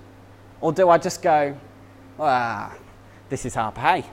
Or 0.60 0.72
do 0.72 0.88
I 0.88 0.98
just 0.98 1.22
go, 1.22 1.56
ah, 2.18 2.75
this 3.28 3.44
is 3.44 3.54
Harpurhey. 3.54 4.04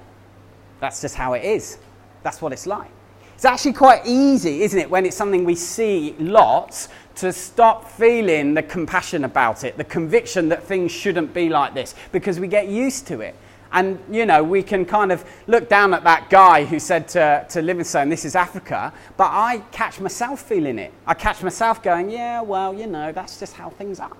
That's 0.79 1.01
just 1.01 1.15
how 1.15 1.33
it 1.33 1.43
is. 1.43 1.77
That's 2.23 2.41
what 2.41 2.51
it's 2.51 2.67
like. 2.67 2.89
It's 3.35 3.45
actually 3.45 3.73
quite 3.73 4.05
easy, 4.05 4.61
isn't 4.61 4.79
it, 4.79 4.89
when 4.89 5.05
it's 5.05 5.15
something 5.15 5.43
we 5.43 5.55
see 5.55 6.15
lots, 6.19 6.89
to 7.15 7.31
stop 7.31 7.89
feeling 7.89 8.53
the 8.53 8.63
compassion 8.63 9.23
about 9.23 9.63
it, 9.63 9.77
the 9.77 9.83
conviction 9.83 10.49
that 10.49 10.63
things 10.63 10.91
shouldn't 10.91 11.33
be 11.33 11.49
like 11.49 11.73
this, 11.73 11.95
because 12.11 12.39
we 12.39 12.47
get 12.47 12.67
used 12.67 13.05
to 13.07 13.21
it. 13.21 13.35
And, 13.71 13.99
you 14.11 14.25
know, 14.25 14.43
we 14.43 14.61
can 14.61 14.85
kind 14.85 15.11
of 15.11 15.25
look 15.47 15.67
down 15.67 15.93
at 15.93 16.03
that 16.03 16.29
guy 16.29 16.63
who 16.63 16.79
said 16.79 17.07
to, 17.09 17.45
to 17.49 17.61
Livingstone, 17.61 18.07
this 18.07 18.23
is 18.23 18.35
Africa, 18.35 18.93
but 19.17 19.29
I 19.31 19.63
catch 19.71 19.99
myself 19.99 20.41
feeling 20.41 20.77
it. 20.77 20.93
I 21.07 21.13
catch 21.13 21.41
myself 21.41 21.81
going, 21.81 22.11
yeah, 22.11 22.41
well, 22.41 22.73
you 22.73 22.87
know, 22.87 23.11
that's 23.11 23.39
just 23.39 23.53
how 23.53 23.69
things 23.71 23.99
are. 23.99 24.11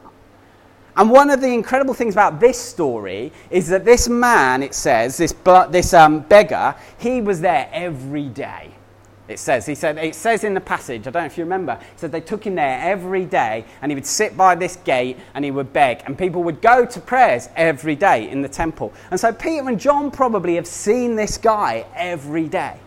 And 0.95 1.09
one 1.09 1.29
of 1.29 1.41
the 1.41 1.47
incredible 1.47 1.93
things 1.93 2.13
about 2.13 2.39
this 2.39 2.59
story 2.59 3.31
is 3.49 3.67
that 3.69 3.83
this 3.83 4.07
man, 4.07 4.61
it 4.61 4.75
says, 4.75 5.17
this, 5.17 5.33
this 5.69 5.93
um, 5.93 6.19
beggar, 6.21 6.75
he 6.99 7.21
was 7.21 7.41
there 7.41 7.67
every 7.71 8.29
day. 8.29 8.71
It 9.27 9.39
says, 9.39 9.65
he 9.65 9.73
said, 9.73 9.97
it 9.97 10.15
says 10.15 10.43
in 10.43 10.53
the 10.53 10.61
passage, 10.61 11.07
I 11.07 11.11
don't 11.11 11.23
know 11.23 11.27
if 11.27 11.37
you 11.37 11.45
remember, 11.45 11.73
it 11.81 11.99
said 11.99 12.11
they 12.11 12.19
took 12.19 12.45
him 12.45 12.55
there 12.55 12.79
every 12.81 13.23
day 13.23 13.63
and 13.81 13.89
he 13.89 13.95
would 13.95 14.05
sit 14.05 14.35
by 14.35 14.53
this 14.53 14.75
gate 14.75 15.17
and 15.33 15.45
he 15.45 15.51
would 15.51 15.71
beg 15.71 16.03
and 16.05 16.17
people 16.17 16.43
would 16.43 16.61
go 16.61 16.85
to 16.85 16.99
prayers 16.99 17.47
every 17.55 17.95
day 17.95 18.29
in 18.29 18.41
the 18.41 18.49
temple. 18.49 18.91
And 19.11 19.19
so 19.19 19.31
Peter 19.31 19.69
and 19.69 19.79
John 19.79 20.11
probably 20.11 20.55
have 20.55 20.67
seen 20.67 21.15
this 21.15 21.37
guy 21.37 21.85
every 21.95 22.49
day. 22.49 22.77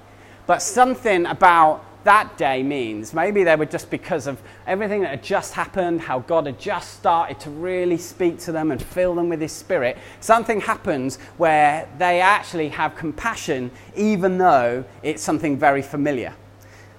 But 0.47 0.61
something 0.61 1.25
about 1.25 1.86
that 2.07 2.39
day 2.39 2.63
means. 2.63 3.13
Maybe 3.13 3.45
they 3.45 3.57
were 3.57 3.67
just 3.67 3.91
because 3.91 4.27
of 4.27 4.41
everything 4.67 5.03
that 5.03 5.11
had 5.11 5.23
just 5.23 5.53
happened, 5.53 6.01
how 6.01 6.21
God 6.21 6.47
had 6.47 6.59
just 6.59 6.95
started 6.95 7.39
to 7.41 7.51
really 7.51 7.99
speak 7.99 8.39
to 8.41 8.53
them 8.53 8.71
and 8.71 8.81
fill 8.81 9.15
them 9.15 9.29
with 9.29 9.41
His 9.41 9.53
Spirit. 9.53 9.99
Something 10.21 10.61
happens 10.61 11.17
where 11.37 11.89
they 11.99 12.21
actually 12.21 12.69
have 12.71 12.97
compassion, 12.97 13.71
even 13.97 14.39
though 14.39 14.85
it's 15.03 15.23
something 15.23 15.59
very 15.59 15.83
familiar. 15.83 16.33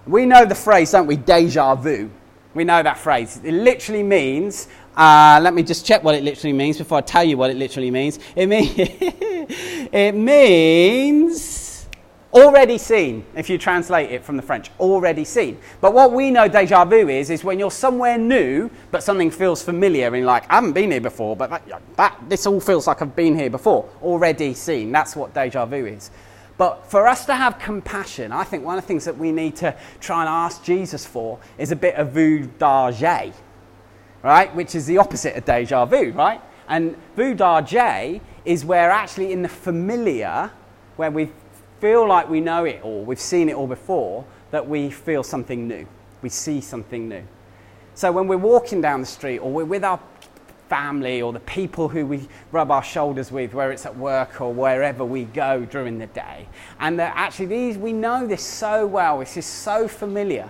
We 0.06 0.26
know 0.26 0.46
the 0.46 0.56
phrase, 0.56 0.92
don't 0.92 1.08
we? 1.08 1.16
Deja 1.16 1.76
vu. 1.76 2.12
We 2.54 2.64
know 2.64 2.84
that 2.84 2.98
phrase. 2.98 3.40
It 3.44 3.54
literally 3.54 4.04
means, 4.04 4.68
uh, 4.96 5.40
let 5.42 5.54
me 5.54 5.64
just 5.64 5.86
check 5.86 6.04
what 6.04 6.16
it 6.16 6.24
literally 6.24 6.54
means 6.54 6.78
before 6.78 6.98
I 6.98 7.02
tell 7.02 7.24
you 7.24 7.38
what 7.38 7.50
it 7.50 7.56
literally 7.56 7.92
means. 7.92 8.20
It, 8.36 8.48
mean, 8.48 8.74
it 8.78 10.16
means 10.16 11.67
Already 12.38 12.78
seen, 12.78 13.26
if 13.36 13.50
you 13.50 13.58
translate 13.58 14.12
it 14.12 14.24
from 14.24 14.38
the 14.38 14.44
French, 14.44 14.70
already 14.80 15.26
seen. 15.26 15.58
But 15.82 15.96
what 15.96 16.12
we 16.12 16.30
know 16.30 16.48
deja 16.48 16.86
vu 16.86 17.10
is, 17.10 17.32
is 17.32 17.44
when 17.44 17.58
you're 17.58 17.72
somewhere 17.72 18.16
new, 18.16 18.70
but 18.92 19.02
something 19.02 19.32
feels 19.32 19.64
familiar 19.64 20.14
and 20.14 20.24
like, 20.24 20.48
I 20.48 20.56
haven't 20.56 20.74
been 20.74 20.92
here 20.92 21.02
before, 21.02 21.36
but 21.36 21.50
that, 21.50 21.82
that, 21.96 22.16
this 22.30 22.46
all 22.46 22.60
feels 22.60 22.86
like 22.86 23.02
I've 23.02 23.16
been 23.16 23.36
here 23.36 23.50
before. 23.50 23.90
Already 24.04 24.54
seen. 24.54 24.92
That's 24.92 25.16
what 25.16 25.34
deja 25.34 25.66
vu 25.66 25.88
is. 25.88 26.12
But 26.60 26.86
for 26.86 27.08
us 27.08 27.26
to 27.26 27.34
have 27.34 27.58
compassion, 27.58 28.32
I 28.32 28.44
think 28.44 28.64
one 28.64 28.78
of 28.78 28.84
the 28.84 28.88
things 28.88 29.06
that 29.06 29.18
we 29.18 29.32
need 29.32 29.56
to 29.56 29.76
try 30.00 30.22
and 30.22 30.30
ask 30.30 30.64
Jesus 30.64 31.08
for 31.08 31.40
is 31.58 31.72
a 31.72 31.76
bit 31.76 31.96
of 31.96 32.12
vue 32.12 32.48
right? 32.62 34.56
Which 34.56 34.76
is 34.76 34.86
the 34.86 35.00
opposite 35.00 35.36
of 35.36 35.44
deja 35.44 35.86
vu, 35.86 36.12
right? 36.12 36.40
And 36.68 36.96
vue 37.16 37.36
is 38.46 38.64
where 38.64 38.92
actually 38.92 39.32
in 39.32 39.42
the 39.42 39.50
familiar, 39.50 40.52
where 40.98 41.10
we've 41.10 41.34
feel 41.80 42.08
like 42.08 42.30
we 42.30 42.42
know 42.42 42.66
it 42.66 42.82
all, 42.84 43.04
we've 43.04 43.20
seen 43.20 43.50
it 43.50 43.56
all 43.56 43.68
before, 43.68 44.26
that 44.52 44.68
we 44.68 44.90
feel 44.90 45.24
something 45.24 45.68
new. 45.68 45.86
We 46.22 46.30
see 46.30 46.62
something 46.62 47.08
new. 47.08 47.24
So 47.94 48.12
when 48.12 48.28
we're 48.28 48.38
walking 48.38 48.82
down 48.82 49.02
the 49.02 49.08
street 49.08 49.40
or 49.40 49.52
we're 49.52 49.66
with 49.66 49.84
our 49.84 50.00
family 50.70 51.22
or 51.22 51.32
the 51.32 51.40
people 51.42 51.88
who 51.88 52.06
we 52.06 52.28
rub 52.52 52.72
our 52.72 52.84
shoulders 52.84 53.32
with, 53.32 53.54
whether 53.54 53.72
it's 53.72 53.86
at 53.86 53.96
work 53.96 54.42
or 54.42 54.54
wherever 54.54 55.06
we 55.06 55.24
go 55.26 55.66
during 55.66 55.98
the 55.98 56.08
day, 56.08 56.48
and 56.80 57.00
that 57.00 57.14
actually 57.16 57.46
these, 57.46 57.78
we 57.78 57.94
know 57.94 58.28
this 58.28 58.44
so 58.44 58.86
well, 58.86 59.20
this 59.20 59.38
is 59.38 59.46
so 59.46 59.88
familiar. 59.88 60.50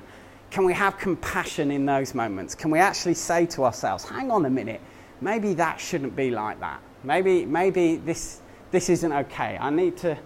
Can 0.49 0.65
we 0.65 0.73
have 0.73 0.97
compassion 0.97 1.71
in 1.71 1.85
those 1.85 2.15
moments? 2.15 2.55
Can 2.55 2.71
we 2.71 2.79
actually 2.79 3.13
say 3.13 3.45
to 3.47 3.63
ourselves, 3.63 4.03
hang 4.05 4.31
on 4.31 4.45
a 4.45 4.49
minute, 4.49 4.81
maybe 5.21 5.53
that 5.55 5.79
shouldn't 5.79 6.15
be 6.15 6.31
like 6.31 6.59
that. 6.59 6.81
Maybe, 7.03 7.45
maybe 7.45 7.97
this, 7.97 8.41
this 8.71 8.89
isn't 8.89 9.11
okay. 9.11 9.57
I 9.59 9.69
need 9.69 9.97
to 9.97 10.17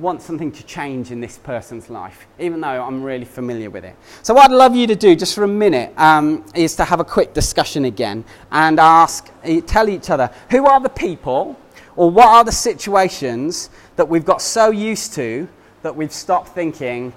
want 0.00 0.22
something 0.22 0.50
to 0.52 0.64
change 0.64 1.10
in 1.10 1.20
this 1.20 1.38
person's 1.38 1.90
life, 1.90 2.26
even 2.38 2.60
though 2.60 2.82
I'm 2.82 3.02
really 3.02 3.24
familiar 3.24 3.70
with 3.70 3.84
it. 3.84 3.94
So, 4.22 4.34
what 4.34 4.50
I'd 4.50 4.54
love 4.54 4.74
you 4.74 4.86
to 4.86 4.96
do 4.96 5.14
just 5.14 5.34
for 5.34 5.44
a 5.44 5.48
minute 5.48 5.92
um, 5.98 6.44
is 6.54 6.74
to 6.76 6.84
have 6.84 7.00
a 7.00 7.04
quick 7.04 7.34
discussion 7.34 7.84
again 7.84 8.24
and 8.50 8.80
ask, 8.80 9.30
eh, 9.44 9.60
tell 9.60 9.88
each 9.88 10.10
other 10.10 10.30
who 10.50 10.66
are 10.66 10.80
the 10.80 10.88
people 10.88 11.58
or 11.96 12.10
what 12.10 12.28
are 12.28 12.44
the 12.44 12.52
situations 12.52 13.70
that 13.96 14.08
we've 14.08 14.24
got 14.24 14.40
so 14.40 14.70
used 14.70 15.12
to 15.14 15.48
that 15.82 15.94
we've 15.94 16.12
stopped 16.12 16.48
thinking 16.48 17.12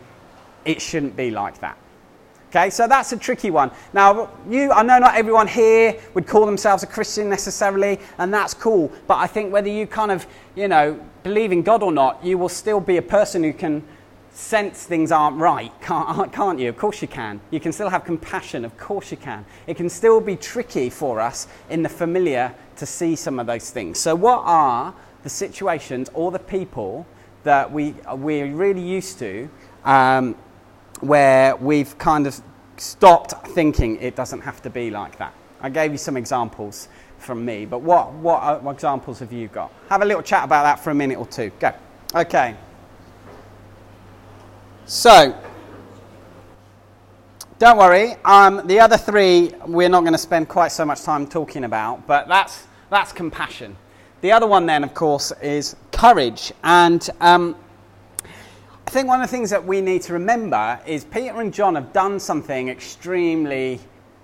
it 0.65 0.81
shouldn't 0.81 1.15
be 1.15 1.31
like 1.31 1.59
that. 1.59 1.77
Okay, 2.55 2.69
so 2.69 2.87
that's 2.87 3.11
a 3.11 3.17
tricky 3.17 3.49
one. 3.49 3.71
Now, 3.93 4.29
you, 4.47 4.71
I 4.71 4.83
know 4.83 4.99
not 4.99 5.15
everyone 5.15 5.47
here 5.47 5.99
would 6.13 6.27
call 6.27 6.45
themselves 6.45 6.83
a 6.83 6.85
Christian 6.85 7.27
necessarily, 7.27 7.99
and 8.19 8.31
that's 8.31 8.53
cool. 8.53 8.91
But 9.07 9.15
I 9.15 9.25
think 9.25 9.51
whether 9.51 9.69
you 9.69 9.87
kind 9.87 10.11
of, 10.11 10.27
you 10.53 10.67
know, 10.67 11.03
believe 11.23 11.51
in 11.51 11.63
God 11.63 11.81
or 11.81 11.91
not, 11.91 12.23
you 12.23 12.37
will 12.37 12.49
still 12.49 12.79
be 12.79 12.97
a 12.97 13.01
person 13.01 13.43
who 13.43 13.53
can 13.53 13.81
sense 14.33 14.83
things 14.83 15.11
aren't 15.11 15.37
right, 15.37 15.71
can't, 15.81 16.31
can't 16.31 16.59
you? 16.59 16.69
Of 16.69 16.77
course 16.77 17.01
you 17.01 17.07
can. 17.07 17.41
You 17.49 17.59
can 17.59 17.71
still 17.71 17.89
have 17.89 18.05
compassion, 18.05 18.65
of 18.65 18.77
course 18.77 19.09
you 19.09 19.17
can. 19.17 19.45
It 19.65 19.75
can 19.75 19.89
still 19.89 20.21
be 20.21 20.35
tricky 20.35 20.91
for 20.91 21.19
us 21.19 21.47
in 21.71 21.81
the 21.81 21.89
familiar 21.89 22.53
to 22.75 22.85
see 22.85 23.15
some 23.15 23.39
of 23.39 23.47
those 23.47 23.71
things. 23.71 23.97
So, 23.97 24.13
what 24.13 24.43
are 24.45 24.93
the 25.23 25.29
situations 25.29 26.07
or 26.13 26.29
the 26.29 26.37
people 26.37 27.07
that 27.45 27.71
we, 27.71 27.95
we're 28.13 28.53
really 28.53 28.83
used 28.83 29.17
to? 29.17 29.49
Um, 29.85 30.35
where 31.03 31.55
we've 31.55 31.97
kind 31.97 32.27
of 32.27 32.41
stopped 32.77 33.47
thinking 33.47 33.97
it 34.01 34.15
doesn't 34.15 34.41
have 34.41 34.61
to 34.61 34.69
be 34.69 34.89
like 34.89 35.17
that. 35.17 35.33
I 35.61 35.69
gave 35.69 35.91
you 35.91 35.97
some 35.97 36.17
examples 36.17 36.89
from 37.17 37.45
me, 37.45 37.65
but 37.65 37.79
what, 37.79 38.11
what, 38.13 38.61
examples 38.73 39.19
have 39.19 39.31
you 39.31 39.47
got? 39.47 39.71
Have 39.89 40.01
a 40.01 40.05
little 40.05 40.21
chat 40.21 40.43
about 40.43 40.63
that 40.63 40.79
for 40.83 40.91
a 40.91 40.95
minute 40.95 41.17
or 41.17 41.25
two. 41.25 41.51
Go. 41.59 41.73
Okay. 42.13 42.55
So, 44.85 45.37
don't 47.59 47.77
worry. 47.77 48.15
Um, 48.25 48.67
the 48.67 48.79
other 48.79 48.97
three 48.97 49.51
we're 49.65 49.89
not 49.89 50.01
going 50.01 50.13
to 50.13 50.17
spend 50.17 50.49
quite 50.49 50.71
so 50.71 50.85
much 50.85 51.01
time 51.03 51.25
talking 51.27 51.63
about, 51.63 52.05
but 52.07 52.27
that's, 52.27 52.67
that's 52.89 53.13
compassion. 53.13 53.77
The 54.19 54.31
other 54.31 54.47
one, 54.47 54.65
then, 54.65 54.83
of 54.83 54.93
course, 54.93 55.31
is 55.41 55.75
courage. 55.91 56.51
And 56.63 57.09
um, 57.21 57.55
think 58.93 59.08
one 59.08 59.23
of 59.23 59.27
the 59.27 59.36
things 59.36 59.49
that 59.49 59.65
we 59.65 59.82
need 59.82 60.03
to 60.03 60.13
remember 60.13 60.79
is 60.86 61.03
Peter 61.03 61.41
and 61.41 61.51
John 61.51 61.73
have 61.73 61.93
done 61.93 62.19
something 62.19 62.69
extremely 62.69 63.79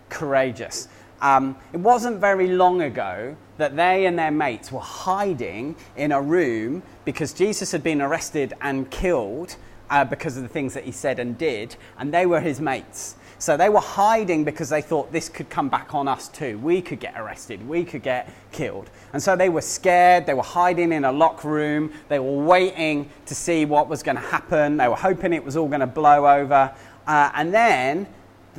courageous. 0.10 0.88
Um, 1.21 1.58
it 1.73 1.79
wasn't 1.79 2.19
very 2.19 2.47
long 2.49 2.84
ago 2.84 3.36
that 3.58 3.75
they 3.75 4.05
and 4.05 4.17
their 4.17 4.29
mates 4.29 4.71
were 4.71 4.79
hiding 4.79 5.75
in 5.97 6.12
a 6.12 6.21
room 6.21 6.84
because 7.03 7.34
Jesus 7.34 7.71
had 7.71 7.82
been 7.82 7.99
arrested 7.99 8.53
and 8.62 8.91
killed 8.91 9.55
uh, 9.89 10.05
because 10.05 10.38
of 10.38 10.43
the 10.43 10.49
things 10.49 10.75
that 10.75 10.84
he 10.84 10.91
said 10.91 11.17
and 11.17 11.36
did, 11.36 11.75
and 11.97 12.13
they 12.13 12.27
were 12.27 12.39
his 12.39 12.62
mates. 12.62 13.15
So 13.39 13.56
they 13.56 13.69
were 13.69 13.80
hiding 13.80 14.43
because 14.43 14.67
they 14.67 14.82
thought 14.82 15.13
this 15.13 15.30
could 15.30 15.49
come 15.49 15.69
back 15.69 15.95
on 15.95 16.10
us 16.10 16.28
too. 16.28 16.60
We 16.60 16.82
could 16.82 16.99
get 16.99 17.17
arrested, 17.17 17.65
we 17.67 17.86
could 17.86 18.04
get 18.04 18.30
killed. 18.52 18.89
And 19.13 19.23
so 19.23 19.38
they 19.38 19.47
were 19.47 19.62
scared, 19.62 20.25
they 20.25 20.34
were 20.34 20.43
hiding 20.43 20.91
in 20.91 21.06
a 21.06 21.12
locked 21.12 21.45
room, 21.45 21.93
they 22.10 22.19
were 22.19 22.43
waiting 22.43 23.10
to 23.28 23.34
see 23.34 23.63
what 23.63 23.88
was 23.88 24.04
going 24.04 24.17
to 24.17 24.21
happen, 24.21 24.75
they 24.75 24.89
were 24.89 24.95
hoping 24.95 25.32
it 25.32 25.43
was 25.43 25.56
all 25.56 25.69
going 25.69 25.80
to 25.80 25.88
blow 25.88 26.28
over. 26.28 26.73
Uh, 27.08 27.32
and 27.34 27.54
then 27.54 28.08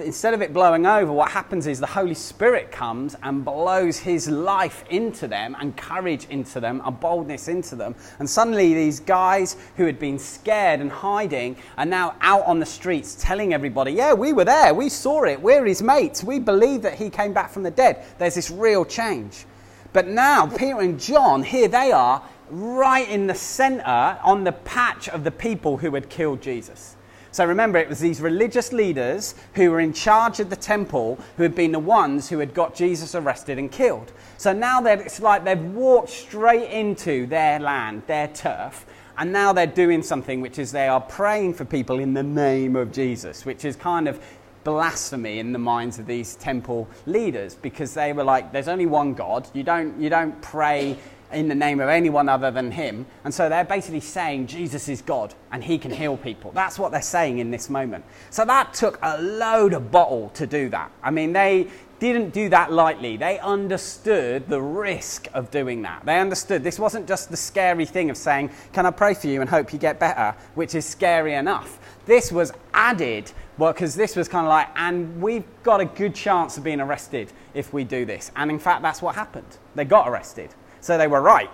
instead 0.01 0.35
of 0.35 0.43
it 0.43 0.53
blowing 0.53 0.87
over, 0.87 1.13
what 1.13 1.31
happens 1.31 1.67
is 1.67 1.81
the 1.81 1.87
Holy 1.87 2.15
Spirit 2.15 2.71
comes 2.71 3.17
and 3.23 3.45
blows 3.45 3.99
His 3.99 4.29
life 4.29 4.85
into 4.91 5.29
them 5.29 5.57
and 5.59 5.77
courage 5.77 6.27
into 6.31 6.61
them 6.61 6.83
and 6.85 6.99
boldness 7.01 7.49
into 7.49 7.77
them. 7.77 7.95
And 8.19 8.29
suddenly, 8.29 8.75
these 8.75 9.01
guys 9.01 9.57
who 9.77 9.87
had 9.87 9.99
been 9.99 10.19
scared 10.19 10.81
and 10.81 10.91
hiding 10.91 11.57
are 11.79 11.87
now 11.87 12.17
out 12.21 12.45
on 12.47 12.59
the 12.59 12.67
streets 12.67 13.17
telling 13.21 13.55
everybody, 13.55 13.93
Yeah, 13.93 14.13
we 14.13 14.33
were 14.33 14.45
there. 14.45 14.75
We 14.75 14.89
saw 14.89 15.25
it. 15.25 15.41
We're 15.41 15.65
His 15.65 15.83
mates. 15.83 16.25
We 16.25 16.39
believe 16.39 16.83
that 16.83 16.95
He 16.95 17.11
came 17.11 17.33
back 17.33 17.51
from 17.51 17.63
the 17.63 17.71
dead. 17.71 18.05
There's 18.19 18.35
this 18.35 18.51
real 18.51 18.85
change. 18.85 19.47
But 19.93 20.07
now, 20.07 20.47
Peter 20.47 20.81
and 20.81 21.01
John, 21.01 21.43
here 21.43 21.69
they 21.69 21.91
are, 21.91 22.23
right 22.51 23.09
in 23.09 23.27
the 23.27 23.35
center 23.35 24.19
on 24.23 24.45
the 24.45 24.53
patch 24.53 25.09
of 25.09 25.25
the 25.25 25.31
people 25.31 25.77
who 25.77 25.95
had 25.95 26.09
killed 26.09 26.43
Jesus. 26.43 26.97
So 27.33 27.45
remember, 27.45 27.79
it 27.79 27.89
was 27.89 28.01
these 28.01 28.21
religious 28.21 28.73
leaders 28.73 29.35
who 29.55 29.71
were 29.71 29.81
in 29.81 29.93
charge 29.93 30.41
of 30.41 30.51
the 30.51 30.57
temple 30.57 31.19
who 31.37 31.45
had 31.45 31.55
been 31.55 31.73
the 31.73 31.79
ones 31.79 32.29
who 32.29 32.39
had 32.39 32.55
got 32.55 32.75
Jesus 32.75 33.15
arrested 33.15 33.59
and 33.59 33.71
killed. 33.71 34.13
So 34.37 34.53
now 34.53 34.85
it's 34.85 35.21
like 35.21 35.45
they've 35.45 35.61
walked 35.61 36.11
straight 36.11 36.71
into 36.71 37.27
their 37.27 37.61
land, 37.61 38.03
their 38.07 38.29
turf, 38.29 38.85
and 39.17 39.33
now 39.33 39.53
they're 39.53 39.67
doing 39.67 40.03
something 40.03 40.41
which 40.41 40.59
is 40.59 40.73
they 40.73 40.89
are 40.89 41.01
praying 41.01 41.55
for 41.55 41.65
people 41.65 41.99
in 41.99 42.15
the 42.15 42.23
name 42.23 42.75
of 42.75 42.91
Jesus, 42.91 43.45
which 43.45 43.65
is 43.65 43.77
kind 43.77 44.09
of 44.09 44.21
blasphemy 44.65 45.39
in 45.39 45.53
the 45.53 45.59
minds 45.59 45.99
of 45.99 46.07
these 46.07 46.35
temple 46.37 46.89
leaders 47.07 47.55
because 47.55 47.95
they 47.95 48.13
were 48.13 48.25
like, 48.25 48.53
there's 48.53 48.69
only 48.69 48.87
one 48.87 49.15
God. 49.15 49.49
You 49.55 49.63
don't, 49.63 49.99
you 50.01 50.11
don't 50.11 50.41
pray 50.43 50.99
in 51.33 51.49
the 51.49 51.55
name 51.55 51.81
of 51.81 51.89
anyone 51.89 52.29
other 52.29 52.51
than 52.51 52.71
him. 52.71 53.07
And 53.25 53.33
so 53.33 53.49
they're 53.49 53.65
basically 53.65 54.01
saying 54.01 54.47
Jesus 54.47 54.89
is 54.89 55.03
God 55.03 55.35
and 55.53 55.63
he 55.63 55.79
can 55.79 55.91
heal 55.91 56.17
people. 56.17 56.51
That's 56.53 56.79
what 56.79 56.93
they're 56.93 57.03
saying 57.03 57.39
in 57.39 57.51
this 57.51 57.71
moment. 57.71 58.05
So 58.31 58.45
that 58.45 58.75
took 58.75 58.99
a 59.03 59.21
load 59.21 59.73
of 59.73 59.91
bottle 59.91 60.31
to 60.31 60.47
do 60.47 60.69
that. 60.71 60.91
I 61.03 61.11
mean, 61.11 61.33
they 61.33 61.69
didn't 62.01 62.31
do 62.31 62.49
that 62.49 62.73
lightly. 62.73 63.17
They 63.17 63.39
understood 63.39 64.49
the 64.49 64.61
risk 64.61 65.29
of 65.35 65.51
doing 65.51 65.83
that. 65.83 66.05
They 66.05 66.19
understood 66.19 66.65
this 66.65 66.79
wasn't 66.79 67.07
just 67.07 67.31
the 67.31 67.37
scary 67.37 67.85
thing 67.85 68.11
of 68.11 68.17
saying, 68.17 68.51
Can 68.73 68.87
I 68.87 68.91
pray 68.91 69.15
for 69.15 69.29
you 69.29 69.43
and 69.43 69.49
hope 69.49 69.73
you 69.73 69.79
get 69.79 70.01
better, 70.01 70.35
which 70.55 70.75
is 70.75 70.85
scary 70.87 71.35
enough. 71.35 71.79
This 72.07 72.33
was 72.33 72.53
added 72.73 73.31
because 73.59 73.95
this 73.95 74.17
was 74.17 74.27
kind 74.27 74.47
of 74.47 74.51
like, 74.51 74.69
and 74.75 75.21
we've 75.21 75.45
got 75.63 75.81
a 75.81 75.85
good 75.85 76.15
chance 76.15 76.57
of 76.57 76.65
being 76.65 76.81
arrested 76.81 77.31
if 77.53 77.73
we 77.73 77.85
do 77.85 78.07
this. 78.07 78.33
And 78.35 78.51
in 78.51 78.59
fact, 78.59 78.83
that's 78.83 79.03
what 79.03 79.15
happened. 79.15 79.59
They 79.75 79.85
got 79.85 80.09
arrested. 80.09 80.55
So 80.81 80.99
they 80.99 81.07
were 81.07 81.21
right. 81.21 81.51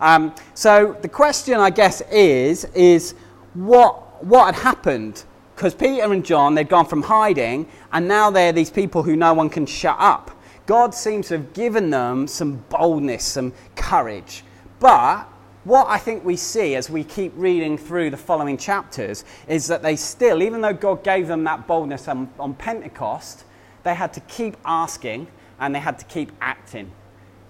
Um, 0.00 0.34
so 0.54 0.96
the 1.02 1.08
question, 1.08 1.54
I 1.54 1.70
guess, 1.70 2.00
is, 2.10 2.64
is 2.74 3.14
what, 3.54 4.24
what 4.24 4.54
had 4.54 4.62
happened? 4.62 5.24
Because 5.54 5.74
Peter 5.74 6.10
and 6.10 6.24
John, 6.24 6.54
they'd 6.54 6.68
gone 6.68 6.86
from 6.86 7.02
hiding, 7.02 7.68
and 7.92 8.08
now 8.08 8.30
they're 8.30 8.52
these 8.52 8.70
people 8.70 9.02
who 9.02 9.14
no 9.14 9.34
one 9.34 9.50
can 9.50 9.66
shut 9.66 9.96
up. 9.98 10.30
God 10.64 10.94
seems 10.94 11.28
to 11.28 11.36
have 11.36 11.52
given 11.52 11.90
them 11.90 12.26
some 12.26 12.64
boldness, 12.70 13.24
some 13.24 13.52
courage. 13.76 14.44
But 14.78 15.24
what 15.64 15.86
I 15.88 15.98
think 15.98 16.24
we 16.24 16.36
see 16.36 16.76
as 16.76 16.88
we 16.88 17.04
keep 17.04 17.32
reading 17.36 17.76
through 17.76 18.10
the 18.10 18.16
following 18.16 18.56
chapters 18.56 19.24
is 19.48 19.66
that 19.66 19.82
they 19.82 19.96
still, 19.96 20.42
even 20.42 20.62
though 20.62 20.72
God 20.72 21.04
gave 21.04 21.26
them 21.26 21.44
that 21.44 21.66
boldness 21.66 22.08
on, 22.08 22.30
on 22.38 22.54
Pentecost, 22.54 23.44
they 23.82 23.94
had 23.94 24.14
to 24.14 24.20
keep 24.20 24.56
asking 24.64 25.26
and 25.58 25.74
they 25.74 25.80
had 25.80 25.98
to 25.98 26.04
keep 26.06 26.32
acting. 26.40 26.90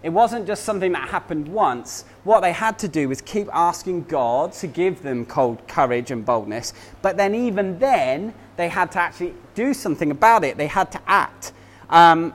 It 0.02 0.08
wasn't 0.08 0.46
just 0.46 0.64
something 0.64 0.92
that 0.92 1.08
happened 1.10 1.46
once. 1.48 2.04
What 2.24 2.40
they 2.40 2.52
had 2.52 2.78
to 2.78 2.88
do 2.88 3.08
was 3.08 3.20
keep 3.20 3.48
asking 3.52 4.04
God 4.04 4.52
to 4.54 4.66
give 4.66 5.02
them 5.02 5.26
cold 5.26 5.66
courage 5.68 6.10
and 6.10 6.24
boldness. 6.24 6.72
But 7.02 7.18
then, 7.18 7.34
even 7.34 7.78
then, 7.78 8.32
they 8.56 8.68
had 8.68 8.90
to 8.92 8.98
actually 8.98 9.34
do 9.54 9.74
something 9.74 10.10
about 10.10 10.42
it. 10.44 10.56
They 10.56 10.68
had 10.68 10.90
to 10.92 11.00
act. 11.06 11.52
Um, 11.90 12.32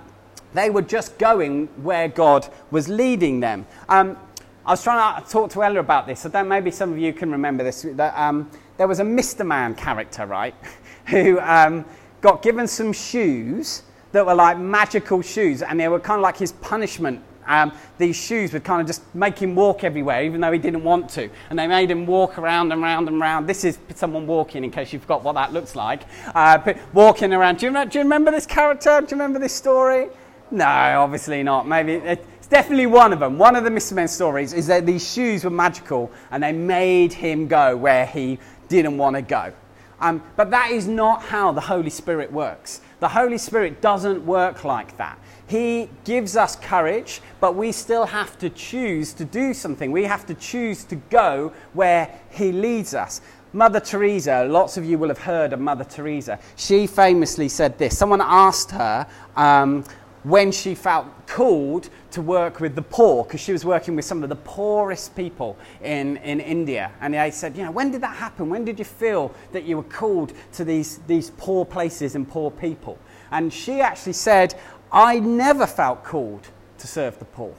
they 0.53 0.69
were 0.69 0.83
just 0.83 1.17
going 1.17 1.67
where 1.81 2.07
God 2.07 2.47
was 2.69 2.87
leading 2.87 3.39
them. 3.39 3.65
Um, 3.89 4.17
I 4.65 4.71
was 4.71 4.83
trying 4.83 5.21
to 5.23 5.29
talk 5.29 5.51
to 5.51 5.63
Ella 5.63 5.79
about 5.79 6.07
this. 6.07 6.21
So 6.21 6.29
then 6.29 6.47
maybe 6.47 6.71
some 6.71 6.91
of 6.91 6.99
you 6.99 7.13
can 7.13 7.31
remember 7.31 7.63
this. 7.63 7.81
That, 7.93 8.15
um, 8.17 8.49
there 8.77 8.87
was 8.87 8.99
a 8.99 9.03
Mr. 9.03 9.45
Man 9.45 9.73
character, 9.75 10.25
right, 10.25 10.53
who 11.07 11.39
um, 11.39 11.83
got 12.21 12.41
given 12.41 12.67
some 12.67 12.93
shoes 12.93 13.83
that 14.11 14.25
were 14.25 14.35
like 14.35 14.57
magical 14.57 15.21
shoes, 15.21 15.61
and 15.61 15.79
they 15.79 15.87
were 15.87 15.99
kind 15.99 16.19
of 16.19 16.23
like 16.23 16.37
his 16.37 16.53
punishment 16.53 17.21
um, 17.47 17.71
these 17.97 18.15
shoes 18.15 18.53
would 18.53 18.63
kind 18.63 18.81
of 18.81 18.87
just 18.87 19.03
make 19.15 19.37
him 19.37 19.55
walk 19.55 19.83
everywhere, 19.83 20.23
even 20.23 20.41
though 20.41 20.51
he 20.51 20.59
didn't 20.59 20.83
want 20.83 21.09
to. 21.11 21.29
And 21.49 21.57
they 21.57 21.67
made 21.67 21.91
him 21.91 22.05
walk 22.05 22.37
around 22.37 22.71
and 22.71 22.81
round 22.81 23.07
and 23.07 23.19
round. 23.19 23.47
This 23.47 23.63
is 23.63 23.77
someone 23.95 24.27
walking, 24.27 24.63
in 24.63 24.71
case 24.71 24.93
you 24.93 24.99
forgot 24.99 25.23
what 25.23 25.33
that 25.33 25.53
looks 25.53 25.75
like. 25.75 26.03
Uh, 26.33 26.73
walking 26.93 27.33
around. 27.33 27.59
Do 27.59 27.65
you, 27.65 27.69
remember, 27.69 27.91
do 27.91 27.99
you 27.99 28.03
remember 28.03 28.31
this 28.31 28.45
character? 28.45 28.99
Do 29.01 29.05
you 29.05 29.21
remember 29.21 29.39
this 29.39 29.53
story? 29.53 30.07
No, 30.51 30.65
obviously 30.65 31.41
not. 31.43 31.67
Maybe 31.67 31.93
it's 31.93 32.47
definitely 32.47 32.85
one 32.85 33.13
of 33.13 33.19
them. 33.19 33.37
One 33.37 33.55
of 33.55 33.63
the 33.63 33.69
Mr. 33.69 33.93
Men 33.93 34.07
stories 34.07 34.53
is 34.53 34.67
that 34.67 34.85
these 34.85 35.11
shoes 35.11 35.43
were 35.43 35.49
magical 35.49 36.11
and 36.31 36.43
they 36.43 36.51
made 36.51 37.13
him 37.13 37.47
go 37.47 37.75
where 37.75 38.05
he 38.05 38.39
didn't 38.67 38.97
want 38.97 39.15
to 39.15 39.21
go. 39.21 39.51
Um, 39.99 40.21
but 40.35 40.51
that 40.51 40.71
is 40.71 40.87
not 40.87 41.23
how 41.23 41.51
the 41.51 41.61
Holy 41.61 41.89
Spirit 41.89 42.31
works. 42.31 42.81
The 42.99 43.09
Holy 43.09 43.37
Spirit 43.37 43.81
doesn't 43.81 44.25
work 44.25 44.63
like 44.63 44.97
that. 44.97 45.19
He 45.47 45.89
gives 46.03 46.35
us 46.35 46.55
courage, 46.55 47.21
but 47.39 47.55
we 47.55 47.71
still 47.71 48.05
have 48.05 48.37
to 48.39 48.49
choose 48.49 49.13
to 49.13 49.25
do 49.25 49.53
something. 49.53 49.91
We 49.91 50.03
have 50.03 50.25
to 50.25 50.33
choose 50.33 50.83
to 50.85 50.95
go 50.95 51.53
where 51.73 52.09
He 52.31 52.51
leads 52.51 52.93
us. 52.93 53.21
Mother 53.53 53.79
Teresa, 53.79 54.45
lots 54.49 54.75
of 54.75 54.83
you 54.83 54.97
will 54.97 55.07
have 55.07 55.19
heard 55.19 55.53
of 55.53 55.61
Mother 55.61 55.85
Teresa. 55.85 56.39
She 56.57 56.87
famously 56.87 57.47
said 57.47 57.77
this. 57.77 57.97
Someone 57.97 58.21
asked 58.21 58.71
her 58.71 59.07
um, 59.37 59.85
when 60.25 60.51
she 60.51 60.73
felt 60.73 61.05
called 61.27 61.87
to 62.09 62.19
work 62.19 62.59
with 62.59 62.73
the 62.73 62.81
poor, 62.81 63.23
because 63.23 63.39
she 63.39 63.51
was 63.51 63.63
working 63.63 63.95
with 63.95 64.03
some 64.05 64.23
of 64.23 64.29
the 64.29 64.35
poorest 64.35 65.15
people 65.15 65.55
in, 65.83 66.17
in 66.17 66.39
India. 66.39 66.91
And 66.99 67.13
they 67.13 67.29
said, 67.29 67.55
You 67.55 67.63
know, 67.63 67.71
when 67.71 67.91
did 67.91 68.01
that 68.01 68.15
happen? 68.15 68.49
When 68.49 68.65
did 68.65 68.79
you 68.79 68.85
feel 68.85 69.31
that 69.51 69.65
you 69.65 69.77
were 69.77 69.83
called 69.83 70.33
to 70.53 70.65
these, 70.65 70.97
these 71.05 71.29
poor 71.37 71.63
places 71.63 72.15
and 72.15 72.27
poor 72.27 72.49
people? 72.49 72.97
And 73.29 73.53
she 73.53 73.81
actually 73.81 74.13
said, 74.13 74.55
I 74.91 75.19
never 75.19 75.67
felt 75.67 76.03
called 76.03 76.47
to 76.79 76.87
serve 76.87 77.19
the 77.19 77.25
poor. 77.25 77.53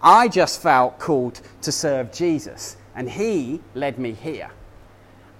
I 0.00 0.28
just 0.28 0.62
felt 0.62 1.00
called 1.00 1.40
to 1.62 1.72
serve 1.72 2.12
Jesus, 2.12 2.76
and 2.94 3.10
He 3.10 3.60
led 3.74 3.98
me 3.98 4.12
here. 4.12 4.50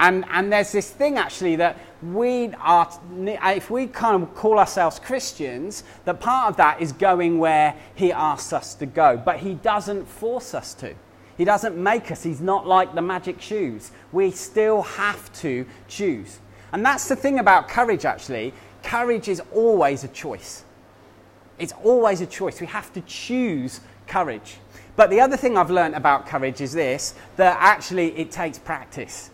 And, 0.00 0.24
and 0.30 0.52
there's 0.52 0.72
this 0.72 0.90
thing 0.90 1.18
actually 1.18 1.56
that 1.56 1.78
we 2.02 2.52
are, 2.61 2.88
if 3.16 3.70
we 3.70 3.88
kind 3.88 4.22
of 4.22 4.34
call 4.34 4.58
ourselves 4.58 4.98
Christians, 5.00 5.82
that 6.04 6.20
part 6.20 6.50
of 6.50 6.56
that 6.56 6.80
is 6.80 6.92
going 6.92 7.38
where 7.38 7.74
He 7.94 8.12
asks 8.12 8.52
us 8.52 8.74
to 8.76 8.87
go. 8.87 9.16
But 9.16 9.38
He 9.38 9.54
doesn't 9.54 10.06
force 10.06 10.54
us 10.54 10.74
to. 10.74 10.94
He 11.37 11.44
doesn't 11.44 11.76
make 11.76 12.11
us. 12.11 12.22
He's 12.22 12.40
not 12.40 12.66
like 12.66 12.94
the 12.94 13.02
magic 13.02 13.40
shoes. 13.40 13.92
We 14.12 14.30
still 14.32 14.82
have 14.82 15.32
to 15.40 15.66
choose. 15.87 16.38
And 16.72 16.84
that's 16.84 17.08
the 17.08 17.16
thing 17.16 17.38
about 17.38 17.68
courage 17.68 18.04
actually. 18.04 18.52
Courage 18.82 19.28
is 19.28 19.40
always 19.52 20.04
a 20.04 20.08
choice. 20.08 20.64
It's 21.58 21.72
always 21.84 22.20
a 22.20 22.26
choice. 22.26 22.61
We 22.61 22.66
have 22.68 22.92
to 22.92 23.00
choose 23.02 23.80
courage. 24.06 24.56
But 24.96 25.11
the 25.11 25.20
other 25.20 25.37
thing 25.37 25.56
I've 25.56 25.70
learned 25.70 25.94
about 25.94 26.26
courage 26.26 26.61
is 26.61 26.72
this 26.72 27.14
that 27.37 27.56
actually 27.61 28.18
it 28.18 28.30
takes 28.30 28.58
practice, 28.58 29.30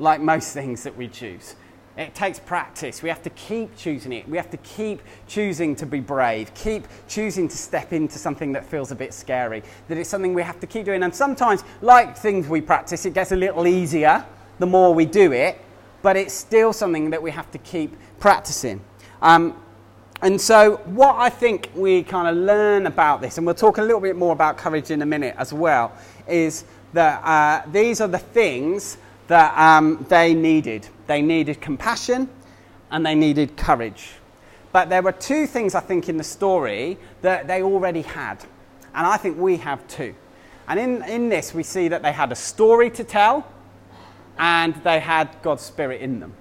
like 0.00 0.20
most 0.20 0.52
things 0.52 0.82
that 0.82 0.96
we 0.96 1.08
choose. 1.08 1.54
It 1.96 2.14
takes 2.14 2.38
practice. 2.38 3.02
We 3.02 3.08
have 3.08 3.22
to 3.22 3.30
keep 3.30 3.76
choosing 3.76 4.12
it. 4.12 4.28
We 4.28 4.36
have 4.36 4.50
to 4.50 4.56
keep 4.58 5.02
choosing 5.26 5.76
to 5.76 5.86
be 5.86 6.00
brave, 6.00 6.54
keep 6.54 6.86
choosing 7.08 7.48
to 7.48 7.56
step 7.56 7.92
into 7.92 8.18
something 8.18 8.52
that 8.52 8.64
feels 8.64 8.90
a 8.90 8.94
bit 8.94 9.12
scary. 9.12 9.62
That 9.88 9.98
it's 9.98 10.08
something 10.08 10.32
we 10.32 10.42
have 10.42 10.60
to 10.60 10.66
keep 10.66 10.86
doing. 10.86 11.02
And 11.02 11.14
sometimes, 11.14 11.62
like 11.82 12.16
things 12.16 12.48
we 12.48 12.60
practice, 12.60 13.04
it 13.04 13.12
gets 13.12 13.32
a 13.32 13.36
little 13.36 13.66
easier 13.66 14.24
the 14.60 14.66
more 14.66 14.94
we 14.94 15.06
do 15.06 15.32
it, 15.32 15.60
but 16.02 16.16
it's 16.16 16.34
still 16.34 16.72
something 16.72 17.10
that 17.10 17.22
we 17.22 17.30
have 17.30 17.50
to 17.50 17.58
keep 17.58 17.96
practicing. 18.20 18.80
Um, 19.20 19.56
and 20.22 20.38
so, 20.38 20.76
what 20.84 21.16
I 21.16 21.30
think 21.30 21.70
we 21.74 22.02
kind 22.02 22.28
of 22.28 22.36
learn 22.36 22.86
about 22.86 23.22
this, 23.22 23.38
and 23.38 23.46
we'll 23.46 23.54
talk 23.54 23.78
a 23.78 23.82
little 23.82 24.00
bit 24.00 24.16
more 24.16 24.32
about 24.32 24.58
courage 24.58 24.90
in 24.90 25.00
a 25.00 25.06
minute 25.06 25.34
as 25.38 25.52
well, 25.52 25.92
is 26.28 26.64
that 26.92 27.24
uh, 27.24 27.68
these 27.70 28.02
are 28.02 28.08
the 28.08 28.18
things 28.18 28.98
that 29.30 29.56
um, 29.56 30.04
they 30.08 30.34
needed. 30.34 30.88
They 31.06 31.22
needed 31.22 31.60
compassion 31.60 32.28
and 32.90 33.06
they 33.06 33.14
needed 33.14 33.56
courage. 33.56 34.10
But 34.72 34.88
there 34.88 35.02
were 35.02 35.12
two 35.12 35.46
things 35.46 35.76
I 35.76 35.80
think 35.80 36.08
in 36.08 36.16
the 36.16 36.24
story 36.24 36.98
that 37.22 37.46
they 37.46 37.62
already 37.62 38.02
had. 38.02 38.44
And 38.92 39.06
I 39.06 39.16
think 39.16 39.38
we 39.38 39.56
have 39.58 39.86
too. 39.86 40.16
And 40.66 40.80
in, 40.80 41.04
in 41.04 41.28
this, 41.28 41.54
we 41.54 41.62
see 41.62 41.86
that 41.86 42.02
they 42.02 42.10
had 42.10 42.32
a 42.32 42.34
story 42.34 42.90
to 42.90 43.04
tell 43.04 43.46
and 44.36 44.74
they 44.82 44.98
had 44.98 45.28
God's 45.42 45.62
Spirit 45.62 46.00
in 46.00 46.18
them. 46.18 46.34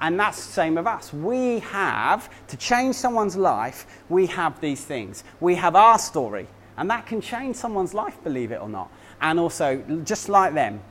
And 0.00 0.18
that's 0.18 0.46
the 0.46 0.52
same 0.52 0.78
of 0.78 0.86
us. 0.86 1.12
We 1.12 1.58
have, 1.58 2.30
to 2.46 2.56
change 2.56 2.94
someone's 2.94 3.36
life, 3.36 3.84
we 4.08 4.26
have 4.26 4.60
these 4.60 4.84
things. 4.84 5.24
We 5.40 5.56
have 5.56 5.74
our 5.74 5.98
story, 5.98 6.46
and 6.76 6.88
that 6.88 7.06
can 7.06 7.20
change 7.20 7.56
someone's 7.56 7.94
life, 7.94 8.22
believe 8.22 8.52
it 8.52 8.60
or 8.60 8.68
not. 8.68 8.92
And 9.20 9.40
also, 9.40 9.82
just 10.04 10.28
like 10.28 10.54
them, 10.54 10.82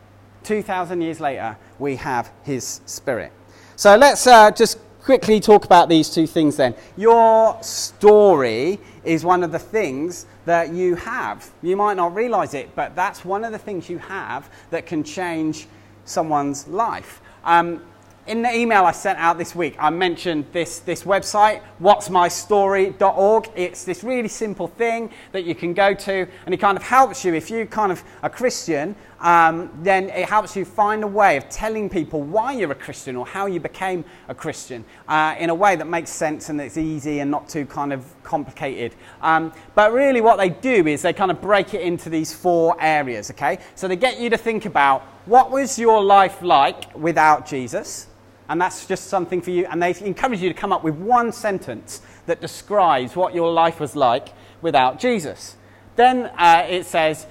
2,000 0.43 1.01
years 1.01 1.19
later, 1.19 1.58
we 1.80 1.95
have 1.97 2.32
His 2.43 2.82
Spirit. 2.86 3.32
So 3.75 3.95
let's 3.95 4.27
uh, 4.27 4.51
just 4.51 4.80
quickly 5.01 5.39
talk 5.39 5.65
about 5.65 5.89
these 5.89 6.10
two 6.10 6.27
things 6.27 6.56
then. 6.58 6.75
Your 6.95 7.62
story 7.63 8.80
is 9.04 9.25
one 9.25 9.43
of 9.43 9.51
the 9.51 9.60
things 9.60 10.25
that 10.45 10.71
you 10.71 10.95
have. 10.95 11.49
You 11.62 11.75
might 11.75 11.95
not 11.95 12.13
realize 12.13 12.54
it, 12.54 12.75
but 12.75 12.95
that's 12.95 13.25
one 13.25 13.43
of 13.43 13.51
the 13.51 13.58
things 13.58 13.89
you 13.89 13.97
have 13.97 14.49
that 14.69 14.86
can 14.86 15.04
change 15.04 15.67
someone's 16.06 16.67
life. 16.67 17.21
Um, 17.43 17.82
in 18.27 18.43
the 18.43 18.56
email 18.56 18.86
I 18.86 18.91
sent 18.91 19.17
out 19.17 19.39
this 19.39 19.56
week, 19.56 19.75
I 19.80 19.89
mentioned 19.89 20.45
this, 20.51 20.80
this 20.80 21.04
website, 21.04 21.62
whatsmystory.org. 21.82 23.49
It's 23.56 23.84
this 23.84 24.04
really 24.04 24.27
simple 24.27 24.67
thing 24.67 25.10
that 25.32 25.43
you 25.43 25.56
can 25.56 25.73
go 25.73 25.93
to, 25.93 26.27
and 26.45 26.54
it 26.54 26.58
kind 26.58 26.77
of 26.77 26.84
helps 26.84 27.25
you. 27.25 27.34
If 27.34 27.49
you 27.49 27.65
kind 27.65 27.91
of 27.91 28.04
a 28.21 28.30
Christian, 28.30 28.95
um, 29.21 29.69
then 29.84 30.10
it 30.10 30.27
helps 30.27 30.55
you 30.55 30.65
find 30.65 31.03
a 31.03 31.07
way 31.07 31.38
of 31.38 31.47
telling 31.47 31.89
people 31.89 32.23
why 32.23 32.53
you're 32.53 32.71
a 32.71 32.75
Christian 32.75 33.15
or 33.15 33.25
how 33.25 33.45
you 33.45 33.60
became 33.60 34.03
a 34.27 34.34
Christian 34.34 34.84
uh, 35.07 35.36
in 35.38 35.51
a 35.51 35.55
way 35.55 35.75
that 35.75 35.88
makes 35.88 36.10
sense 36.10 36.49
and 36.49 36.60
it's 36.60 36.75
easy 36.75 37.19
and 37.19 37.29
not 37.29 37.47
too 37.47 37.67
kind 37.67 37.93
of 37.93 38.03
complicated. 38.23 38.95
Um, 39.21 39.53
but 39.75 39.93
really, 39.93 40.21
what 40.21 40.38
they 40.38 40.49
do 40.49 40.88
is 40.88 41.03
they 41.03 41.13
kind 41.13 41.29
of 41.29 41.39
break 41.39 41.75
it 41.75 41.81
into 41.81 42.10
these 42.10 42.34
four 42.34 42.75
areas, 42.79 43.29
okay? 43.31 43.60
So 43.75 43.88
they 43.88 43.95
get 43.95 44.19
you 44.19 44.31
to 44.31 44.38
think 44.38 44.65
about 44.65 45.03
what 45.27 45.51
was 45.51 45.77
your 45.77 46.03
life 46.03 46.41
like 46.41 46.93
without 46.95 47.45
Jesus? 47.45 48.07
And 48.49 48.60
that's 48.60 48.88
just 48.88 49.05
something 49.05 49.39
for 49.41 49.51
you. 49.51 49.67
And 49.67 49.81
they 49.81 49.95
encourage 50.01 50.41
you 50.41 50.49
to 50.49 50.55
come 50.55 50.73
up 50.73 50.84
with 50.84 50.95
one 50.95 51.31
sentence 51.31 52.01
that 52.25 52.41
describes 52.41 53.15
what 53.15 53.36
your 53.36 53.51
life 53.53 53.79
was 53.79 53.95
like 53.95 54.29
without 54.62 54.99
Jesus. 54.99 55.55
Then 55.95 56.31
uh, 56.38 56.65
it 56.67 56.86
says 56.86 57.27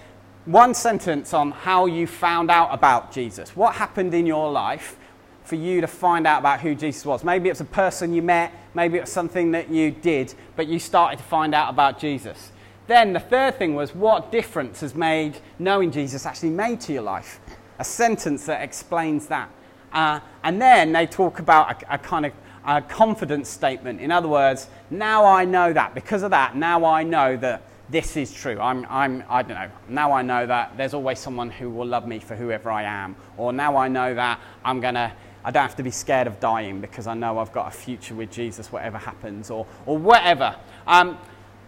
one 0.47 0.75
sentence 0.75 1.35
on 1.35 1.51
how 1.51 1.87
you 1.87 2.07
found 2.07 2.51
out 2.51 2.73
about 2.73 3.13
Jesus. 3.13 3.55
What 3.55 3.75
happened 3.75 4.15
in 4.15 4.27
your 4.27 4.51
life 4.51 4.97
for 5.45 5.57
you 5.57 5.81
to 5.81 5.87
find 5.87 6.27
out 6.27 6.41
about 6.41 6.61
who 6.61 6.75
Jesus 6.75 7.05
was? 7.05 7.25
Maybe 7.25 7.49
it's 7.49 7.61
a 7.61 7.65
person 7.65 8.15
you 8.15 8.23
met, 8.23 8.53
maybe 8.75 8.99
it's 8.99 9.13
something 9.13 9.51
that 9.53 9.71
you 9.71 9.91
did, 9.91 10.35
but 10.57 10.67
you 10.67 10.79
started 10.79 11.19
to 11.19 11.25
find 11.25 11.55
out 11.55 11.69
about 11.69 11.99
Jesus. 11.99 12.53
Then 12.87 13.13
the 13.13 13.21
third 13.21 13.57
thing 13.57 13.75
was 13.75 13.95
what 13.95 14.33
difference 14.33 14.81
has 14.81 14.95
made 14.95 15.39
knowing 15.59 15.93
Jesus 15.93 16.27
actually 16.27 16.51
made 16.51 16.81
to 16.83 16.93
your 16.93 17.03
life? 17.03 17.39
A 17.79 17.85
sentence 17.85 18.47
that 18.47 18.63
explains 18.63 19.27
that. 19.27 19.51
Uh, 19.93 20.21
and 20.43 20.61
then 20.61 20.93
they 20.93 21.07
talk 21.07 21.39
about 21.39 21.83
a, 21.83 21.95
a 21.95 21.99
kind 21.99 22.27
of 22.27 22.33
a 22.67 22.83
confidence 22.83 23.49
statement. 23.49 24.01
In 24.01 24.11
other 24.11 24.29
words, 24.29 24.69
now 24.91 25.25
I 25.25 25.45
know 25.45 25.73
that. 25.73 25.95
Because 25.95 26.23
of 26.23 26.31
that, 26.31 26.57
now 26.57 26.85
I 26.85 27.03
know 27.03 27.37
that 27.37 27.63
this 27.91 28.17
is 28.17 28.33
true. 28.33 28.59
I'm, 28.61 28.87
I'm, 28.89 29.25
I 29.29 29.43
don't 29.43 29.57
know. 29.57 29.71
Now 29.89 30.13
I 30.13 30.23
know 30.23 30.47
that 30.47 30.77
there's 30.77 30.95
always 30.95 31.19
someone 31.19 31.51
who 31.51 31.71
will 31.71 31.87
love 31.87 32.07
me 32.07 32.19
for 32.19 32.37
whoever 32.37 32.71
I 32.71 32.85
am. 32.85 33.17
Or 33.37 33.53
now 33.53 33.77
I 33.77 33.89
know 33.89 34.15
that 34.15 34.41
I'm 34.65 34.81
going 34.81 34.95
to, 34.95 35.13
I 35.45 35.51
don't 35.51 35.63
have 35.63 35.77
to 35.77 35.83
be 35.83 35.91
scared 35.91 36.27
of 36.27 36.39
dying 36.41 36.81
because 36.81 37.07
I 37.07 37.15
know 37.15 37.39
I've 37.39 37.53
got 37.53 37.69
a 37.69 37.77
future 37.77 38.15
with 38.15 38.31
Jesus, 38.31 38.71
whatever 38.71 38.99
happens, 38.99 39.51
or, 39.51 39.67
or 39.87 39.99
whatever. 39.99 40.57
Um, 40.87 41.19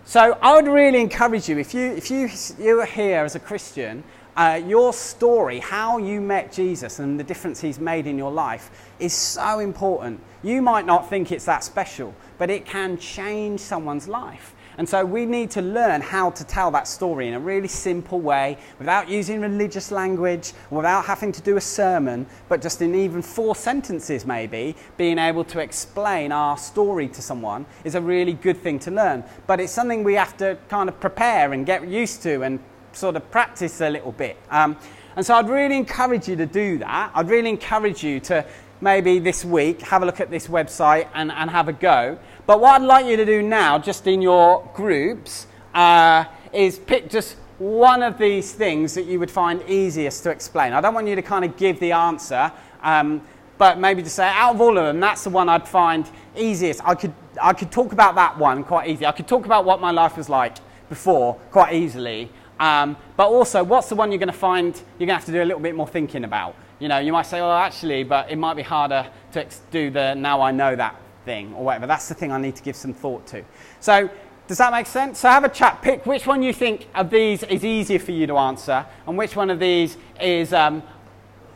so 0.05 0.39
I 0.41 0.55
would 0.55 0.71
really 0.71 1.01
encourage 1.01 1.49
you, 1.49 1.59
if, 1.59 1.75
you, 1.75 1.93
if 1.93 2.11
you, 2.11 2.29
you 2.59 2.81
are 2.81 2.87
here 2.87 3.25
as 3.25 3.35
a 3.35 3.41
Christian 3.41 4.05
uh, 4.37 4.61
your 4.67 4.93
story, 4.93 5.59
how 5.59 5.99
you 5.99 6.21
met 6.21 6.53
Jesus 6.53 6.99
and 6.99 7.19
the 7.19 7.25
difference 7.25 7.61
he's 7.61 7.79
made 7.79 8.07
in 8.07 8.17
your 8.17 8.33
life, 8.33 8.71
is 8.99 9.13
so 9.13 9.59
important. 9.59 10.21
You 10.43 10.63
might 10.63 10.87
not 10.87 11.09
think 11.09 11.33
it's 11.33 11.45
that 11.45 11.65
special, 11.65 12.15
but 12.39 12.51
it 12.51 12.65
can 12.65 12.97
change 12.97 13.61
someone's 13.61 14.09
life. 14.09 14.52
And 14.79 14.89
so 14.89 15.05
we 15.05 15.27
need 15.27 15.51
to 15.53 15.63
learn 15.63 16.01
how 16.01 16.31
to 16.31 16.45
tell 16.45 16.71
that 16.71 16.89
story 16.89 17.29
in 17.29 17.35
a 17.35 17.41
really 17.41 17.69
simple 17.69 18.21
way, 18.21 18.59
without 18.79 19.09
using 19.09 19.41
religious 19.41 19.91
language, 19.91 20.53
without 20.71 21.05
having 21.05 21.33
to 21.33 21.43
do 21.43 21.57
a 21.57 21.61
sermon, 21.61 22.27
but 22.49 22.63
just 22.63 22.81
in 22.81 22.95
even 22.95 23.23
four 23.23 23.55
sentences 23.55 24.25
maybe, 24.25 24.75
being 24.97 25.19
able 25.19 25.45
to 25.45 25.61
explain 25.61 26.33
our 26.33 26.57
story 26.57 27.09
to 27.09 27.23
someone 27.23 27.67
is 27.85 27.95
a 27.95 28.01
really 28.01 28.33
good 28.33 28.57
thing 28.57 28.79
to 28.79 28.91
learn. 28.91 29.25
But 29.47 29.61
it's 29.61 29.73
something 29.73 30.05
we 30.05 30.15
have 30.15 30.37
to 30.39 30.57
kind 30.69 30.89
of 30.89 30.99
prepare 31.01 31.53
and 31.53 31.67
get 31.67 31.87
used 31.87 32.23
to 32.23 32.43
and 32.43 32.59
sort 32.93 33.17
of 33.17 33.31
practice 33.31 33.81
a 33.81 33.91
little 33.91 34.13
bit. 34.13 34.37
Um, 34.51 34.77
and 35.17 35.27
so 35.27 35.35
I'd 35.35 35.49
really 35.49 35.77
encourage 35.77 36.27
you 36.29 36.37
to 36.37 36.47
do 36.47 36.79
that. 36.79 37.11
I'd 37.15 37.29
really 37.29 37.51
encourage 37.51 38.03
you 38.03 38.19
to 38.21 38.45
maybe 38.83 39.21
this 39.21 39.45
week 39.45 39.81
have 39.83 40.03
a 40.03 40.07
look 40.07 40.21
at 40.21 40.29
this 40.29 40.49
website 40.49 41.09
and, 41.15 41.31
and 41.31 41.49
have 41.49 41.69
a 41.69 41.73
go. 41.73 42.19
But 42.47 42.61
what 42.61 42.83
I'd 42.83 42.85
like 42.85 43.07
you 43.07 43.17
to 43.17 43.25
do 43.25 43.41
now, 43.41 43.79
just 43.79 44.07
in 44.09 44.21
your 44.21 44.69
groups, 44.75 45.47
uh, 45.73 46.25
is 46.53 46.81
pick 46.81 47.09
just 47.09 47.37
one 47.59 48.03
of 48.03 48.19
these 48.19 48.53
things 48.53 48.93
that 48.95 49.05
you 49.05 49.21
would 49.21 49.31
find 49.31 49.63
easiest 49.69 50.25
to 50.25 50.31
explain. 50.31 50.73
I 50.73 50.81
don't 50.81 50.95
want 50.95 51.07
you 51.07 51.15
to 51.15 51.23
kind 51.23 51.45
of 51.45 51.57
give 51.57 51.79
the 51.79 51.93
answer, 51.93 52.51
um, 52.83 53.23
but 53.57 53.79
maybe 53.79 54.03
to 54.03 54.11
say 54.11 54.27
out 54.27 54.57
of 54.57 54.61
all 54.61 54.77
of 54.77 54.85
them, 54.85 54.99
that's 54.99 55.23
the 55.23 55.31
one 55.31 55.49
I'd 55.49 55.69
find 55.69 56.11
easiest. 56.37 56.85
I 56.85 56.97
could, 56.97 57.15
I 57.41 57.53
could 57.53 57.71
talk 57.71 57.93
about 57.93 58.17
that 58.17 58.37
one 58.37 58.65
quite 58.65 58.89
easily. 58.89 59.07
I 59.07 59.13
could 59.13 59.29
talk 59.29 59.47
about 59.47 59.65
what 59.65 59.81
my 59.81 59.93
life 59.93 60.17
was 60.17 60.29
like 60.29 60.57
before 60.89 61.35
quite 61.53 61.73
easily. 61.75 62.29
Um, 62.59 62.97
but 63.17 63.29
also, 63.29 63.63
what's 63.63 63.89
the 63.89 63.95
one 63.95 64.11
you're 64.11 64.19
going 64.19 64.27
to 64.27 64.33
find 64.33 64.75
you're 64.75 65.07
going 65.07 65.09
to 65.09 65.15
have 65.15 65.25
to 65.27 65.33
do 65.33 65.43
a 65.43 65.45
little 65.45 65.63
bit 65.63 65.77
more 65.77 65.87
thinking 65.87 66.25
about? 66.25 66.57
You 66.83 66.89
know, 66.89 66.99
you 66.99 67.13
might 67.13 67.27
say, 67.27 67.41
well, 67.41 67.53
actually, 67.53 68.03
but 68.03 68.29
it 68.29 68.37
might 68.37 68.55
be 68.55 68.63
harder 68.63 69.07
to 69.35 69.47
do 69.71 69.89
the 69.89 70.15
now 70.15 70.41
I 70.41 70.51
know 70.51 70.75
that 70.75 71.01
thing 71.25 71.55
or 71.55 71.65
whatever. 71.65 71.87
That's 71.87 72.09
the 72.09 72.15
thing 72.15 72.33
I 72.33 72.39
need 72.39 72.57
to 72.57 72.63
give 72.65 72.75
some 72.75 72.93
thought 72.93 73.25
to. 73.29 73.45
So, 73.79 74.11
does 74.49 74.59
that 74.59 74.73
make 74.73 74.87
sense? 74.87 75.21
So, 75.21 75.29
have 75.29 75.45
a 75.45 75.49
chat. 75.49 75.81
Pick 75.81 76.05
which 76.07 76.27
one 76.27 76.43
you 76.43 76.53
think 76.53 76.89
of 76.97 77.09
these 77.09 77.45
is 77.45 77.65
easier 77.65 78.01
for 78.01 78.11
you 78.11 78.27
to 78.27 78.37
answer 78.37 78.85
and 79.07 79.17
which 79.17 79.37
one 79.37 79.49
of 79.49 79.61
these 79.61 79.97
is 80.21 80.53
um, 80.53 80.83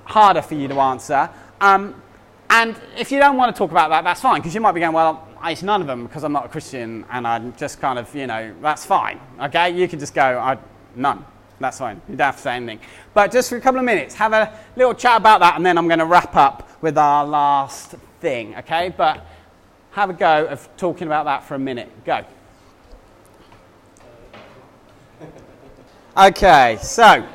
harder 0.05 0.43
for 0.43 0.55
you 0.55 0.69
to 0.69 0.79
answer. 0.79 1.29
Um, 1.61 2.01
and 2.49 2.81
if 2.97 3.11
you 3.11 3.19
don't 3.19 3.37
want 3.37 3.53
to 3.53 3.59
talk 3.59 3.73
about 3.73 3.89
that, 3.89 4.05
that's 4.05 4.21
fine 4.21 4.41
because 4.41 4.55
you 4.55 4.61
might 4.61 4.73
be 4.73 4.81
going, 4.81 4.93
well, 4.93 5.27
it's 5.43 5.65
none 5.65 5.81
of 5.81 5.89
them 5.89 6.07
because 6.07 6.23
I'm 6.23 6.33
not 6.33 6.47
a 6.47 6.49
Christian 6.49 7.05
and 7.11 7.27
I'm 7.27 7.53
just 7.57 7.81
kind 7.81 7.99
of, 7.99 8.15
you 8.15 8.29
know, 8.29 8.55
that's 8.62 8.87
fine. 8.87 9.21
Okay, 9.41 9.71
you 9.71 9.89
can 9.89 9.99
just 9.99 10.15
go, 10.15 10.23
I 10.23 10.57
None. 10.97 11.27
That's 11.59 11.79
fine. 11.79 12.01
You 12.09 12.16
don't 12.16 12.27
have 12.27 12.37
to 12.37 12.42
say 12.42 12.57
anything. 12.57 12.81
But 13.14 13.33
just 13.33 13.49
for 13.49 13.57
a 13.57 13.61
couple 13.61 13.79
of 13.79 13.87
minutes, 13.87 14.14
have 14.16 14.33
a 14.33 14.53
little 14.77 14.95
chat 14.95 15.16
about 15.16 15.40
that, 15.40 15.57
and 15.57 15.64
then 15.64 15.79
I'm 15.79 15.88
going 15.88 16.01
to 16.01 16.07
wrap 16.07 16.37
up 16.37 16.71
with 16.83 16.99
our 16.99 17.25
last 17.25 17.95
thing, 18.21 18.55
okay? 18.57 18.92
But 18.95 19.25
have 19.92 20.11
a 20.11 20.12
go 20.12 20.47
of 20.47 20.69
talking 20.77 21.07
about 21.07 21.25
that 21.25 21.45
for 21.45 21.55
a 21.55 21.59
minute. 21.59 21.90
Go. 22.05 22.25
Okay, 26.19 26.79
so 26.81 27.27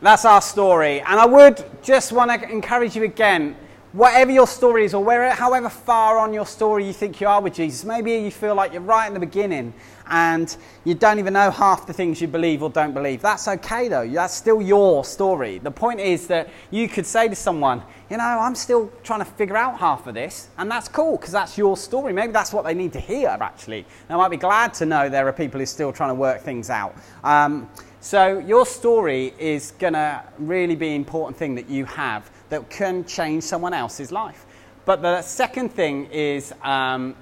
that's 0.00 0.24
our 0.24 0.40
story. 0.40 1.00
And 1.00 1.20
I 1.20 1.26
would 1.26 1.62
just 1.82 2.12
want 2.12 2.30
to 2.30 2.48
encourage 2.50 2.96
you 2.96 3.04
again 3.04 3.56
whatever 3.96 4.30
your 4.30 4.46
story 4.46 4.84
is, 4.84 4.92
or 4.92 5.02
wherever, 5.02 5.34
however 5.34 5.70
far 5.70 6.18
on 6.18 6.34
your 6.34 6.44
story 6.44 6.86
you 6.86 6.92
think 6.92 7.18
you 7.18 7.26
are 7.26 7.40
with 7.40 7.54
Jesus, 7.54 7.82
maybe 7.82 8.12
you 8.12 8.30
feel 8.30 8.54
like 8.54 8.74
you're 8.74 8.82
right 8.82 9.06
in 9.08 9.14
the 9.14 9.20
beginning 9.20 9.72
and 10.08 10.54
you 10.84 10.94
don't 10.94 11.18
even 11.18 11.32
know 11.32 11.50
half 11.50 11.86
the 11.86 11.94
things 11.94 12.20
you 12.20 12.28
believe 12.28 12.62
or 12.62 12.68
don't 12.68 12.92
believe. 12.92 13.22
That's 13.22 13.48
okay 13.48 13.88
though, 13.88 14.06
that's 14.06 14.34
still 14.34 14.60
your 14.60 15.02
story. 15.02 15.58
The 15.58 15.70
point 15.70 16.00
is 16.00 16.26
that 16.26 16.50
you 16.70 16.90
could 16.90 17.06
say 17.06 17.26
to 17.28 17.34
someone, 17.34 17.82
you 18.10 18.18
know, 18.18 18.22
I'm 18.22 18.54
still 18.54 18.92
trying 19.02 19.20
to 19.20 19.24
figure 19.24 19.56
out 19.56 19.78
half 19.78 20.06
of 20.06 20.14
this, 20.14 20.48
and 20.58 20.70
that's 20.70 20.88
cool 20.88 21.16
because 21.16 21.32
that's 21.32 21.56
your 21.56 21.76
story. 21.78 22.12
Maybe 22.12 22.32
that's 22.32 22.52
what 22.52 22.66
they 22.66 22.74
need 22.74 22.92
to 22.92 23.00
hear 23.00 23.30
actually. 23.40 23.86
They 24.08 24.14
might 24.14 24.28
be 24.28 24.36
glad 24.36 24.74
to 24.74 24.84
know 24.84 25.08
there 25.08 25.26
are 25.26 25.32
people 25.32 25.58
who 25.58 25.62
are 25.62 25.66
still 25.66 25.92
trying 25.92 26.10
to 26.10 26.14
work 26.14 26.42
things 26.42 26.68
out. 26.68 26.94
Um, 27.24 27.66
so 28.00 28.38
your 28.40 28.66
story 28.66 29.32
is 29.38 29.72
going 29.78 29.94
to 29.94 30.22
really 30.38 30.76
be 30.76 30.88
an 30.88 30.96
important 30.96 31.38
thing 31.38 31.54
that 31.54 31.70
you 31.70 31.86
have 31.86 32.30
that 32.48 32.68
can 32.70 33.04
change 33.04 33.42
someone 33.42 33.74
else's 33.74 34.12
life. 34.12 34.46
But 34.84 35.02
the 35.02 35.22
second 35.22 35.70
thing 35.70 36.06
is, 36.06 36.52
um, 36.62 37.16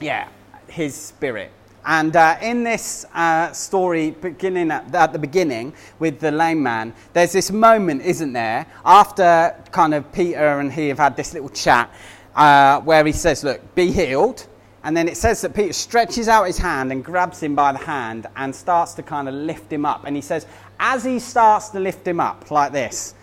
yeah, 0.00 0.28
his 0.68 0.94
spirit. 0.94 1.50
And 1.84 2.16
uh, 2.16 2.36
in 2.42 2.64
this 2.64 3.06
uh, 3.14 3.52
story, 3.52 4.10
beginning 4.10 4.72
at, 4.72 4.92
at, 4.92 5.12
the 5.12 5.18
beginning 5.18 5.72
with 6.00 6.18
the 6.18 6.32
lame 6.32 6.62
man, 6.62 6.92
there's 7.12 7.32
this 7.32 7.52
moment, 7.52 8.02
isn't 8.02 8.32
there, 8.32 8.66
after 8.84 9.54
kind 9.70 9.94
of 9.94 10.10
Peter 10.12 10.58
and 10.58 10.72
he 10.72 10.88
have 10.88 10.98
had 10.98 11.16
this 11.16 11.32
little 11.32 11.48
chat, 11.48 11.88
uh, 12.34 12.80
where 12.80 13.04
he 13.04 13.12
says, 13.12 13.44
Look, 13.44 13.74
be 13.76 13.92
healed. 13.92 14.46
And 14.86 14.96
then 14.96 15.08
it 15.08 15.16
says 15.16 15.40
that 15.40 15.52
Peter 15.52 15.72
stretches 15.72 16.28
out 16.28 16.44
his 16.44 16.58
hand 16.58 16.92
and 16.92 17.04
grabs 17.04 17.42
him 17.42 17.56
by 17.56 17.72
the 17.72 17.78
hand 17.78 18.28
and 18.36 18.54
starts 18.54 18.94
to 18.94 19.02
kind 19.02 19.28
of 19.28 19.34
lift 19.34 19.72
him 19.72 19.84
up. 19.84 20.04
And 20.04 20.14
he 20.14 20.22
says, 20.22 20.46
as 20.78 21.02
he 21.02 21.18
starts 21.18 21.70
to 21.70 21.80
lift 21.80 22.06
him 22.06 22.20
up 22.20 22.52
like 22.52 22.70
this, 22.70 23.15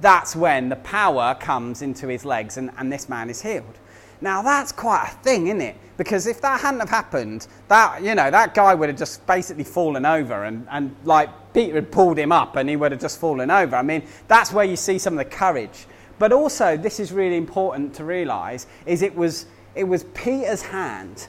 that's 0.00 0.36
when 0.36 0.68
the 0.68 0.76
power 0.76 1.36
comes 1.40 1.82
into 1.82 2.08
his 2.08 2.24
legs 2.24 2.56
and, 2.56 2.70
and 2.76 2.92
this 2.92 3.08
man 3.08 3.30
is 3.30 3.42
healed. 3.42 3.78
Now 4.20 4.42
that's 4.42 4.72
quite 4.72 5.10
a 5.12 5.16
thing, 5.22 5.48
isn't 5.48 5.60
it? 5.60 5.76
Because 5.96 6.26
if 6.26 6.40
that 6.42 6.60
hadn't 6.60 6.80
have 6.80 6.88
happened, 6.88 7.46
that 7.68 8.02
you 8.02 8.14
know, 8.14 8.30
that 8.30 8.54
guy 8.54 8.74
would 8.74 8.88
have 8.88 8.98
just 8.98 9.26
basically 9.26 9.64
fallen 9.64 10.04
over 10.04 10.44
and, 10.44 10.66
and 10.70 10.94
like 11.04 11.30
Peter 11.52 11.74
had 11.74 11.90
pulled 11.90 12.18
him 12.18 12.32
up 12.32 12.56
and 12.56 12.68
he 12.68 12.76
would 12.76 12.92
have 12.92 13.00
just 13.00 13.18
fallen 13.18 13.50
over. 13.50 13.76
I 13.76 13.82
mean, 13.82 14.02
that's 14.28 14.52
where 14.52 14.64
you 14.64 14.76
see 14.76 14.98
some 14.98 15.14
of 15.14 15.18
the 15.18 15.30
courage. 15.30 15.86
But 16.18 16.32
also, 16.32 16.76
this 16.76 16.98
is 16.98 17.12
really 17.12 17.36
important 17.36 17.94
to 17.94 18.04
realise, 18.04 18.66
is 18.86 19.02
it 19.02 19.14
was 19.14 19.46
it 19.74 19.84
was 19.84 20.04
Peter's 20.04 20.62
hand, 20.62 21.28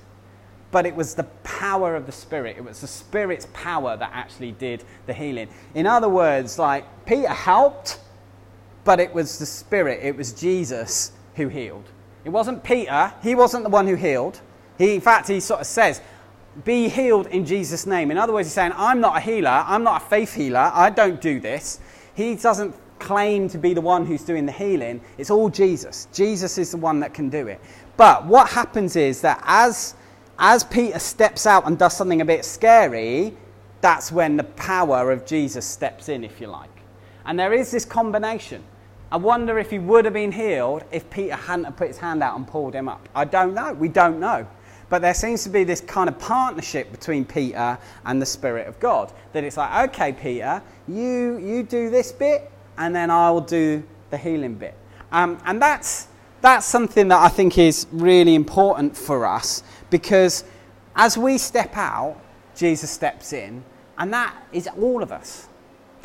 but 0.71 0.85
it 0.85 0.95
was 0.95 1.15
the 1.15 1.25
power 1.43 1.95
of 1.95 2.05
the 2.05 2.11
Spirit. 2.13 2.55
It 2.57 2.63
was 2.63 2.79
the 2.79 2.87
Spirit's 2.87 3.47
power 3.53 3.97
that 3.97 4.11
actually 4.13 4.53
did 4.53 4.85
the 5.05 5.13
healing. 5.13 5.49
In 5.75 5.85
other 5.85 6.07
words, 6.07 6.57
like 6.57 6.85
Peter 7.05 7.27
helped, 7.27 7.99
but 8.87 9.01
it 9.01 9.13
was 9.13 9.37
the 9.37 9.45
Spirit, 9.45 9.99
it 10.01 10.15
was 10.15 10.31
Jesus 10.31 11.11
who 11.35 11.49
healed. 11.49 11.83
It 12.23 12.29
wasn't 12.29 12.63
Peter, 12.63 13.13
he 13.21 13.35
wasn't 13.35 13.65
the 13.65 13.69
one 13.69 13.85
who 13.85 13.95
healed. 13.95 14.39
He, 14.77 14.95
in 14.95 15.01
fact, 15.01 15.27
he 15.27 15.41
sort 15.41 15.59
of 15.59 15.67
says, 15.67 15.99
Be 16.63 16.87
healed 16.87 17.27
in 17.27 17.45
Jesus' 17.45 17.85
name. 17.85 18.11
In 18.11 18.17
other 18.17 18.31
words, 18.31 18.47
he's 18.47 18.53
saying, 18.53 18.71
I'm 18.77 19.01
not 19.01 19.17
a 19.17 19.19
healer, 19.19 19.65
I'm 19.67 19.83
not 19.83 20.03
a 20.03 20.05
faith 20.05 20.33
healer, 20.33 20.71
I 20.73 20.89
don't 20.89 21.19
do 21.19 21.41
this. 21.41 21.81
He 22.15 22.35
doesn't 22.35 22.75
claim 22.97 23.49
to 23.49 23.57
be 23.57 23.73
the 23.73 23.81
one 23.81 24.05
who's 24.05 24.23
doing 24.23 24.45
the 24.45 24.53
healing, 24.53 25.01
it's 25.17 25.31
all 25.31 25.49
Jesus. 25.49 26.07
Jesus 26.13 26.57
is 26.57 26.71
the 26.71 26.77
one 26.77 27.01
that 27.01 27.13
can 27.13 27.29
do 27.29 27.47
it. 27.47 27.59
But 27.97 28.25
what 28.25 28.47
happens 28.47 28.95
is 28.95 29.19
that 29.19 29.43
as, 29.45 29.95
as 30.39 30.63
Peter 30.63 30.99
steps 30.99 31.45
out 31.45 31.67
and 31.67 31.77
does 31.77 31.97
something 31.97 32.21
a 32.21 32.25
bit 32.25 32.45
scary, 32.45 33.35
that's 33.81 34.13
when 34.13 34.37
the 34.37 34.45
power 34.45 35.11
of 35.11 35.25
Jesus 35.25 35.65
steps 35.65 36.07
in, 36.07 36.23
if 36.23 36.39
you 36.39 36.47
like. 36.47 36.69
And 37.25 37.37
there 37.37 37.51
is 37.51 37.69
this 37.69 37.83
combination. 37.83 38.63
I 39.11 39.17
wonder 39.17 39.57
if 39.57 39.69
he 39.69 39.79
would 39.79 40.05
have 40.05 40.13
been 40.13 40.31
healed 40.31 40.83
if 40.91 41.09
Peter 41.09 41.35
hadn't 41.35 41.77
put 41.77 41.87
his 41.87 41.97
hand 41.97 42.21
out 42.21 42.35
and 42.35 42.45
pulled 42.45 42.73
him 42.73 42.89
up. 42.89 43.07
I 43.15 43.23
don't 43.25 43.53
know. 43.53 43.73
We 43.73 43.87
don't 43.87 44.19
know. 44.19 44.45
But 44.89 45.01
there 45.01 45.13
seems 45.13 45.43
to 45.43 45.49
be 45.49 45.63
this 45.63 45.81
kind 45.81 46.09
of 46.09 46.17
partnership 46.19 46.91
between 46.91 47.25
Peter 47.25 47.77
and 48.05 48.21
the 48.21 48.25
Spirit 48.25 48.67
of 48.67 48.79
God. 48.79 49.11
That 49.33 49.43
it's 49.43 49.57
like, 49.57 49.89
okay, 49.89 50.13
Peter, 50.13 50.61
you, 50.87 51.37
you 51.37 51.63
do 51.63 51.89
this 51.89 52.11
bit, 52.11 52.51
and 52.77 52.95
then 52.95 53.09
I'll 53.09 53.41
do 53.41 53.83
the 54.09 54.17
healing 54.17 54.55
bit. 54.55 54.75
Um, 55.11 55.37
and 55.45 55.61
that's, 55.61 56.07
that's 56.41 56.65
something 56.65 57.07
that 57.09 57.19
I 57.21 57.29
think 57.29 57.57
is 57.57 57.87
really 57.91 58.35
important 58.35 58.95
for 58.95 59.25
us 59.25 59.63
because 59.89 60.43
as 60.95 61.17
we 61.17 61.37
step 61.37 61.75
out, 61.77 62.19
Jesus 62.55 62.89
steps 62.89 63.33
in, 63.33 63.63
and 63.97 64.11
that 64.13 64.35
is 64.51 64.67
all 64.79 65.03
of 65.03 65.11
us. 65.11 65.47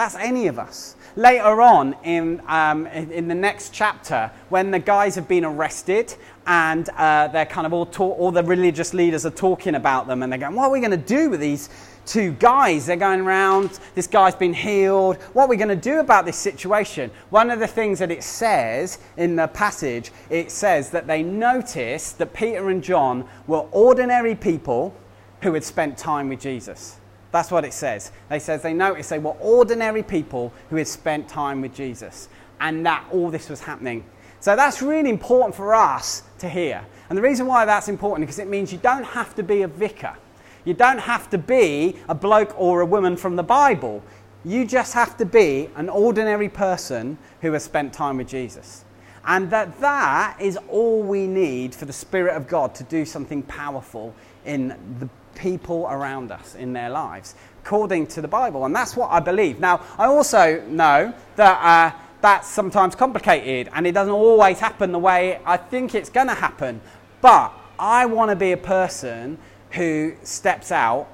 That's 0.03 0.17
any 0.17 0.49
of 0.49 0.59
us. 0.59 0.97
Later 1.15 1.63
on 1.63 1.95
in, 2.03 2.43
um, 2.49 2.89
in 2.89 3.29
the 3.29 3.37
next 3.37 3.73
chapter, 3.73 4.33
when 4.49 4.73
the 4.73 4.81
guys 4.81 5.15
have 5.15 5.29
been 5.29 5.45
arrested 5.45 6.13
and 6.45 6.89
uh, 6.97 7.29
they're 7.29 7.47
kind 7.47 7.69
of 7.69 7.73
all, 7.73 7.87
talk, 7.87 8.19
all 8.19 8.33
the 8.33 8.43
religious 8.43 8.95
leaders 8.95 9.25
are 9.25 9.31
talking 9.31 9.77
about 9.77 10.09
them 10.09 10.25
and 10.25 10.33
they're 10.33 10.41
going, 10.41 10.57
What 10.57 10.65
are 10.65 10.71
we 10.73 10.81
going 10.81 10.91
to 10.91 10.97
do 10.97 11.31
with 11.31 11.39
these 11.39 11.69
two 12.05 12.33
guys? 12.33 12.87
They're 12.87 12.97
going 12.97 13.21
around, 13.21 13.79
this 13.95 14.09
guy's 14.09 14.35
been 14.35 14.55
healed. 14.55 15.19
What 15.35 15.45
are 15.45 15.49
we 15.49 15.57
going 15.57 15.69
to 15.69 15.77
do 15.77 16.01
about 16.01 16.25
this 16.25 16.37
situation? 16.37 17.13
One 17.31 17.49
of 17.53 17.61
the 17.61 17.69
things 17.69 18.01
that 18.01 18.11
it 18.11 18.25
says 18.25 18.99
in 19.17 19.37
the 19.37 19.47
passage, 19.47 20.11
it 20.31 20.51
says 20.51 20.91
that 20.91 21.07
they 21.07 21.23
noticed 21.23 22.19
that 22.19 22.33
Peter 22.33 22.71
and 22.71 22.83
John 22.83 23.25
were 23.47 23.69
ordinary 23.71 24.35
people 24.35 24.97
who 25.43 25.55
had 25.55 25.63
spent 25.63 25.97
time 25.97 26.29
with 26.29 26.41
Jesus. 26.41 26.99
That's 27.33 27.51
what 27.51 27.65
it 27.65 27.73
says. 27.73 28.13
They 28.29 28.39
says 28.39 28.63
they 28.63 28.75
noticed 28.75 29.11
they 29.11 29.19
were 29.19 29.37
ordinary 29.41 30.03
people 30.03 30.53
who 30.71 30.77
had 30.77 30.87
spent 30.87 31.29
time 31.29 31.61
with 31.63 31.75
Jesus 31.75 32.29
and 32.61 32.87
that 32.87 33.05
all 33.11 33.31
this 33.31 33.49
was 33.49 33.61
happening. 33.61 34.05
So 34.39 34.55
that's 34.55 34.83
really 34.83 35.11
important 35.11 35.55
for 35.55 35.75
us 35.75 36.23
to 36.39 36.49
hear. 36.49 36.85
And 37.09 37.17
the 37.17 37.23
reason 37.23 37.47
why 37.47 37.65
that's 37.65 37.89
important 37.89 38.29
is 38.29 38.37
because 38.37 38.47
it 38.47 38.51
means 38.51 38.73
you 38.73 38.79
don't 38.79 39.05
have 39.05 39.35
to 39.37 39.43
be 39.43 39.63
a 39.63 39.69
vicar. 39.69 40.17
You 40.65 40.75
don't 40.75 40.99
have 40.99 41.31
to 41.31 41.39
be 41.39 41.97
a 42.09 42.15
bloke 42.15 42.55
or 42.61 42.83
a 42.83 42.87
woman 42.87 43.17
from 43.17 43.37
the 43.37 43.43
Bible. 43.43 44.03
You 44.45 44.67
just 44.67 44.95
have 44.95 45.17
to 45.19 45.25
be 45.25 45.71
an 45.77 45.89
ordinary 45.89 46.49
person 46.49 47.19
who 47.41 47.53
has 47.53 47.65
spent 47.65 47.93
time 47.93 48.19
with 48.19 48.29
Jesus. 48.29 48.85
And 49.25 49.51
that 49.51 49.81
that 49.81 50.37
is 50.41 50.59
all 50.69 51.03
we 51.03 51.27
need 51.27 51.75
for 51.75 51.85
the 51.85 51.93
Spirit 51.93 52.37
of 52.37 52.49
God 52.49 52.75
to 52.77 52.85
do 52.85 53.05
something 53.05 53.43
powerful 53.45 54.15
in 54.45 54.69
the 54.99 55.09
people 55.35 55.87
around 55.89 56.31
us 56.31 56.55
in 56.55 56.73
their 56.73 56.91
lives, 56.91 57.35
according 57.65 58.07
to 58.09 58.21
the 58.21 58.29
Bible. 58.29 58.65
And 58.65 58.75
that's 58.75 58.97
what 58.97 59.11
I 59.11 59.21
believe. 59.21 59.61
Now, 59.61 59.81
I 59.99 60.07
also 60.07 60.63
know 60.69 61.13
that 61.37 61.93
uh, 61.95 61.99
that's 62.21 62.49
sometimes 62.49 62.95
complicated 62.95 63.71
and 63.75 63.87
it 63.87 63.93
doesn't 63.93 64.15
always 64.15 64.61
happen 64.61 64.93
the 64.93 64.99
way 64.99 65.41
I 65.45 65.57
think 65.57 65.95
it's 65.95 66.11
going 66.11 66.29
to 66.29 66.35
happen. 66.35 66.81
But 67.21 67.53
I 67.79 68.07
want 68.07 68.31
to 68.31 68.37
be 68.37 68.53
a 68.53 68.57
person 68.57 69.39
who 69.73 70.15
steps 70.23 70.71
out 70.71 71.09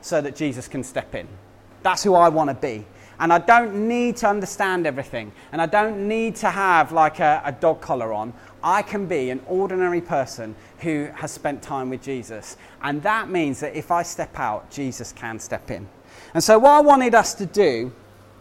so 0.00 0.20
that 0.20 0.36
Jesus 0.36 0.68
can 0.68 0.82
step 0.84 1.14
in. 1.14 1.28
That's 1.82 2.02
who 2.02 2.14
I 2.14 2.28
want 2.28 2.50
to 2.50 2.54
be. 2.54 2.84
And 3.22 3.32
I 3.32 3.38
don't 3.38 3.86
need 3.86 4.16
to 4.16 4.28
understand 4.28 4.84
everything. 4.84 5.30
And 5.52 5.62
I 5.62 5.66
don't 5.66 6.08
need 6.08 6.34
to 6.36 6.50
have 6.50 6.90
like 6.90 7.20
a, 7.20 7.40
a 7.44 7.52
dog 7.52 7.80
collar 7.80 8.12
on. 8.12 8.32
I 8.64 8.82
can 8.82 9.06
be 9.06 9.30
an 9.30 9.40
ordinary 9.46 10.00
person 10.00 10.56
who 10.80 11.08
has 11.14 11.30
spent 11.30 11.62
time 11.62 11.88
with 11.88 12.02
Jesus. 12.02 12.56
And 12.82 13.00
that 13.04 13.30
means 13.30 13.60
that 13.60 13.76
if 13.76 13.92
I 13.92 14.02
step 14.02 14.36
out, 14.40 14.72
Jesus 14.72 15.12
can 15.12 15.38
step 15.38 15.70
in. 15.70 15.88
And 16.34 16.42
so, 16.42 16.58
what 16.58 16.72
I 16.72 16.80
wanted 16.80 17.14
us 17.14 17.32
to 17.34 17.46
do 17.46 17.92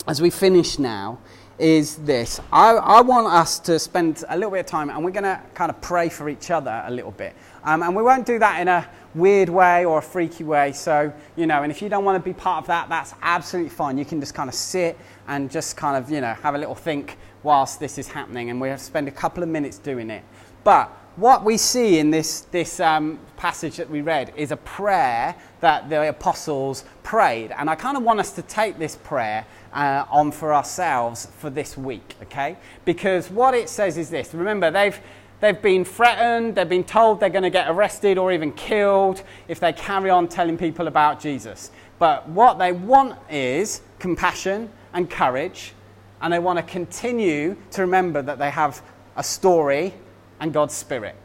as 0.07 0.19
we 0.19 0.31
finish 0.31 0.79
now 0.79 1.19
is 1.59 1.97
this 1.97 2.39
I, 2.51 2.71
I 2.71 3.01
want 3.01 3.27
us 3.27 3.59
to 3.59 3.77
spend 3.77 4.23
a 4.29 4.35
little 4.35 4.49
bit 4.49 4.61
of 4.61 4.65
time 4.65 4.89
and 4.89 5.05
we're 5.05 5.11
going 5.11 5.25
to 5.25 5.39
kind 5.53 5.69
of 5.69 5.79
pray 5.79 6.09
for 6.09 6.27
each 6.27 6.49
other 6.49 6.81
a 6.87 6.89
little 6.89 7.11
bit. 7.11 7.35
Um, 7.63 7.83
and 7.83 7.95
we 7.95 8.01
won't 8.01 8.25
do 8.25 8.39
that 8.39 8.59
in 8.59 8.67
a 8.67 8.89
weird 9.13 9.49
way 9.49 9.85
or 9.85 9.99
a 9.99 10.01
freaky 10.01 10.43
way. 10.43 10.71
So, 10.71 11.11
you 11.35 11.45
know, 11.45 11.63
and 11.63 11.71
if 11.71 11.81
you 11.81 11.89
don't 11.89 12.05
want 12.05 12.23
to 12.23 12.29
be 12.29 12.33
part 12.33 12.63
of 12.63 12.67
that, 12.67 12.89
that's 12.89 13.13
absolutely 13.21 13.69
fine. 13.69 13.97
You 13.97 14.05
can 14.05 14.19
just 14.19 14.33
kind 14.33 14.49
of 14.49 14.55
sit 14.55 14.97
and 15.27 15.49
just 15.51 15.77
kind 15.77 15.97
of, 15.97 16.09
you 16.09 16.21
know, 16.21 16.33
have 16.33 16.55
a 16.55 16.57
little 16.57 16.75
think 16.75 17.17
whilst 17.43 17.79
this 17.79 17.97
is 17.97 18.07
happening. 18.07 18.49
And 18.49 18.61
we'll 18.61 18.77
spend 18.77 19.07
a 19.07 19.11
couple 19.11 19.43
of 19.43 19.49
minutes 19.49 19.77
doing 19.77 20.09
it. 20.09 20.23
But 20.63 20.89
what 21.17 21.43
we 21.43 21.57
see 21.57 21.99
in 21.99 22.09
this, 22.09 22.41
this 22.51 22.79
um, 22.79 23.19
passage 23.35 23.75
that 23.77 23.89
we 23.89 24.01
read 24.01 24.31
is 24.37 24.51
a 24.51 24.57
prayer 24.57 25.35
that 25.59 25.89
the 25.89 26.07
apostles 26.07 26.85
prayed. 27.03 27.51
And 27.51 27.69
I 27.69 27.75
kind 27.75 27.97
of 27.97 28.03
want 28.03 28.19
us 28.19 28.31
to 28.33 28.41
take 28.43 28.79
this 28.79 28.95
prayer 28.95 29.45
uh, 29.73 30.05
on 30.09 30.31
for 30.31 30.53
ourselves 30.53 31.27
for 31.37 31.49
this 31.49 31.77
week, 31.77 32.15
okay? 32.23 32.57
Because 32.85 33.29
what 33.29 33.53
it 33.53 33.67
says 33.67 33.97
is 33.97 34.09
this 34.09 34.33
remember, 34.33 34.71
they've, 34.71 34.97
they've 35.41 35.61
been 35.61 35.83
threatened, 35.83 36.55
they've 36.55 36.69
been 36.69 36.83
told 36.83 37.19
they're 37.19 37.29
going 37.29 37.43
to 37.43 37.49
get 37.49 37.69
arrested 37.69 38.17
or 38.17 38.31
even 38.31 38.53
killed 38.53 39.23
if 39.47 39.59
they 39.59 39.73
carry 39.73 40.09
on 40.09 40.27
telling 40.27 40.57
people 40.57 40.87
about 40.87 41.19
Jesus. 41.19 41.71
But 41.99 42.29
what 42.29 42.57
they 42.57 42.71
want 42.71 43.19
is 43.29 43.81
compassion 43.99 44.69
and 44.93 45.09
courage, 45.09 45.73
and 46.21 46.31
they 46.31 46.39
want 46.39 46.57
to 46.57 46.63
continue 46.63 47.57
to 47.71 47.81
remember 47.81 48.21
that 48.21 48.39
they 48.39 48.49
have 48.49 48.81
a 49.15 49.23
story 49.23 49.93
and 50.39 50.53
God's 50.53 50.73
Spirit. 50.73 51.15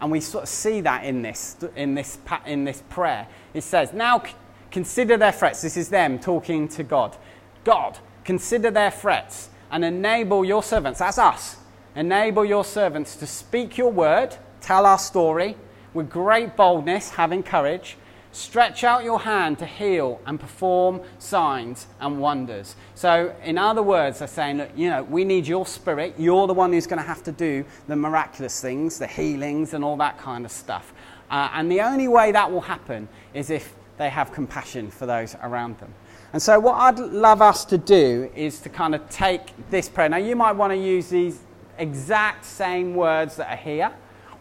And 0.00 0.10
we 0.10 0.20
sort 0.20 0.42
of 0.44 0.48
see 0.48 0.80
that 0.80 1.04
in 1.04 1.22
this, 1.22 1.56
in 1.76 1.94
this, 1.94 2.18
in 2.44 2.64
this 2.64 2.82
prayer. 2.88 3.26
It 3.54 3.62
says, 3.62 3.92
Now 3.92 4.22
consider 4.70 5.16
their 5.16 5.32
threats. 5.32 5.62
This 5.62 5.76
is 5.76 5.88
them 5.88 6.18
talking 6.18 6.66
to 6.68 6.82
God. 6.82 7.16
God, 7.64 7.98
consider 8.24 8.70
their 8.70 8.90
threats 8.90 9.50
and 9.70 9.84
enable 9.84 10.44
your 10.44 10.62
servants, 10.62 10.98
that's 10.98 11.18
us, 11.18 11.56
enable 11.96 12.44
your 12.44 12.64
servants 12.64 13.16
to 13.16 13.26
speak 13.26 13.78
your 13.78 13.92
word, 13.92 14.36
tell 14.60 14.86
our 14.86 14.98
story 14.98 15.56
with 15.94 16.08
great 16.08 16.56
boldness, 16.56 17.10
having 17.10 17.42
courage 17.42 17.96
Stretch 18.34 18.82
out 18.82 19.04
your 19.04 19.20
hand 19.20 19.58
to 19.58 19.66
heal 19.66 20.18
and 20.24 20.40
perform 20.40 21.02
signs 21.18 21.86
and 22.00 22.18
wonders. 22.18 22.76
So, 22.94 23.34
in 23.44 23.58
other 23.58 23.82
words, 23.82 24.20
they're 24.20 24.28
saying, 24.28 24.56
look, 24.56 24.70
you 24.74 24.88
know, 24.88 25.02
we 25.02 25.22
need 25.22 25.46
your 25.46 25.66
spirit. 25.66 26.14
You're 26.16 26.46
the 26.46 26.54
one 26.54 26.72
who's 26.72 26.86
going 26.86 27.00
to 27.00 27.06
have 27.06 27.22
to 27.24 27.32
do 27.32 27.62
the 27.88 27.96
miraculous 27.96 28.58
things, 28.58 28.98
the 28.98 29.06
healings, 29.06 29.74
and 29.74 29.84
all 29.84 29.98
that 29.98 30.16
kind 30.16 30.46
of 30.46 30.50
stuff. 30.50 30.94
Uh, 31.30 31.50
and 31.52 31.70
the 31.70 31.82
only 31.82 32.08
way 32.08 32.32
that 32.32 32.50
will 32.50 32.62
happen 32.62 33.06
is 33.34 33.50
if 33.50 33.74
they 33.98 34.08
have 34.08 34.32
compassion 34.32 34.90
for 34.90 35.04
those 35.04 35.36
around 35.42 35.78
them. 35.78 35.92
And 36.32 36.40
so, 36.40 36.58
what 36.58 36.76
I'd 36.76 36.98
love 36.98 37.42
us 37.42 37.66
to 37.66 37.76
do 37.76 38.30
is 38.34 38.60
to 38.60 38.70
kind 38.70 38.94
of 38.94 39.06
take 39.10 39.52
this 39.68 39.90
prayer. 39.90 40.08
Now, 40.08 40.16
you 40.16 40.36
might 40.36 40.52
want 40.52 40.72
to 40.72 40.78
use 40.78 41.10
these 41.10 41.40
exact 41.78 42.44
same 42.44 42.94
words 42.94 43.36
that 43.36 43.50
are 43.50 43.56
here, 43.56 43.92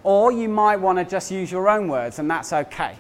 or 0.04 0.32
you 0.32 0.50
might 0.50 0.78
want 0.78 0.98
to 0.98 1.06
just 1.06 1.32
use 1.32 1.52
your 1.52 1.70
own 1.70 1.88
words, 1.88 2.20
and 2.20 2.30
that's 2.30 2.54
okay. 2.54 2.96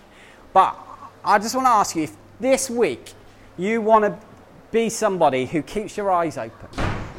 But 0.53 0.77
I 1.23 1.39
just 1.39 1.55
want 1.55 1.65
to 1.67 1.71
ask 1.71 1.95
you 1.95 2.03
if 2.03 2.15
this 2.39 2.69
week 2.69 3.13
you 3.57 3.81
want 3.81 4.05
to 4.05 4.17
be 4.71 4.89
somebody 4.89 5.45
who 5.45 5.61
keeps 5.61 5.97
your 5.97 6.11
eyes 6.11 6.37
open, 6.37 6.69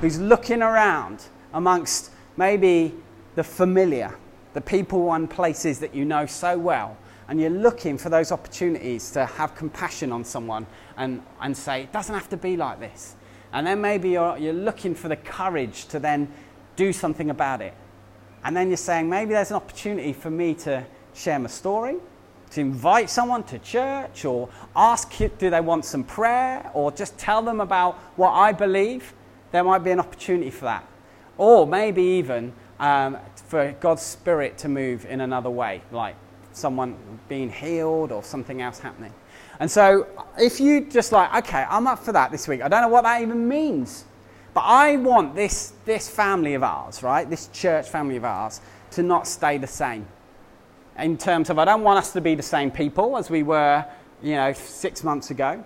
who's 0.01 0.19
looking 0.19 0.63
around 0.63 1.25
amongst 1.53 2.11
maybe 2.37 2.95
the 3.35 3.45
familiar, 3.45 4.15
the 4.55 4.61
people 4.61 5.13
and 5.13 5.31
places 5.31 5.79
that 5.81 5.95
you 5.95 6.05
know 6.05 6.27
so 6.27 6.59
well, 6.59 6.97
and 7.29 7.41
you're 7.41 7.51
looking 7.51 7.97
for 7.97 8.09
those 8.09 8.33
opportunities 8.33 9.11
to 9.13 9.25
have 9.25 9.55
compassion 9.55 10.13
on 10.13 10.25
someone 10.25 10.67
and, 10.97 11.23
and 11.41 11.57
say, 11.57 11.83
it 11.83 11.93
doesn't 11.93 12.15
have 12.15 12.29
to 12.29 12.37
be 12.37 12.57
like 12.57 12.81
this. 12.81 13.17
And 13.53 13.67
then 13.67 13.81
maybe 13.81 14.11
you're, 14.11 14.37
you're 14.39 14.53
looking 14.53 14.95
for 14.95 15.09
the 15.09 15.17
courage 15.17 15.87
to 15.87 15.99
then 15.99 16.33
do 16.77 16.93
something 16.93 17.31
about 17.31 17.61
it. 17.61 17.75
And 18.45 18.57
then 18.57 18.69
you're 18.69 18.77
saying, 18.77 19.09
maybe 19.09 19.33
there's 19.33 19.51
an 19.51 19.57
opportunity 19.57 20.13
for 20.13 20.31
me 20.31 20.55
to 20.55 20.85
share 21.15 21.39
my 21.39 21.49
story 21.49 21.97
to 22.53 22.61
invite 22.61 23.09
someone 23.09 23.43
to 23.43 23.59
church 23.59 24.27
or 24.27 24.49
ask 24.77 25.17
do 25.17 25.51
they 25.51 25.61
want 25.61 25.85
some 25.85 26.05
prayer 26.05 26.71
or 26.75 26.93
just 26.93 27.17
tell 27.19 27.41
them 27.41 27.61
about 27.61 27.95
what 28.17 28.31
I 28.31 28.53
believe, 28.53 29.15
there 29.53 29.65
might 29.65 29.79
be 29.79 29.91
an 29.91 30.01
opportunity 30.01 30.51
for 30.51 30.67
that. 30.67 30.87
Or 31.39 31.67
maybe 31.67 32.03
even 32.03 32.53
um, 32.79 33.17
for 33.35 33.73
God's 33.81 34.03
Spirit 34.03 34.59
to 34.59 34.69
move 34.69 35.07
in 35.07 35.23
another 35.23 35.49
way, 35.49 35.83
like 35.91 36.15
someone 36.53 36.97
being 37.27 37.51
healed 37.51 38.13
or 38.13 38.23
something 38.23 38.61
else 38.61 38.79
happening. 38.79 39.15
And 39.59 39.71
so, 39.71 40.07
if 40.39 40.61
you 40.61 40.85
just 40.85 41.11
like, 41.11 41.35
okay, 41.45 41.65
I'm 41.71 41.87
up 41.87 42.01
for 42.01 42.13
that 42.13 42.31
this 42.31 42.49
week, 42.49 42.61
I 42.61 42.69
don't 42.69 42.83
know 42.83 42.89
what 42.89 43.05
that 43.05 43.23
even 43.23 43.49
means, 43.49 44.05
but 44.55 44.63
I 44.63 44.97
want 44.97 45.35
this, 45.35 45.73
this 45.85 46.09
family 46.09 46.55
of 46.55 46.63
ours, 46.63 47.03
right, 47.03 47.29
this 47.29 47.49
church 47.49 47.89
family 47.89 48.17
of 48.17 48.25
ours, 48.25 48.61
to 48.93 49.03
not 49.03 49.27
stay 49.27 49.59
the 49.59 49.67
same 49.67 50.07
in 50.99 51.17
terms 51.17 51.51
of 51.51 51.59
I 51.59 51.65
don't 51.65 51.83
want 51.83 51.99
us 51.99 52.13
to 52.13 52.21
be 52.21 52.35
the 52.35 52.43
same 52.43 52.71
people 52.71 53.17
as 53.17 53.31
we 53.31 53.43
were, 53.43 53.85
you 54.23 54.35
know, 54.35 54.53
six 54.53 55.03
months 55.03 55.31
ago. 55.31 55.65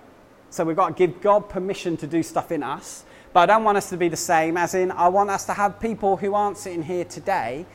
So 0.51 0.65
we've 0.65 0.77
got 0.77 0.89
to 0.89 0.95
give 0.95 1.21
God 1.21 1.49
permission 1.49 1.97
to 1.99 2.07
do 2.07 2.23
stuff 2.23 2.53
in 2.53 2.63
us. 2.63 3.05
But 3.33 3.51
I 3.51 3.55
don't 3.55 3.65
want 3.65 3.77
us 3.77 3.91
to 3.91 3.97
be 3.97 4.09
the 4.09 4.17
same, 4.17 4.57
as 4.57 4.75
in, 4.75 4.91
I 4.91 5.09
want 5.09 5.31
us 5.31 5.45
to 5.47 5.53
have 5.53 5.79
people 5.81 6.17
who 6.17 6.35
aren't 6.35 6.57
sitting 6.57 6.83
here 6.83 7.05
today 7.05 7.67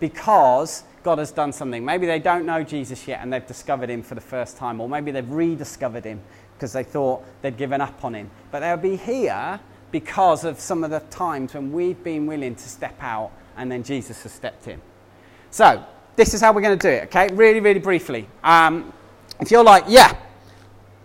because 0.00 0.82
God 1.02 1.18
has 1.18 1.30
done 1.30 1.52
something. 1.52 1.84
Maybe 1.84 2.06
they 2.06 2.18
don't 2.18 2.44
know 2.44 2.62
Jesus 2.64 3.06
yet 3.06 3.20
and 3.22 3.32
they've 3.32 3.46
discovered 3.46 3.88
him 3.88 4.02
for 4.02 4.14
the 4.14 4.20
first 4.20 4.56
time, 4.56 4.80
or 4.80 4.88
maybe 4.88 5.12
they've 5.12 5.30
rediscovered 5.30 6.04
him 6.04 6.20
because 6.54 6.72
they 6.72 6.82
thought 6.82 7.22
they'd 7.42 7.56
given 7.56 7.80
up 7.80 8.04
on 8.04 8.14
him. 8.14 8.30
But 8.50 8.60
they'll 8.60 8.76
be 8.76 8.96
here 8.96 9.60
because 9.96 10.44
of 10.44 10.60
some 10.60 10.84
of 10.84 10.90
the 10.90 11.00
times 11.08 11.54
when 11.54 11.72
we've 11.72 12.04
been 12.04 12.26
willing 12.26 12.54
to 12.54 12.68
step 12.68 12.94
out 13.00 13.30
and 13.56 13.72
then 13.72 13.82
Jesus 13.82 14.22
has 14.24 14.30
stepped 14.30 14.68
in. 14.68 14.78
So, 15.50 15.82
this 16.16 16.34
is 16.34 16.42
how 16.42 16.52
we're 16.52 16.60
going 16.60 16.78
to 16.78 16.86
do 16.86 16.92
it, 16.92 17.04
okay? 17.04 17.28
Really, 17.32 17.60
really 17.60 17.80
briefly. 17.80 18.28
Um, 18.44 18.92
if 19.40 19.50
you're 19.50 19.64
like, 19.64 19.84
yeah, 19.88 20.14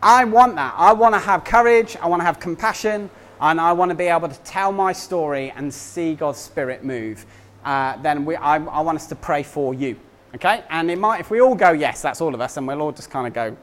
I 0.04 0.26
want 0.26 0.56
that. 0.56 0.74
I 0.76 0.92
want 0.92 1.16
to 1.16 1.20
have 1.20 1.46
courage. 1.46 1.96
I 2.02 2.08
want 2.10 2.20
to 2.20 2.26
have 2.26 2.42
compassion. 2.42 3.10
and 3.40 3.62
I 3.62 3.72
want 3.72 3.92
to 3.92 3.96
be 3.96 4.08
able 4.08 4.28
to 4.28 4.40
tell 4.42 4.74
my 4.74 4.92
story 4.92 5.54
and 5.56 5.74
see 5.74 6.14
God's 6.14 6.40
Spirit 6.40 6.84
move, 6.84 7.26
uh, 7.64 7.96
then 8.02 8.26
we, 8.26 8.36
I, 8.36 8.58
I 8.58 8.82
want 8.82 8.98
us 8.98 9.08
to 9.08 9.16
pray 9.16 9.42
for 9.42 9.74
you. 9.74 9.98
Okay? 10.36 10.66
And 10.70 10.92
it 10.92 11.00
might, 11.00 11.22
if 11.22 11.32
we 11.32 11.40
all 11.40 11.56
go 11.56 11.72
yes, 11.72 12.02
that's 12.02 12.20
all 12.20 12.34
of 12.36 12.42
us, 12.42 12.58
and 12.58 12.68
we'll 12.68 12.82
all 12.82 12.92
just 12.92 13.10
kind 13.10 13.26
of 13.26 13.34
go 13.34 13.56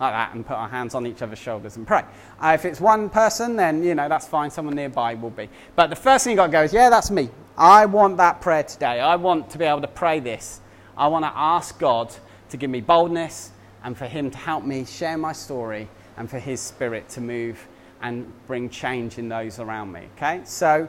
like 0.00 0.12
that 0.12 0.34
and 0.34 0.46
put 0.46 0.54
our 0.54 0.68
hands 0.68 0.94
on 0.94 1.06
each 1.06 1.20
other's 1.20 1.38
shoulders 1.38 1.76
and 1.76 1.86
pray. 1.86 2.02
Uh, 2.42 2.52
if 2.54 2.64
it's 2.64 2.80
one 2.80 3.10
person, 3.10 3.54
then, 3.54 3.84
you 3.84 3.94
know, 3.94 4.08
that's 4.08 4.26
fine. 4.26 4.50
Someone 4.50 4.74
nearby 4.74 5.14
will 5.14 5.30
be. 5.30 5.48
But 5.76 5.90
the 5.90 5.96
first 5.96 6.24
thing 6.24 6.32
you've 6.32 6.38
got 6.38 6.46
to 6.46 6.52
go 6.52 6.62
is, 6.62 6.72
yeah, 6.72 6.88
that's 6.88 7.10
me. 7.10 7.28
I 7.56 7.84
want 7.86 8.16
that 8.16 8.40
prayer 8.40 8.62
today. 8.62 9.00
I 9.00 9.16
want 9.16 9.50
to 9.50 9.58
be 9.58 9.66
able 9.66 9.82
to 9.82 9.88
pray 9.88 10.18
this. 10.20 10.60
I 10.96 11.08
want 11.08 11.24
to 11.26 11.32
ask 11.34 11.78
God 11.78 12.14
to 12.48 12.56
give 12.56 12.70
me 12.70 12.80
boldness 12.80 13.52
and 13.84 13.96
for 13.96 14.06
Him 14.06 14.30
to 14.30 14.38
help 14.38 14.64
me 14.64 14.84
share 14.84 15.18
my 15.18 15.32
story 15.32 15.88
and 16.16 16.28
for 16.28 16.38
His 16.38 16.60
Spirit 16.60 17.08
to 17.10 17.20
move 17.20 17.66
and 18.02 18.32
bring 18.46 18.70
change 18.70 19.18
in 19.18 19.28
those 19.28 19.58
around 19.58 19.92
me. 19.92 20.08
Okay? 20.16 20.40
So 20.44 20.88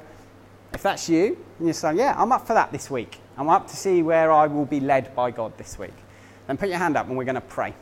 if 0.73 0.81
that's 0.81 1.09
you, 1.09 1.37
and 1.57 1.67
you're 1.67 1.73
saying, 1.73 1.97
yeah, 1.97 2.15
I'm 2.17 2.31
up 2.31 2.47
for 2.47 2.53
that 2.53 2.71
this 2.71 2.89
week. 2.89 3.19
I'm 3.37 3.49
up 3.49 3.67
to 3.67 3.75
see 3.75 4.01
where 4.01 4.31
I 4.31 4.47
will 4.47 4.65
be 4.65 4.79
led 4.79 5.13
by 5.13 5.31
God 5.31 5.57
this 5.57 5.77
week. 5.77 5.93
Then 6.47 6.57
put 6.57 6.69
your 6.69 6.77
hand 6.77 6.95
up 6.95 7.07
and 7.07 7.17
we're 7.17 7.25
going 7.25 7.35
to 7.35 7.41
pray. 7.41 7.73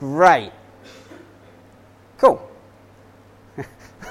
Great. 0.00 0.52
Cool. 2.18 2.42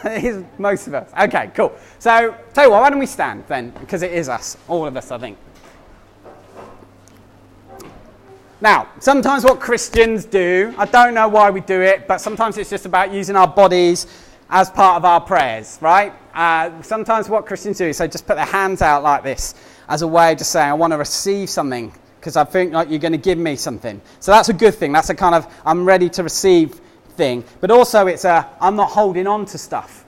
most 0.58 0.88
of 0.88 0.94
us. 0.94 1.12
Okay, 1.20 1.52
cool. 1.56 1.74
So, 2.00 2.36
tell 2.54 2.66
you 2.66 2.72
what, 2.72 2.82
why 2.82 2.90
don't 2.90 3.00
we 3.00 3.06
stand 3.06 3.44
then? 3.48 3.72
Because 3.80 4.04
it 4.04 4.12
is 4.12 4.30
us, 4.30 4.58
all 4.68 4.86
of 4.86 4.96
us, 4.98 5.12
I 5.12 5.18
think. 5.18 5.38
Now, 8.60 8.88
sometimes 9.00 9.44
what 9.44 9.60
Christians 9.60 10.26
do, 10.26 10.74
I 10.78 10.86
don't 10.86 11.14
know 11.14 11.28
why 11.28 11.52
we 11.52 11.62
do 11.62 11.80
it, 11.80 12.08
but 12.08 12.20
sometimes 12.20 12.58
it's 12.58 12.70
just 12.70 12.86
about 12.86 13.14
using 13.14 13.36
our 13.36 13.48
bodies 13.48 14.08
as 14.50 14.70
part 14.70 14.98
of 14.98 15.06
our 15.06 15.22
prayers, 15.22 15.78
right? 15.82 16.14
Uh, 16.34 16.82
sometimes 16.82 17.30
what 17.30 17.46
Christians 17.46 17.78
do 17.78 17.86
is 17.86 18.00
they 18.00 18.08
just 18.08 18.26
put 18.26 18.36
their 18.36 18.46
hands 18.46 18.82
out 18.82 19.04
like 19.04 19.24
this 19.24 19.54
as 19.88 20.02
a 20.02 20.08
way 20.08 20.32
of 20.32 20.40
just 20.40 20.52
saying, 20.52 20.70
I 20.70 20.74
want 20.74 20.92
to 20.92 20.98
receive 20.98 21.50
something 21.50 21.94
because 22.28 22.36
I 22.36 22.44
think 22.44 22.74
like 22.74 22.90
you're 22.90 23.00
going 23.00 23.14
to 23.14 23.18
give 23.18 23.38
me 23.38 23.56
something. 23.56 24.02
So 24.20 24.34
that's 24.34 24.50
a 24.50 24.54
good 24.54 24.76
thing. 24.76 24.92
That's 24.92 25.10
a 25.10 25.16
kind 25.16 25.34
of 25.34 25.48
I'm 25.66 25.86
ready 25.86 26.10
to 26.10 26.24
receive 26.24 26.82
thing. 27.12 27.46
But 27.62 27.72
also 27.72 28.08
it's 28.08 28.26
a 28.26 28.50
I'm 28.60 28.76
not 28.76 28.90
holding 28.90 29.28
on 29.28 29.46
to 29.46 29.58
stuff. 29.58 30.04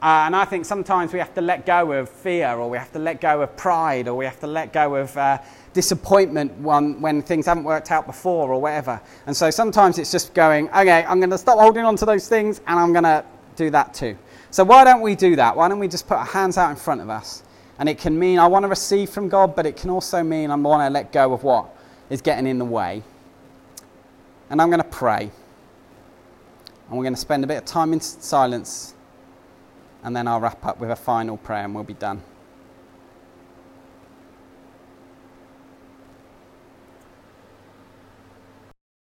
Uh, 0.00 0.24
and 0.24 0.34
I 0.34 0.46
think 0.46 0.64
sometimes 0.64 1.12
we 1.12 1.18
have 1.18 1.34
to 1.34 1.42
let 1.42 1.66
go 1.66 1.92
of 1.92 2.08
fear 2.08 2.48
or 2.54 2.70
we 2.70 2.78
have 2.78 2.90
to 2.92 2.98
let 2.98 3.20
go 3.20 3.42
of 3.42 3.54
pride 3.58 4.08
or 4.08 4.14
we 4.14 4.24
have 4.24 4.40
to 4.40 4.46
let 4.46 4.72
go 4.72 4.96
of 4.96 5.14
uh, 5.18 5.36
disappointment 5.74 6.58
when, 6.60 6.98
when 7.02 7.20
things 7.20 7.44
haven't 7.44 7.64
worked 7.64 7.90
out 7.90 8.06
before 8.06 8.50
or 8.50 8.58
whatever. 8.58 8.98
And 9.26 9.36
so 9.36 9.50
sometimes 9.50 9.98
it's 9.98 10.10
just 10.10 10.32
going, 10.32 10.70
okay, 10.70 11.04
I'm 11.04 11.20
going 11.20 11.28
to 11.28 11.36
stop 11.36 11.58
holding 11.58 11.84
on 11.84 11.94
to 11.96 12.06
those 12.06 12.26
things 12.26 12.62
and 12.66 12.80
I'm 12.80 12.92
going 12.92 13.04
to 13.04 13.22
do 13.56 13.68
that 13.68 13.92
too. 13.92 14.16
So 14.50 14.64
why 14.64 14.84
don't 14.84 15.02
we 15.02 15.14
do 15.14 15.36
that? 15.36 15.54
Why 15.54 15.68
don't 15.68 15.78
we 15.78 15.88
just 15.88 16.08
put 16.08 16.16
our 16.16 16.24
hands 16.24 16.56
out 16.56 16.70
in 16.70 16.76
front 16.76 17.02
of 17.02 17.10
us 17.10 17.42
and 17.80 17.88
it 17.88 17.96
can 17.96 18.16
mean 18.16 18.38
I 18.38 18.46
want 18.46 18.64
to 18.64 18.68
receive 18.68 19.08
from 19.08 19.30
God, 19.30 19.56
but 19.56 19.64
it 19.64 19.74
can 19.74 19.88
also 19.88 20.22
mean 20.22 20.50
I 20.50 20.54
want 20.54 20.86
to 20.86 20.90
let 20.90 21.12
go 21.12 21.32
of 21.32 21.42
what 21.42 21.74
is 22.10 22.20
getting 22.20 22.46
in 22.46 22.58
the 22.58 22.64
way. 22.64 23.02
And 24.50 24.60
I'm 24.60 24.68
going 24.68 24.82
to 24.82 24.88
pray. 24.88 25.30
And 26.88 26.98
we're 26.98 27.04
going 27.04 27.14
to 27.14 27.20
spend 27.20 27.42
a 27.42 27.46
bit 27.46 27.56
of 27.56 27.64
time 27.64 27.94
in 27.94 28.00
silence. 28.00 28.92
And 30.04 30.14
then 30.14 30.28
I'll 30.28 30.40
wrap 30.40 30.62
up 30.66 30.78
with 30.78 30.90
a 30.90 30.96
final 30.96 31.38
prayer 31.38 31.64
and 31.64 31.74
we'll 31.74 31.84
be 31.84 31.94
done. 31.94 32.22